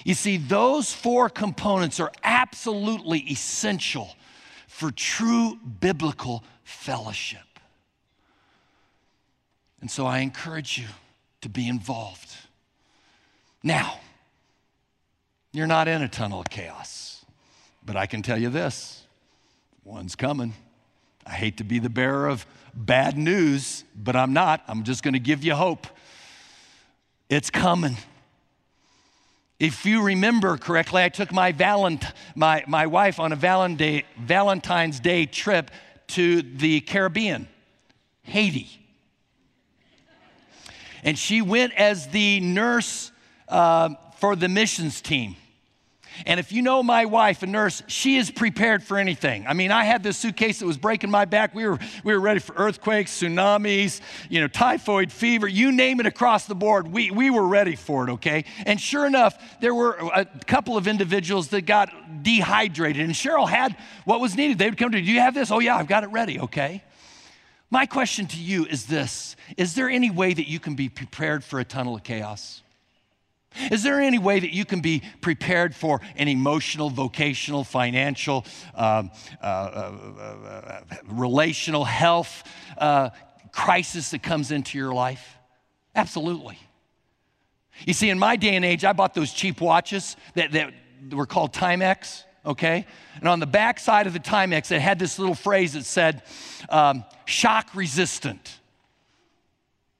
You 0.05 0.13
see, 0.13 0.37
those 0.37 0.93
four 0.93 1.29
components 1.29 1.99
are 1.99 2.11
absolutely 2.23 3.19
essential 3.19 4.09
for 4.79 4.91
true 4.91 5.57
biblical 5.81 6.41
fellowship. 6.63 7.59
And 9.81 9.91
so 9.91 10.05
I 10.05 10.19
encourage 10.19 10.77
you 10.77 10.85
to 11.41 11.49
be 11.49 11.67
involved. 11.67 12.33
Now, 13.61 13.99
you're 15.51 15.67
not 15.67 15.89
in 15.89 16.01
a 16.01 16.07
tunnel 16.07 16.39
of 16.39 16.49
chaos, 16.49 17.25
but 17.85 17.97
I 17.97 18.05
can 18.05 18.21
tell 18.21 18.37
you 18.37 18.47
this 18.49 19.03
one's 19.83 20.15
coming. 20.15 20.53
I 21.25 21.31
hate 21.31 21.57
to 21.57 21.65
be 21.65 21.79
the 21.79 21.89
bearer 21.89 22.29
of 22.29 22.45
bad 22.73 23.17
news, 23.17 23.83
but 23.97 24.15
I'm 24.15 24.31
not. 24.31 24.63
I'm 24.65 24.83
just 24.83 25.03
going 25.03 25.13
to 25.13 25.19
give 25.19 25.43
you 25.43 25.55
hope. 25.55 25.87
It's 27.29 27.49
coming. 27.49 27.97
If 29.59 29.85
you 29.85 30.01
remember 30.01 30.57
correctly, 30.57 31.03
I 31.03 31.09
took 31.09 31.33
my, 31.33 31.51
valent, 31.51 32.05
my, 32.33 32.63
my 32.65 32.87
wife 32.87 33.19
on 33.19 33.33
a 33.33 33.35
Valentine's 33.35 34.99
Day 35.01 35.25
trip 35.25 35.69
to 36.07 36.41
the 36.41 36.79
Caribbean, 36.79 37.49
Haiti. 38.23 38.69
And 41.03 41.19
she 41.19 41.41
went 41.41 41.73
as 41.73 42.07
the 42.07 42.39
nurse 42.39 43.11
uh, 43.49 43.95
for 44.17 44.37
the 44.37 44.47
missions 44.47 45.01
team. 45.01 45.35
And 46.25 46.39
if 46.39 46.51
you 46.51 46.61
know 46.61 46.83
my 46.83 47.05
wife, 47.05 47.43
a 47.43 47.47
nurse, 47.47 47.83
she 47.87 48.17
is 48.17 48.31
prepared 48.31 48.83
for 48.83 48.97
anything. 48.97 49.47
I 49.47 49.53
mean, 49.53 49.71
I 49.71 49.83
had 49.83 50.03
this 50.03 50.17
suitcase 50.17 50.59
that 50.59 50.65
was 50.65 50.77
breaking 50.77 51.11
my 51.11 51.25
back. 51.25 51.53
We 51.55 51.67
were, 51.67 51.79
we 52.03 52.13
were 52.13 52.19
ready 52.19 52.39
for 52.39 52.53
earthquakes, 52.55 53.19
tsunamis, 53.19 54.01
you 54.29 54.41
know, 54.41 54.47
typhoid 54.47 55.11
fever, 55.11 55.47
you 55.47 55.71
name 55.71 55.99
it 55.99 56.05
across 56.05 56.45
the 56.45 56.55
board. 56.55 56.87
We, 56.87 57.11
we 57.11 57.29
were 57.29 57.47
ready 57.47 57.75
for 57.75 58.07
it, 58.07 58.11
okay? 58.13 58.45
And 58.65 58.79
sure 58.79 59.05
enough, 59.05 59.59
there 59.61 59.73
were 59.73 59.97
a 60.13 60.25
couple 60.25 60.77
of 60.77 60.87
individuals 60.87 61.49
that 61.49 61.61
got 61.61 62.23
dehydrated. 62.23 63.03
And 63.03 63.13
Cheryl 63.13 63.47
had 63.47 63.75
what 64.05 64.19
was 64.19 64.35
needed. 64.35 64.57
They 64.57 64.69
would 64.69 64.77
come 64.77 64.91
to, 64.91 65.01
do 65.01 65.11
you 65.11 65.19
have 65.19 65.33
this? 65.33 65.51
Oh, 65.51 65.59
yeah, 65.59 65.75
I've 65.75 65.87
got 65.87 66.03
it 66.03 66.07
ready, 66.07 66.39
okay? 66.39 66.83
My 67.71 67.85
question 67.85 68.25
to 68.27 68.37
you 68.37 68.65
is 68.65 68.85
this 68.85 69.35
Is 69.57 69.75
there 69.75 69.89
any 69.89 70.09
way 70.09 70.33
that 70.33 70.47
you 70.47 70.59
can 70.59 70.75
be 70.75 70.89
prepared 70.89 71.43
for 71.43 71.59
a 71.59 71.65
tunnel 71.65 71.95
of 71.95 72.03
chaos? 72.03 72.63
Is 73.71 73.83
there 73.83 73.99
any 73.99 74.19
way 74.19 74.39
that 74.39 74.53
you 74.53 74.63
can 74.63 74.79
be 74.79 75.01
prepared 75.21 75.75
for 75.75 76.01
an 76.15 76.27
emotional, 76.27 76.89
vocational, 76.89 77.63
financial, 77.63 78.45
um, 78.75 79.11
uh, 79.41 79.45
uh, 79.45 80.21
uh, 80.47 80.81
relational 81.07 81.83
health 81.83 82.43
uh, 82.77 83.09
crisis 83.51 84.11
that 84.11 84.21
comes 84.21 84.51
into 84.51 84.77
your 84.77 84.93
life? 84.93 85.35
Absolutely. 85.95 86.59
You 87.85 87.93
see, 87.93 88.09
in 88.09 88.19
my 88.19 88.35
day 88.35 88.55
and 88.55 88.63
age, 88.63 88.85
I 88.85 88.93
bought 88.93 89.13
those 89.13 89.33
cheap 89.33 89.61
watches 89.61 90.15
that, 90.35 90.51
that 90.51 90.73
were 91.11 91.25
called 91.25 91.53
Timex, 91.53 92.23
okay? 92.45 92.85
And 93.15 93.27
on 93.27 93.39
the 93.39 93.47
back 93.47 93.79
side 93.79 94.05
of 94.05 94.13
the 94.13 94.19
Timex, 94.19 94.71
it 94.71 94.79
had 94.79 94.99
this 94.99 95.17
little 95.17 95.35
phrase 95.35 95.73
that 95.73 95.85
said, 95.85 96.23
um, 96.69 97.03
shock 97.25 97.73
resistant. 97.73 98.58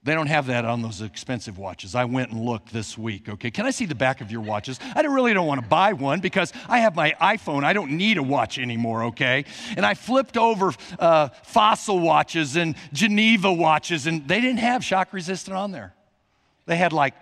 They 0.02 0.14
don't 0.14 0.28
have 0.28 0.46
that 0.46 0.64
on 0.64 0.80
those 0.80 1.02
expensive 1.02 1.58
watches. 1.58 1.94
I 1.94 2.06
went 2.06 2.30
and 2.30 2.40
looked 2.40 2.72
this 2.72 2.96
week. 2.96 3.28
Okay, 3.28 3.50
can 3.50 3.66
I 3.66 3.70
see 3.70 3.84
the 3.84 3.94
back 3.94 4.22
of 4.22 4.32
your 4.32 4.40
watches? 4.40 4.80
I 4.94 5.02
really 5.02 5.34
don't 5.34 5.46
want 5.46 5.60
to 5.60 5.68
buy 5.68 5.92
one 5.92 6.20
because 6.20 6.54
I 6.68 6.78
have 6.78 6.96
my 6.96 7.14
iPhone. 7.20 7.64
I 7.64 7.74
don't 7.74 7.92
need 7.92 8.16
a 8.16 8.22
watch 8.22 8.58
anymore. 8.58 9.04
Okay, 9.04 9.44
and 9.76 9.84
I 9.84 9.92
flipped 9.92 10.38
over 10.38 10.72
uh, 10.98 11.28
fossil 11.42 12.00
watches 12.00 12.56
and 12.56 12.76
Geneva 12.94 13.52
watches, 13.52 14.06
and 14.06 14.26
they 14.26 14.40
didn't 14.40 14.60
have 14.60 14.82
shock 14.82 15.12
resistant 15.12 15.54
on 15.54 15.70
there. 15.70 15.94
They 16.64 16.76
had 16.76 16.94
like 16.94 17.14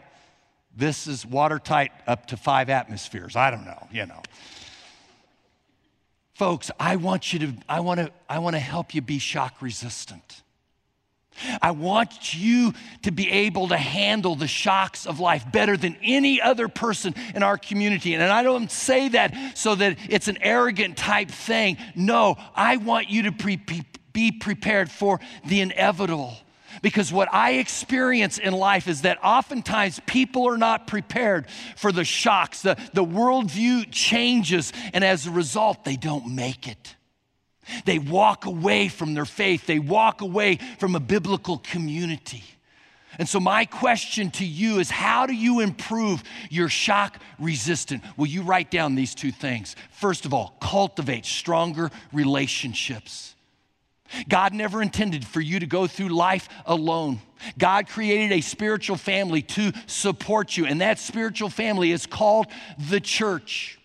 this 0.77 1.09
is 1.09 1.27
watertight 1.27 1.91
up 2.07 2.27
to 2.27 2.37
five 2.37 2.71
atmospheres. 2.71 3.35
I 3.35 3.51
don't 3.51 3.65
know, 3.65 3.89
you 3.91 4.07
know. 4.07 4.23
Folks, 6.35 6.71
I 6.79 6.95
want 6.95 7.33
you 7.33 7.41
to, 7.41 7.53
I 7.69 7.81
want 7.81 7.99
to, 7.99 8.13
I 8.29 8.39
want 8.39 8.55
to 8.55 8.61
help 8.61 8.95
you 8.95 9.03
be 9.03 9.19
shock 9.19 9.61
resistant. 9.61 10.43
I 11.63 11.73
want 11.73 12.35
you 12.35 12.75
to 13.03 13.11
be 13.11 13.31
able 13.31 13.69
to 13.69 13.77
handle 13.77 14.35
the 14.35 14.49
shocks 14.49 15.07
of 15.07 15.21
life 15.21 15.51
better 15.51 15.77
than 15.77 15.97
any 16.03 16.41
other 16.41 16.69
person 16.69 17.15
in 17.35 17.43
our 17.43 17.59
community. 17.59 18.15
And 18.15 18.23
I 18.23 18.43
don't 18.43 18.71
say 18.71 19.09
that 19.11 19.35
so 19.57 19.75
that 19.75 19.99
it's 20.09 20.29
an 20.29 20.39
arrogant 20.41 20.97
type 20.97 21.31
thing. 21.31 21.77
No, 21.95 22.37
I 22.55 22.77
want 22.77 23.09
you 23.11 23.23
to 23.23 23.33
pre- 23.33 23.61
be 24.13 24.33
prepared 24.33 24.91
for 24.91 25.21
the 25.47 25.61
inevitable. 25.61 26.37
Because 26.83 27.13
what 27.13 27.33
I 27.33 27.53
experience 27.55 28.39
in 28.39 28.53
life 28.53 28.89
is 28.89 29.03
that 29.03 29.19
oftentimes 29.25 30.01
people 30.07 30.49
are 30.49 30.59
not 30.59 30.87
prepared 30.87 31.47
for 31.77 31.93
the 31.93 32.05
shocks. 32.05 32.63
The, 32.63 32.77
the 32.93 33.05
worldview 33.05 33.91
changes, 33.91 34.73
and 34.93 35.03
as 35.05 35.27
a 35.27 35.31
result, 35.31 35.85
they 35.85 35.97
don't 35.97 36.35
make 36.35 36.69
it. 36.69 36.95
They 37.85 37.99
walk 37.99 38.47
away 38.47 38.89
from 38.89 39.15
their 39.15 39.25
faith, 39.25 39.67
they 39.67 39.79
walk 39.79 40.21
away 40.21 40.59
from 40.79 40.95
a 40.95 41.01
biblical 41.01 41.59
community. 41.59 42.45
And 43.19 43.29
so, 43.29 43.41
my 43.41 43.65
question 43.65 44.31
to 44.33 44.45
you 44.45 44.79
is 44.79 44.91
how 44.91 45.27
do 45.27 45.35
you 45.35 45.61
improve 45.61 46.23
your 46.51 46.69
shock 46.69 47.19
resistant? 47.39 48.05
Will 48.17 48.27
you 48.27 48.43
write 48.43 48.71
down 48.71 48.95
these 48.95 49.15
two 49.15 49.33
things? 49.33 49.75
First 49.91 50.25
of 50.25 50.33
all, 50.33 50.55
cultivate 50.61 51.27
stronger 51.27 51.91
relationships. 52.13 53.35
God 54.29 54.55
never 54.55 54.81
intended 54.83 55.27
for 55.27 55.41
you 55.41 55.61
to 55.61 55.67
go 55.67 55.87
through 55.87 56.09
life 56.09 56.49
alone. 56.65 57.21
God 57.59 57.89
created 57.89 58.33
a 58.33 58.41
spiritual 58.41 58.97
family 58.97 59.43
to 59.43 59.73
support 59.87 60.57
you, 60.57 60.67
and 60.67 60.81
that 60.81 60.99
spiritual 60.99 61.51
family 61.51 61.93
is 61.93 62.07
called 62.07 62.47
the 62.79 63.01
church. 63.01 63.78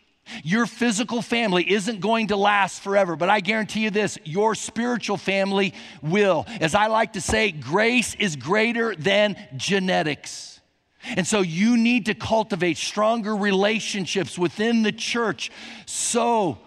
Your 0.43 0.65
physical 0.65 1.21
family 1.21 1.69
isn't 1.71 1.99
going 1.99 2.27
to 2.27 2.35
last 2.35 2.81
forever, 2.81 3.15
but 3.15 3.29
I 3.29 3.39
guarantee 3.39 3.81
you 3.81 3.89
this 3.89 4.17
your 4.23 4.55
spiritual 4.55 5.17
family 5.17 5.73
will. 6.01 6.45
As 6.59 6.75
I 6.75 6.87
like 6.87 7.13
to 7.13 7.21
say, 7.21 7.51
grace 7.51 8.15
is 8.15 8.35
greater 8.35 8.95
than 8.95 9.35
genetics. 9.55 10.53
And 11.03 11.27
so 11.27 11.41
you 11.41 11.77
need 11.77 12.05
to 12.05 12.13
cultivate 12.13 12.77
stronger 12.77 13.35
relationships 13.35 14.37
within 14.37 14.83
the 14.83 14.91
church. 14.91 15.51
So, 15.85 16.57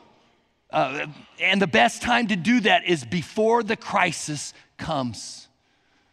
uh, 0.71 1.07
and 1.41 1.61
the 1.61 1.67
best 1.67 2.03
time 2.03 2.27
to 2.29 2.37
do 2.37 2.61
that 2.61 2.85
is 2.85 3.05
before 3.05 3.63
the 3.63 3.77
crisis 3.77 4.53
comes. 4.77 5.49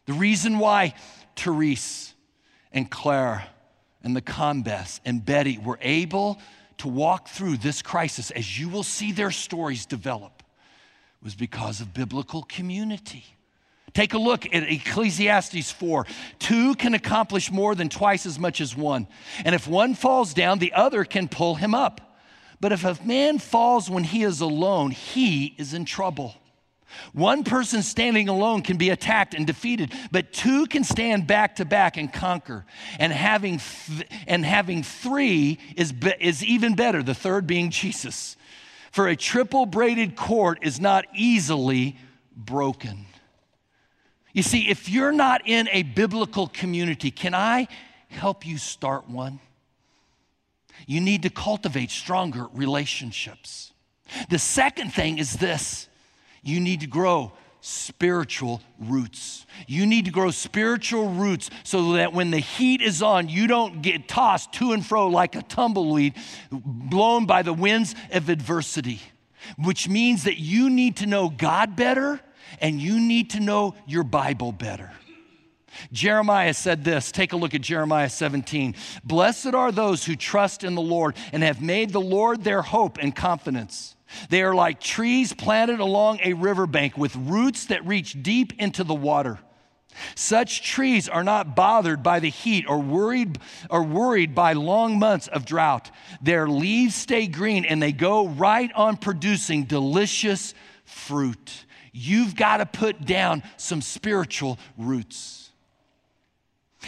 The 0.05 0.13
reason 0.13 0.59
why 0.59 0.93
Therese 1.35 2.13
and 2.71 2.89
Claire 2.89 3.45
and 4.03 4.15
the 4.15 4.21
Combest 4.21 5.01
and 5.05 5.25
Betty 5.25 5.57
were 5.57 5.79
able 5.81 6.39
to 6.83 6.89
walk 6.89 7.29
through 7.29 7.55
this 7.55 7.81
crisis, 7.81 8.29
as 8.31 8.59
you 8.59 8.67
will 8.67 8.83
see 8.83 9.13
their 9.13 9.31
stories 9.31 9.85
develop, 9.85 10.43
was 11.21 11.33
because 11.33 11.79
of 11.79 11.93
biblical 11.93 12.43
community. 12.43 13.23
Take 13.93 14.13
a 14.13 14.17
look 14.17 14.45
at 14.53 14.69
Ecclesiastes 14.69 15.71
4. 15.71 16.05
Two 16.39 16.75
can 16.75 16.93
accomplish 16.93 17.49
more 17.49 17.73
than 17.73 17.87
twice 17.87 18.25
as 18.25 18.37
much 18.37 18.59
as 18.59 18.75
one. 18.75 19.07
And 19.45 19.55
if 19.55 19.65
one 19.65 19.95
falls 19.95 20.33
down, 20.33 20.59
the 20.59 20.73
other 20.73 21.05
can 21.05 21.29
pull 21.29 21.55
him 21.55 21.73
up. 21.73 22.17
But 22.59 22.73
if 22.73 22.83
a 22.83 22.97
man 23.05 23.39
falls 23.39 23.89
when 23.89 24.03
he 24.03 24.23
is 24.23 24.41
alone, 24.41 24.91
he 24.91 25.55
is 25.57 25.73
in 25.73 25.85
trouble. 25.85 26.35
One 27.13 27.43
person 27.43 27.81
standing 27.81 28.29
alone 28.29 28.61
can 28.61 28.77
be 28.77 28.89
attacked 28.89 29.33
and 29.33 29.45
defeated, 29.45 29.93
but 30.11 30.33
two 30.33 30.65
can 30.65 30.83
stand 30.83 31.27
back 31.27 31.57
to 31.57 31.65
back 31.65 31.97
and 31.97 32.11
conquer. 32.11 32.65
And 32.99 33.11
having, 33.11 33.59
th- 33.59 34.07
and 34.27 34.45
having 34.45 34.83
three 34.83 35.59
is, 35.75 35.91
be- 35.91 36.15
is 36.19 36.43
even 36.43 36.75
better, 36.75 37.03
the 37.03 37.13
third 37.13 37.47
being 37.47 37.69
Jesus. 37.69 38.37
For 38.91 39.07
a 39.07 39.15
triple 39.15 39.65
braided 39.65 40.15
cord 40.15 40.59
is 40.61 40.79
not 40.79 41.05
easily 41.15 41.97
broken. 42.35 43.05
You 44.33 44.43
see, 44.43 44.69
if 44.69 44.89
you're 44.89 45.11
not 45.11 45.47
in 45.47 45.69
a 45.71 45.83
biblical 45.83 46.47
community, 46.47 47.11
can 47.11 47.35
I 47.35 47.67
help 48.09 48.45
you 48.45 48.57
start 48.57 49.09
one? 49.09 49.39
You 50.87 51.01
need 51.01 51.23
to 51.23 51.29
cultivate 51.29 51.91
stronger 51.91 52.47
relationships. 52.53 53.71
The 54.29 54.39
second 54.39 54.93
thing 54.93 55.17
is 55.17 55.33
this 55.33 55.87
you 56.43 56.59
need 56.59 56.81
to 56.81 56.87
grow 56.87 57.31
spiritual 57.61 58.61
roots. 58.77 59.45
You 59.67 59.85
need 59.85 60.05
to 60.05 60.11
grow 60.11 60.31
spiritual 60.31 61.09
roots 61.09 61.49
so 61.63 61.93
that 61.93 62.11
when 62.11 62.29
the 62.29 62.39
heat 62.39 62.81
is 62.81 63.01
on, 63.01 63.29
you 63.29 63.47
don't 63.47 63.81
get 63.81 64.09
tossed 64.09 64.51
to 64.53 64.73
and 64.73 64.85
fro 64.85 65.07
like 65.07 65.35
a 65.35 65.41
tumbleweed 65.41 66.13
blown 66.51 67.25
by 67.25 67.41
the 67.41 67.53
winds 67.53 67.95
of 68.11 68.27
adversity, 68.27 68.99
which 69.57 69.87
means 69.87 70.25
that 70.25 70.37
you 70.37 70.69
need 70.69 70.97
to 70.97 71.05
know 71.05 71.29
God 71.29 71.77
better 71.77 72.19
and 72.59 72.81
you 72.81 72.99
need 72.99 73.29
to 73.31 73.39
know 73.39 73.75
your 73.87 74.03
Bible 74.03 74.51
better. 74.51 74.91
Jeremiah 75.91 76.53
said 76.53 76.83
this. 76.83 77.11
Take 77.11 77.33
a 77.33 77.37
look 77.37 77.53
at 77.53 77.61
Jeremiah 77.61 78.09
17. 78.09 78.75
Blessed 79.03 79.53
are 79.53 79.71
those 79.71 80.05
who 80.05 80.15
trust 80.15 80.63
in 80.63 80.75
the 80.75 80.81
Lord 80.81 81.15
and 81.31 81.43
have 81.43 81.61
made 81.61 81.91
the 81.91 82.01
Lord 82.01 82.43
their 82.43 82.61
hope 82.61 82.97
and 82.97 83.15
confidence. 83.15 83.95
They 84.29 84.43
are 84.43 84.55
like 84.55 84.79
trees 84.79 85.33
planted 85.33 85.79
along 85.79 86.19
a 86.23 86.33
riverbank 86.33 86.97
with 86.97 87.15
roots 87.15 87.65
that 87.67 87.85
reach 87.85 88.21
deep 88.21 88.53
into 88.59 88.83
the 88.83 88.93
water. 88.93 89.39
Such 90.15 90.63
trees 90.63 91.07
are 91.07 91.23
not 91.23 91.55
bothered 91.55 92.01
by 92.01 92.19
the 92.19 92.29
heat 92.29 92.65
or 92.67 92.79
worried 92.79 93.39
or 93.69 93.83
worried 93.83 94.33
by 94.33 94.53
long 94.53 94.99
months 94.99 95.27
of 95.27 95.45
drought. 95.45 95.91
Their 96.21 96.47
leaves 96.47 96.95
stay 96.95 97.27
green 97.27 97.65
and 97.65 97.81
they 97.81 97.91
go 97.91 98.27
right 98.27 98.71
on 98.73 98.97
producing 98.97 99.65
delicious 99.65 100.53
fruit. 100.85 101.65
You've 101.91 102.35
got 102.35 102.57
to 102.57 102.65
put 102.65 103.05
down 103.05 103.43
some 103.57 103.81
spiritual 103.81 104.57
roots. 104.77 105.42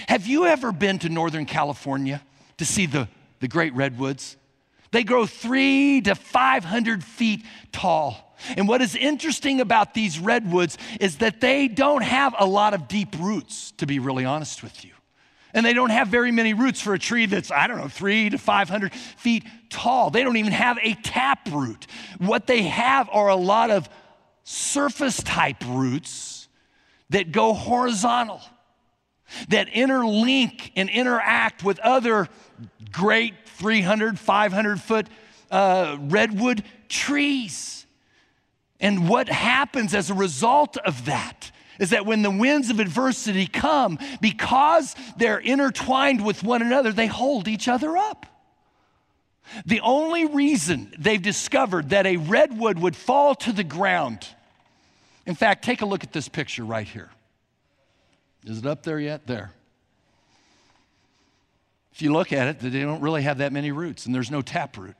Have 0.08 0.28
you 0.28 0.46
ever 0.46 0.72
been 0.72 1.00
to 1.00 1.10
Northern 1.10 1.46
California 1.46 2.22
to 2.58 2.66
see 2.66 2.86
the, 2.86 3.08
the 3.40 3.48
great 3.48 3.74
redwoods? 3.74 4.38
They 4.92 5.04
grow 5.04 5.26
three 5.26 6.02
to 6.02 6.16
500 6.16 7.04
feet 7.04 7.44
tall. 7.72 8.36
And 8.56 8.68
what 8.68 8.82
is 8.82 8.96
interesting 8.96 9.62
about 9.62 9.94
these 9.94 10.20
redwoods 10.20 10.78
is 11.00 11.18
that 11.18 11.42
they 11.42 11.68
don't 11.68 12.04
have 12.04 12.36
a 12.38 12.46
lot 12.46 12.74
of 12.74 12.88
deep 12.88 13.16
roots, 13.20 13.72
to 13.74 13.86
be 13.86 14.00
really 14.00 14.26
honest 14.26 14.64
with 14.64 14.86
you. 14.86 14.92
And 15.54 15.66
they 15.66 15.74
don't 15.74 15.90
have 15.90 16.10
very 16.10 16.32
many 16.32 16.54
roots 16.54 16.82
for 16.82 16.94
a 16.94 17.00
tree 17.00 17.26
that's, 17.28 17.50
I 17.50 17.68
don't 17.68 17.78
know, 17.78 17.88
three 17.88 18.30
to 18.30 18.38
500 18.38 18.94
feet 18.94 19.46
tall. 19.70 20.10
They 20.10 20.22
don't 20.22 20.36
even 20.36 20.52
have 20.52 20.78
a 20.82 20.96
tap 20.96 21.48
root. 21.50 21.88
What 22.18 22.46
they 22.46 22.64
have 22.64 23.10
are 23.12 23.30
a 23.30 23.38
lot 23.38 23.72
of 23.72 23.90
surface 24.44 25.24
type 25.24 25.64
roots 25.66 26.50
that 27.10 27.32
go 27.32 27.54
horizontal, 27.54 28.42
that 29.50 29.68
interlink 29.68 30.72
and 30.76 30.90
interact 30.90 31.64
with 31.64 31.80
other 31.80 32.28
great 32.92 33.34
300, 33.46 34.20
500 34.20 34.82
foot 34.82 35.08
uh, 35.52 35.98
redwood 36.00 36.64
trees. 36.90 37.86
And 38.80 39.08
what 39.08 39.30
happens 39.30 39.94
as 39.94 40.10
a 40.10 40.14
result 40.14 40.78
of 40.78 41.06
that 41.06 41.52
is 41.80 41.90
that 41.90 42.06
when 42.06 42.22
the 42.22 42.32
winds 42.32 42.70
of 42.70 42.80
adversity 42.80 43.48
come, 43.48 44.00
because 44.22 44.96
they're 45.18 45.40
intertwined 45.40 46.24
with 46.26 46.44
one 46.44 46.62
another, 46.62 46.92
they 46.92 47.08
hold 47.08 47.48
each 47.48 47.68
other 47.68 47.98
up. 47.98 48.26
The 49.66 49.82
only 49.82 50.26
reason 50.26 50.94
they've 50.98 51.22
discovered 51.22 51.90
that 51.90 52.06
a 52.06 52.18
redwood 52.18 52.80
would 52.80 52.96
fall 52.96 53.36
to 53.36 53.52
the 53.52 53.64
ground, 53.64 54.28
in 55.26 55.36
fact, 55.36 55.64
take 55.64 55.82
a 55.82 55.86
look 55.86 56.04
at 56.04 56.12
this 56.12 56.28
picture 56.28 56.64
right 56.64 56.88
here. 56.88 57.10
Is 58.46 58.60
it 58.60 58.66
up 58.66 58.84
there 58.84 59.00
yet? 59.00 59.28
There 59.28 59.52
if 61.96 62.02
you 62.02 62.12
look 62.12 62.34
at 62.34 62.50
it, 62.50 62.60
they 62.60 62.82
don't 62.82 63.00
really 63.00 63.22
have 63.22 63.38
that 63.38 63.54
many 63.54 63.72
roots 63.72 64.06
and 64.06 64.14
there's 64.14 64.30
no 64.30 64.42
taproot. 64.42 64.98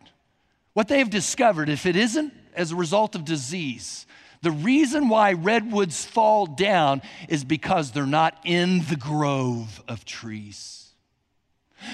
What 0.72 0.88
they've 0.88 1.10
discovered, 1.10 1.68
if 1.68 1.86
it 1.86 1.98
isn't 1.98 2.34
as 2.54 2.72
a 2.72 2.78
result 2.78 3.16
of 3.16 3.26
disease, 3.26 4.06
the 4.42 4.52
reason 4.52 5.10
why 5.10 5.34
redwoods 5.34 6.06
fall 6.06 6.46
down 6.46 7.02
is 7.28 7.44
because 7.44 7.92
they're 7.92 8.06
not 8.06 8.40
in 8.46 8.86
the 8.86 8.96
grove 8.96 9.84
of 9.90 10.06
trees. 10.06 10.88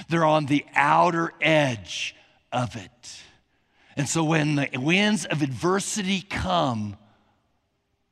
They're 0.07 0.23
on 0.23 0.45
the 0.45 0.63
outer 0.75 1.33
edge 1.41 2.15
of 2.51 2.75
it. 2.75 3.21
And 3.97 4.07
so 4.07 4.23
when 4.23 4.53
the 4.53 4.69
winds 4.75 5.25
of 5.25 5.41
adversity 5.41 6.21
come, 6.21 6.95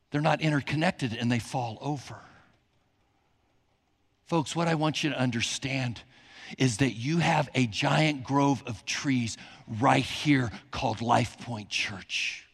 they're 0.09 0.21
not 0.21 0.41
interconnected 0.41 1.13
and 1.13 1.31
they 1.31 1.37
fall 1.37 1.77
over. 1.81 2.15
Folks, 4.29 4.55
what 4.55 4.67
I 4.67 4.75
want 4.75 5.03
you 5.03 5.09
to 5.09 5.19
understand 5.19 6.03
is 6.59 6.77
that 6.77 6.91
you 6.91 7.17
have 7.17 7.49
a 7.55 7.65
giant 7.65 8.23
grove 8.23 8.61
of 8.67 8.85
trees 8.85 9.37
right 9.79 10.03
here 10.03 10.51
called 10.69 11.01
Life 11.01 11.39
Point 11.39 11.69
Church. 11.69 12.47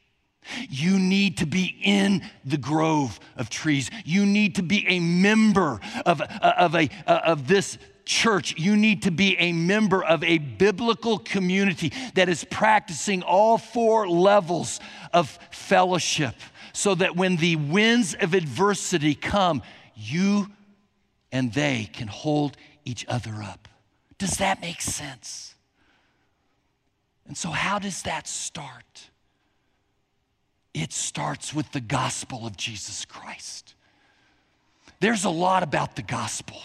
You 0.69 0.97
need 0.97 1.39
to 1.39 1.45
be 1.45 1.77
in 1.83 2.21
the 2.45 2.57
grove 2.57 3.19
of 3.35 3.49
trees. 3.49 3.89
You 4.05 4.25
need 4.25 4.55
to 4.55 4.63
be 4.63 4.87
a 4.87 5.01
member 5.01 5.81
of, 6.05 6.21
uh, 6.21 6.53
of, 6.57 6.75
a, 6.75 6.89
uh, 7.05 7.19
of 7.25 7.45
this 7.49 7.77
church. 8.05 8.57
You 8.57 8.77
need 8.77 9.01
to 9.01 9.11
be 9.11 9.37
a 9.37 9.51
member 9.51 10.01
of 10.01 10.23
a 10.23 10.37
biblical 10.37 11.19
community 11.19 11.91
that 12.13 12.29
is 12.29 12.45
practicing 12.45 13.21
all 13.21 13.57
four 13.57 14.07
levels 14.07 14.79
of 15.11 15.37
fellowship 15.51 16.35
so 16.71 16.95
that 16.95 17.17
when 17.17 17.35
the 17.35 17.57
winds 17.57 18.15
of 18.17 18.33
adversity 18.33 19.13
come, 19.13 19.61
you 19.93 20.47
and 21.31 21.53
they 21.53 21.89
can 21.91 22.07
hold 22.07 22.57
each 22.85 23.05
other 23.07 23.41
up. 23.43 23.67
Does 24.17 24.37
that 24.37 24.61
make 24.61 24.81
sense? 24.81 25.55
And 27.27 27.37
so, 27.37 27.49
how 27.49 27.79
does 27.79 28.03
that 28.03 28.27
start? 28.27 29.09
It 30.73 30.93
starts 30.93 31.53
with 31.53 31.71
the 31.71 31.81
gospel 31.81 32.45
of 32.45 32.57
Jesus 32.57 33.05
Christ. 33.05 33.75
There's 34.99 35.25
a 35.25 35.29
lot 35.29 35.63
about 35.63 35.95
the 35.95 36.01
gospel, 36.01 36.61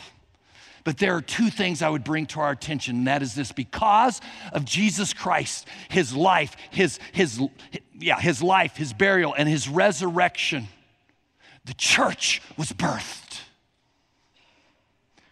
but 0.85 0.99
there 0.99 1.15
are 1.15 1.21
two 1.21 1.51
things 1.51 1.83
I 1.83 1.89
would 1.89 2.05
bring 2.05 2.27
to 2.27 2.41
our 2.41 2.51
attention, 2.51 2.97
and 2.97 3.07
that 3.07 3.23
is 3.23 3.35
this 3.35 3.53
because 3.53 4.21
of 4.53 4.65
Jesus 4.65 5.13
Christ, 5.13 5.67
his 5.89 6.15
life, 6.15 6.57
his, 6.71 6.99
his, 7.13 7.41
yeah, 7.99 8.21
his 8.21 8.43
life, 8.43 8.77
his 8.77 8.93
burial, 8.93 9.35
and 9.37 9.49
his 9.49 9.69
resurrection, 9.69 10.69
the 11.65 11.75
church 11.75 12.43
was 12.57 12.73
birthed. 12.73 13.20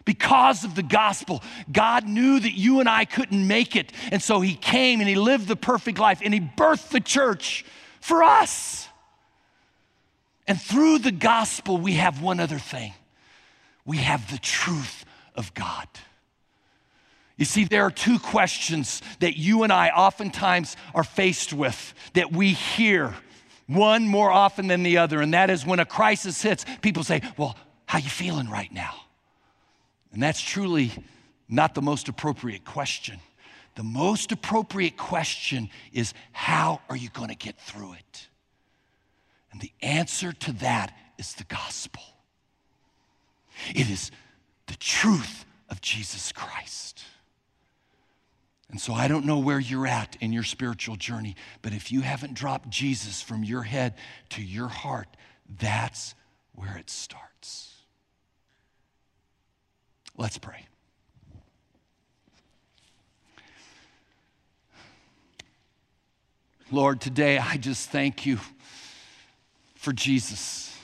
Because 0.08 0.64
of 0.64 0.74
the 0.74 0.82
gospel, 0.82 1.42
God 1.70 2.08
knew 2.08 2.40
that 2.40 2.54
you 2.54 2.80
and 2.80 2.88
I 2.88 3.04
couldn't 3.04 3.46
make 3.46 3.76
it. 3.76 3.92
And 4.10 4.22
so 4.22 4.40
He 4.40 4.54
came 4.54 5.00
and 5.00 5.08
He 5.08 5.16
lived 5.16 5.48
the 5.48 5.54
perfect 5.54 5.98
life 5.98 6.22
and 6.24 6.32
He 6.32 6.40
birthed 6.40 6.88
the 6.88 7.00
church 7.00 7.62
for 8.00 8.24
us. 8.24 8.88
And 10.46 10.58
through 10.58 11.00
the 11.00 11.12
gospel, 11.12 11.76
we 11.76 11.92
have 11.96 12.22
one 12.22 12.40
other 12.40 12.58
thing 12.58 12.94
we 13.84 13.98
have 13.98 14.30
the 14.30 14.38
truth 14.38 15.04
of 15.34 15.52
God. 15.52 15.86
You 17.36 17.44
see, 17.44 17.64
there 17.64 17.82
are 17.82 17.90
two 17.90 18.18
questions 18.18 19.02
that 19.20 19.36
you 19.36 19.62
and 19.62 19.70
I 19.70 19.90
oftentimes 19.90 20.78
are 20.94 21.04
faced 21.04 21.52
with 21.52 21.92
that 22.14 22.32
we 22.32 22.54
hear, 22.54 23.14
one 23.66 24.08
more 24.08 24.30
often 24.30 24.68
than 24.68 24.84
the 24.84 24.96
other, 24.96 25.20
and 25.20 25.34
that 25.34 25.50
is 25.50 25.66
when 25.66 25.80
a 25.80 25.84
crisis 25.84 26.40
hits, 26.40 26.64
people 26.80 27.04
say, 27.04 27.20
Well, 27.36 27.58
how 27.84 27.98
you 27.98 28.08
feeling 28.08 28.48
right 28.48 28.72
now? 28.72 28.94
And 30.12 30.22
that's 30.22 30.40
truly 30.40 30.92
not 31.48 31.74
the 31.74 31.82
most 31.82 32.08
appropriate 32.08 32.64
question. 32.64 33.20
The 33.74 33.82
most 33.82 34.32
appropriate 34.32 34.96
question 34.96 35.70
is 35.92 36.12
how 36.32 36.80
are 36.88 36.96
you 36.96 37.10
going 37.10 37.28
to 37.28 37.36
get 37.36 37.58
through 37.58 37.92
it? 37.92 38.28
And 39.52 39.60
the 39.60 39.72
answer 39.80 40.32
to 40.32 40.52
that 40.54 40.92
is 41.16 41.34
the 41.34 41.44
gospel. 41.44 42.02
It 43.74 43.88
is 43.88 44.10
the 44.66 44.76
truth 44.76 45.44
of 45.68 45.80
Jesus 45.80 46.32
Christ. 46.32 47.04
And 48.70 48.80
so 48.80 48.92
I 48.92 49.08
don't 49.08 49.24
know 49.24 49.38
where 49.38 49.58
you're 49.58 49.86
at 49.86 50.16
in 50.20 50.32
your 50.32 50.42
spiritual 50.42 50.96
journey, 50.96 51.36
but 51.62 51.72
if 51.72 51.90
you 51.90 52.02
haven't 52.02 52.34
dropped 52.34 52.68
Jesus 52.68 53.22
from 53.22 53.42
your 53.42 53.62
head 53.62 53.94
to 54.30 54.42
your 54.42 54.68
heart, 54.68 55.08
that's 55.58 56.14
where 56.54 56.76
it 56.76 56.90
starts. 56.90 57.77
Let's 60.18 60.36
pray. 60.36 60.66
Lord, 66.72 67.00
today 67.00 67.38
I 67.38 67.56
just 67.56 67.88
thank 67.90 68.26
you 68.26 68.38
for 69.76 69.92
Jesus. 69.92 70.76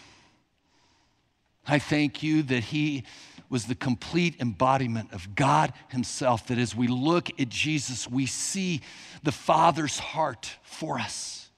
I 1.67 1.81
thank 1.81 2.23
you 2.23 2.43
that 2.45 2.65
he 2.65 3.05
was 3.51 3.67
the 3.67 3.75
complete 3.75 4.41
embodiment 4.41 5.13
of 5.13 5.35
God 5.35 5.73
Himself. 5.89 6.47
That 6.47 6.59
as 6.59 6.75
we 6.75 6.87
look 6.87 7.29
at 7.41 7.49
Jesus, 7.49 8.09
we 8.09 8.27
see 8.27 8.83
the 9.25 9.33
Father's 9.33 9.99
heart 9.99 10.57
for 10.63 10.99
us. 10.99 11.49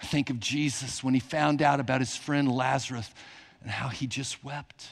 Think 0.00 0.30
of 0.30 0.40
Jesus 0.40 1.04
when 1.04 1.12
he 1.12 1.20
found 1.20 1.60
out 1.60 1.78
about 1.78 2.00
his 2.00 2.16
friend 2.16 2.50
Lazarus 2.50 3.10
and 3.62 3.70
how 3.70 3.88
he 3.88 4.06
just 4.06 4.42
wept. 4.42 4.88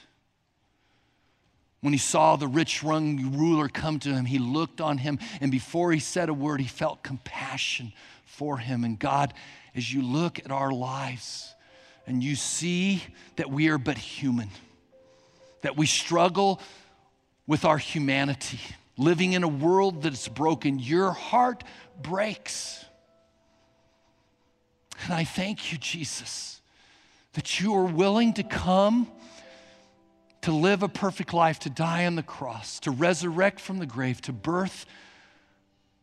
When 1.87 1.93
he 1.93 2.01
saw 2.01 2.35
the 2.35 2.49
rich 2.49 2.83
young 2.83 3.37
ruler 3.39 3.69
come 3.69 4.01
to 4.01 4.09
him, 4.09 4.25
he 4.25 4.41
looked 4.41 4.81
on 4.81 4.99
him, 4.99 5.21
and 5.41 5.53
before 5.53 5.93
he 5.93 6.01
said 6.01 6.29
a 6.29 6.35
word, 6.35 6.61
he 6.61 6.67
felt 6.67 7.05
compassion 7.05 7.93
for 8.25 8.59
him. 8.59 8.83
And 8.83 8.99
God, 8.99 9.33
as 9.73 9.95
you 9.95 10.03
look 10.03 10.41
at 10.41 10.51
our 10.51 10.73
lives, 10.73 11.55
and 12.05 12.25
you 12.25 12.35
see 12.35 13.05
that 13.37 13.53
we 13.53 13.69
are 13.69 13.79
but 13.79 13.97
human, 13.97 14.51
that 15.63 15.77
we 15.77 15.87
struggle 15.87 16.61
with 17.47 17.65
our 17.65 17.79
humanity, 17.79 18.59
living 18.97 19.35
in 19.35 19.45
a 19.45 19.49
world 19.49 20.03
that 20.03 20.13
is 20.13 20.27
broken. 20.27 20.81
Your 20.81 21.13
heart 21.13 21.63
breaks. 22.03 22.85
And 25.05 25.15
I 25.15 25.23
thank 25.23 25.71
you, 25.71 25.79
Jesus, 25.79 26.61
that 27.35 27.61
you 27.61 27.77
are 27.77 27.85
willing 27.85 28.33
to 28.33 28.43
come 28.43 29.07
to 30.47 30.53
live 30.53 30.85
a 30.85 30.89
perfect 30.89 31.35
life, 31.35 31.59
to 31.59 31.69
die 31.69 32.07
on 32.07 32.15
the 32.15 32.23
cross, 32.23 32.79
to 32.79 32.93
resurrect 32.93 33.59
from 33.59 33.79
the 33.79 33.85
grave, 33.87 34.21
to 34.21 34.33
birth 34.33 34.87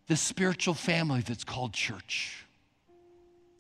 this 0.08 0.20
spiritual 0.20 0.74
family 0.74 1.22
that's 1.22 1.46
called 1.46 1.72
church. 1.72 2.44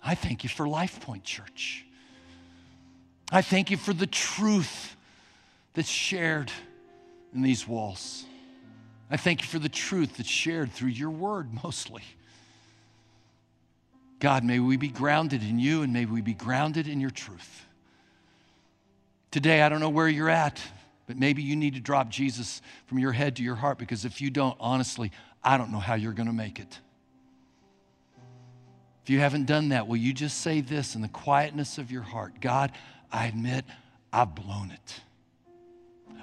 I 0.03 0.13
thank 0.13 0.43
you 0.43 0.49
for 0.49 0.67
Life 0.67 0.99
Point 0.99 1.23
Church. 1.23 1.85
I 3.31 3.41
thank 3.41 3.71
you 3.71 3.77
for 3.77 3.93
the 3.93 4.05
truth 4.05 4.97
that's 5.73 5.87
shared 5.87 6.51
in 7.33 7.43
these 7.43 7.65
walls. 7.65 8.25
I 9.09 9.15
thank 9.15 9.39
you 9.39 9.47
for 9.47 9.59
the 9.59 9.69
truth 9.69 10.17
that's 10.17 10.27
shared 10.27 10.73
through 10.73 10.89
your 10.89 11.11
word 11.11 11.47
mostly. 11.63 12.03
God, 14.19 14.43
may 14.43 14.59
we 14.59 14.75
be 14.75 14.89
grounded 14.89 15.43
in 15.43 15.59
you 15.59 15.81
and 15.81 15.93
may 15.93 16.03
we 16.03 16.19
be 16.19 16.33
grounded 16.33 16.89
in 16.89 16.99
your 16.99 17.09
truth. 17.09 17.67
Today, 19.33 19.63
I 19.63 19.69
don't 19.69 19.79
know 19.79 19.89
where 19.89 20.07
you're 20.07 20.29
at, 20.29 20.61
but 21.07 21.17
maybe 21.17 21.41
you 21.41 21.55
need 21.55 21.73
to 21.73 21.79
drop 21.79 22.09
Jesus 22.09 22.61
from 22.85 22.99
your 22.99 23.11
head 23.11 23.37
to 23.37 23.43
your 23.43 23.55
heart 23.55 23.79
because 23.79 24.05
if 24.05 24.21
you 24.21 24.29
don't, 24.29 24.55
honestly, 24.59 25.11
I 25.43 25.57
don't 25.57 25.71
know 25.71 25.79
how 25.79 25.95
you're 25.95 26.13
going 26.13 26.27
to 26.27 26.33
make 26.33 26.59
it. 26.59 26.79
If 29.03 29.09
you 29.09 29.17
haven't 29.21 29.45
done 29.45 29.69
that, 29.69 29.87
will 29.87 29.97
you 29.97 30.13
just 30.13 30.41
say 30.41 30.61
this 30.61 30.93
in 30.93 31.01
the 31.01 31.07
quietness 31.07 31.79
of 31.79 31.91
your 31.91 32.03
heart 32.03 32.41
God, 32.41 32.73
I 33.11 33.25
admit 33.25 33.65
I've 34.13 34.35
blown 34.35 34.69
it. 34.69 35.01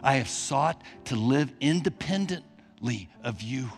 I 0.05 0.15
have 0.19 0.29
sought 0.29 0.81
to 1.07 1.17
live 1.17 1.53
independently 1.61 3.09
of 3.25 3.43
you. 3.43 3.71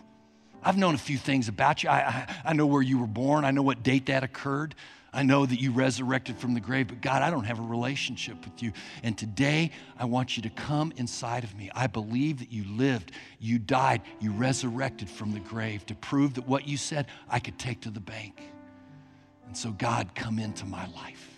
I've 0.61 0.77
known 0.77 0.93
a 0.93 0.99
few 0.99 1.17
things 1.17 1.47
about 1.47 1.81
you. 1.81 1.89
I, 1.89 2.01
I, 2.01 2.35
I, 2.45 2.53
know 2.53 2.67
where 2.67 2.83
you 2.83 2.99
were 2.99 3.07
born. 3.07 3.45
I 3.45 3.49
know 3.49 3.63
what 3.63 3.81
date 3.81 4.05
that 4.05 4.23
occurred. 4.23 4.75
I 5.13 5.21
know 5.21 5.45
that 5.45 5.61
you 5.61 5.71
resurrected 5.71 6.37
from 6.37 6.55
the 6.55 6.59
grave, 6.59 6.87
but 6.87 7.01
God, 7.01 7.21
I 7.21 7.29
don't 7.29 7.43
have 7.43 7.59
a 7.59 7.63
relationship 7.63 8.43
with 8.43 8.63
you. 8.63 8.73
And 9.03 9.15
today, 9.15 9.71
I 9.97 10.05
want 10.05 10.35
you 10.35 10.43
to 10.43 10.49
come 10.49 10.91
inside 10.97 11.43
of 11.43 11.55
me. 11.55 11.69
I 11.75 11.85
believe 11.85 12.39
that 12.39 12.51
you 12.51 12.63
lived, 12.63 13.11
you 13.39 13.59
died, 13.59 14.01
you 14.19 14.31
resurrected 14.31 15.07
from 15.09 15.31
the 15.31 15.39
grave 15.39 15.85
to 15.85 15.95
prove 15.95 16.33
that 16.33 16.47
what 16.47 16.67
you 16.67 16.77
said 16.77 17.05
I 17.29 17.39
could 17.39 17.59
take 17.59 17.81
to 17.81 17.91
the 17.91 17.99
bank. 17.99 18.41
And 19.45 19.55
so, 19.55 19.71
God, 19.71 20.15
come 20.15 20.39
into 20.39 20.65
my 20.65 20.87
life. 20.87 21.29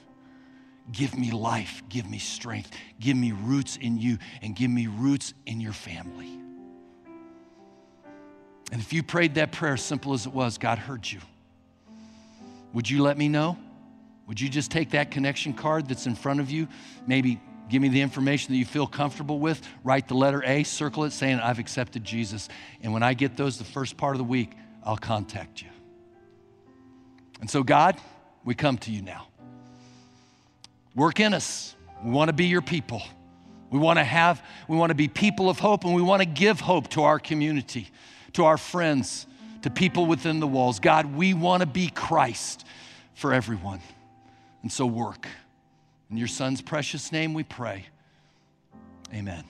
Give 0.91 1.17
me 1.17 1.31
life, 1.31 1.81
give 1.89 2.09
me 2.09 2.19
strength, 2.19 2.71
give 2.99 3.17
me 3.17 3.33
roots 3.33 3.75
in 3.75 3.97
you, 3.97 4.19
and 4.41 4.55
give 4.55 4.69
me 4.71 4.87
roots 4.87 5.33
in 5.45 5.59
your 5.59 5.73
family. 5.73 6.39
And 8.71 8.79
if 8.79 8.93
you 8.93 9.03
prayed 9.03 9.35
that 9.35 9.51
prayer, 9.51 9.77
simple 9.77 10.13
as 10.13 10.25
it 10.25 10.33
was, 10.33 10.57
God 10.57 10.77
heard 10.77 11.11
you. 11.11 11.19
Would 12.73 12.89
you 12.89 13.01
let 13.01 13.17
me 13.17 13.27
know? 13.27 13.57
Would 14.27 14.41
you 14.41 14.49
just 14.49 14.71
take 14.71 14.91
that 14.91 15.11
connection 15.11 15.53
card 15.53 15.87
that's 15.87 16.07
in 16.07 16.15
front 16.15 16.39
of 16.39 16.49
you? 16.49 16.67
Maybe 17.05 17.39
give 17.69 17.81
me 17.81 17.89
the 17.89 18.01
information 18.01 18.53
that 18.53 18.57
you 18.57 18.65
feel 18.65 18.87
comfortable 18.87 19.39
with. 19.39 19.61
Write 19.83 20.07
the 20.07 20.15
letter 20.15 20.43
A, 20.45 20.63
circle 20.63 21.03
it 21.03 21.11
saying, 21.11 21.39
I've 21.39 21.59
accepted 21.59 22.03
Jesus. 22.03 22.49
And 22.81 22.93
when 22.93 23.03
I 23.03 23.13
get 23.13 23.37
those 23.37 23.57
the 23.57 23.63
first 23.63 23.97
part 23.97 24.15
of 24.15 24.17
the 24.17 24.23
week, 24.23 24.51
I'll 24.83 24.97
contact 24.97 25.61
you. 25.61 25.69
And 27.41 27.49
so, 27.49 27.63
God, 27.63 27.99
we 28.43 28.55
come 28.55 28.77
to 28.79 28.91
you 28.91 29.01
now. 29.01 29.27
Work 30.95 31.19
in 31.19 31.33
us. 31.33 31.75
We 32.03 32.11
want 32.11 32.29
to 32.29 32.33
be 32.33 32.45
your 32.45 32.61
people. 32.61 33.01
We 33.69 33.79
want 33.79 33.99
to 33.99 34.03
have, 34.03 34.43
we 34.67 34.77
want 34.77 34.91
to 34.91 34.95
be 34.95 35.07
people 35.07 35.49
of 35.49 35.59
hope, 35.59 35.83
and 35.83 35.93
we 35.93 36.01
want 36.01 36.21
to 36.21 36.27
give 36.27 36.59
hope 36.61 36.89
to 36.91 37.03
our 37.03 37.19
community, 37.19 37.89
to 38.33 38.45
our 38.45 38.57
friends, 38.57 39.25
to 39.63 39.69
people 39.69 40.05
within 40.05 40.39
the 40.39 40.47
walls. 40.47 40.79
God, 40.79 41.15
we 41.15 41.33
want 41.33 41.61
to 41.61 41.67
be 41.67 41.89
Christ 41.89 42.65
for 43.15 43.33
everyone. 43.33 43.81
And 44.65 44.71
so 44.71 44.87
work. 44.87 45.27
In 46.09 46.17
your 46.17 46.27
son's 46.27 46.59
precious 46.59 47.11
name 47.11 47.35
we 47.35 47.43
pray. 47.43 47.85
Amen. 49.13 49.43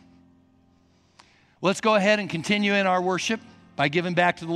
Let's 1.62 1.80
go 1.80 1.96
ahead 1.96 2.20
and 2.20 2.30
continue 2.30 2.74
in 2.74 2.86
our 2.86 3.02
worship 3.02 3.40
by 3.78 3.88
giving 3.88 4.14
back 4.14 4.36
to 4.36 4.46
the 4.46 4.52
Lord. 4.52 4.54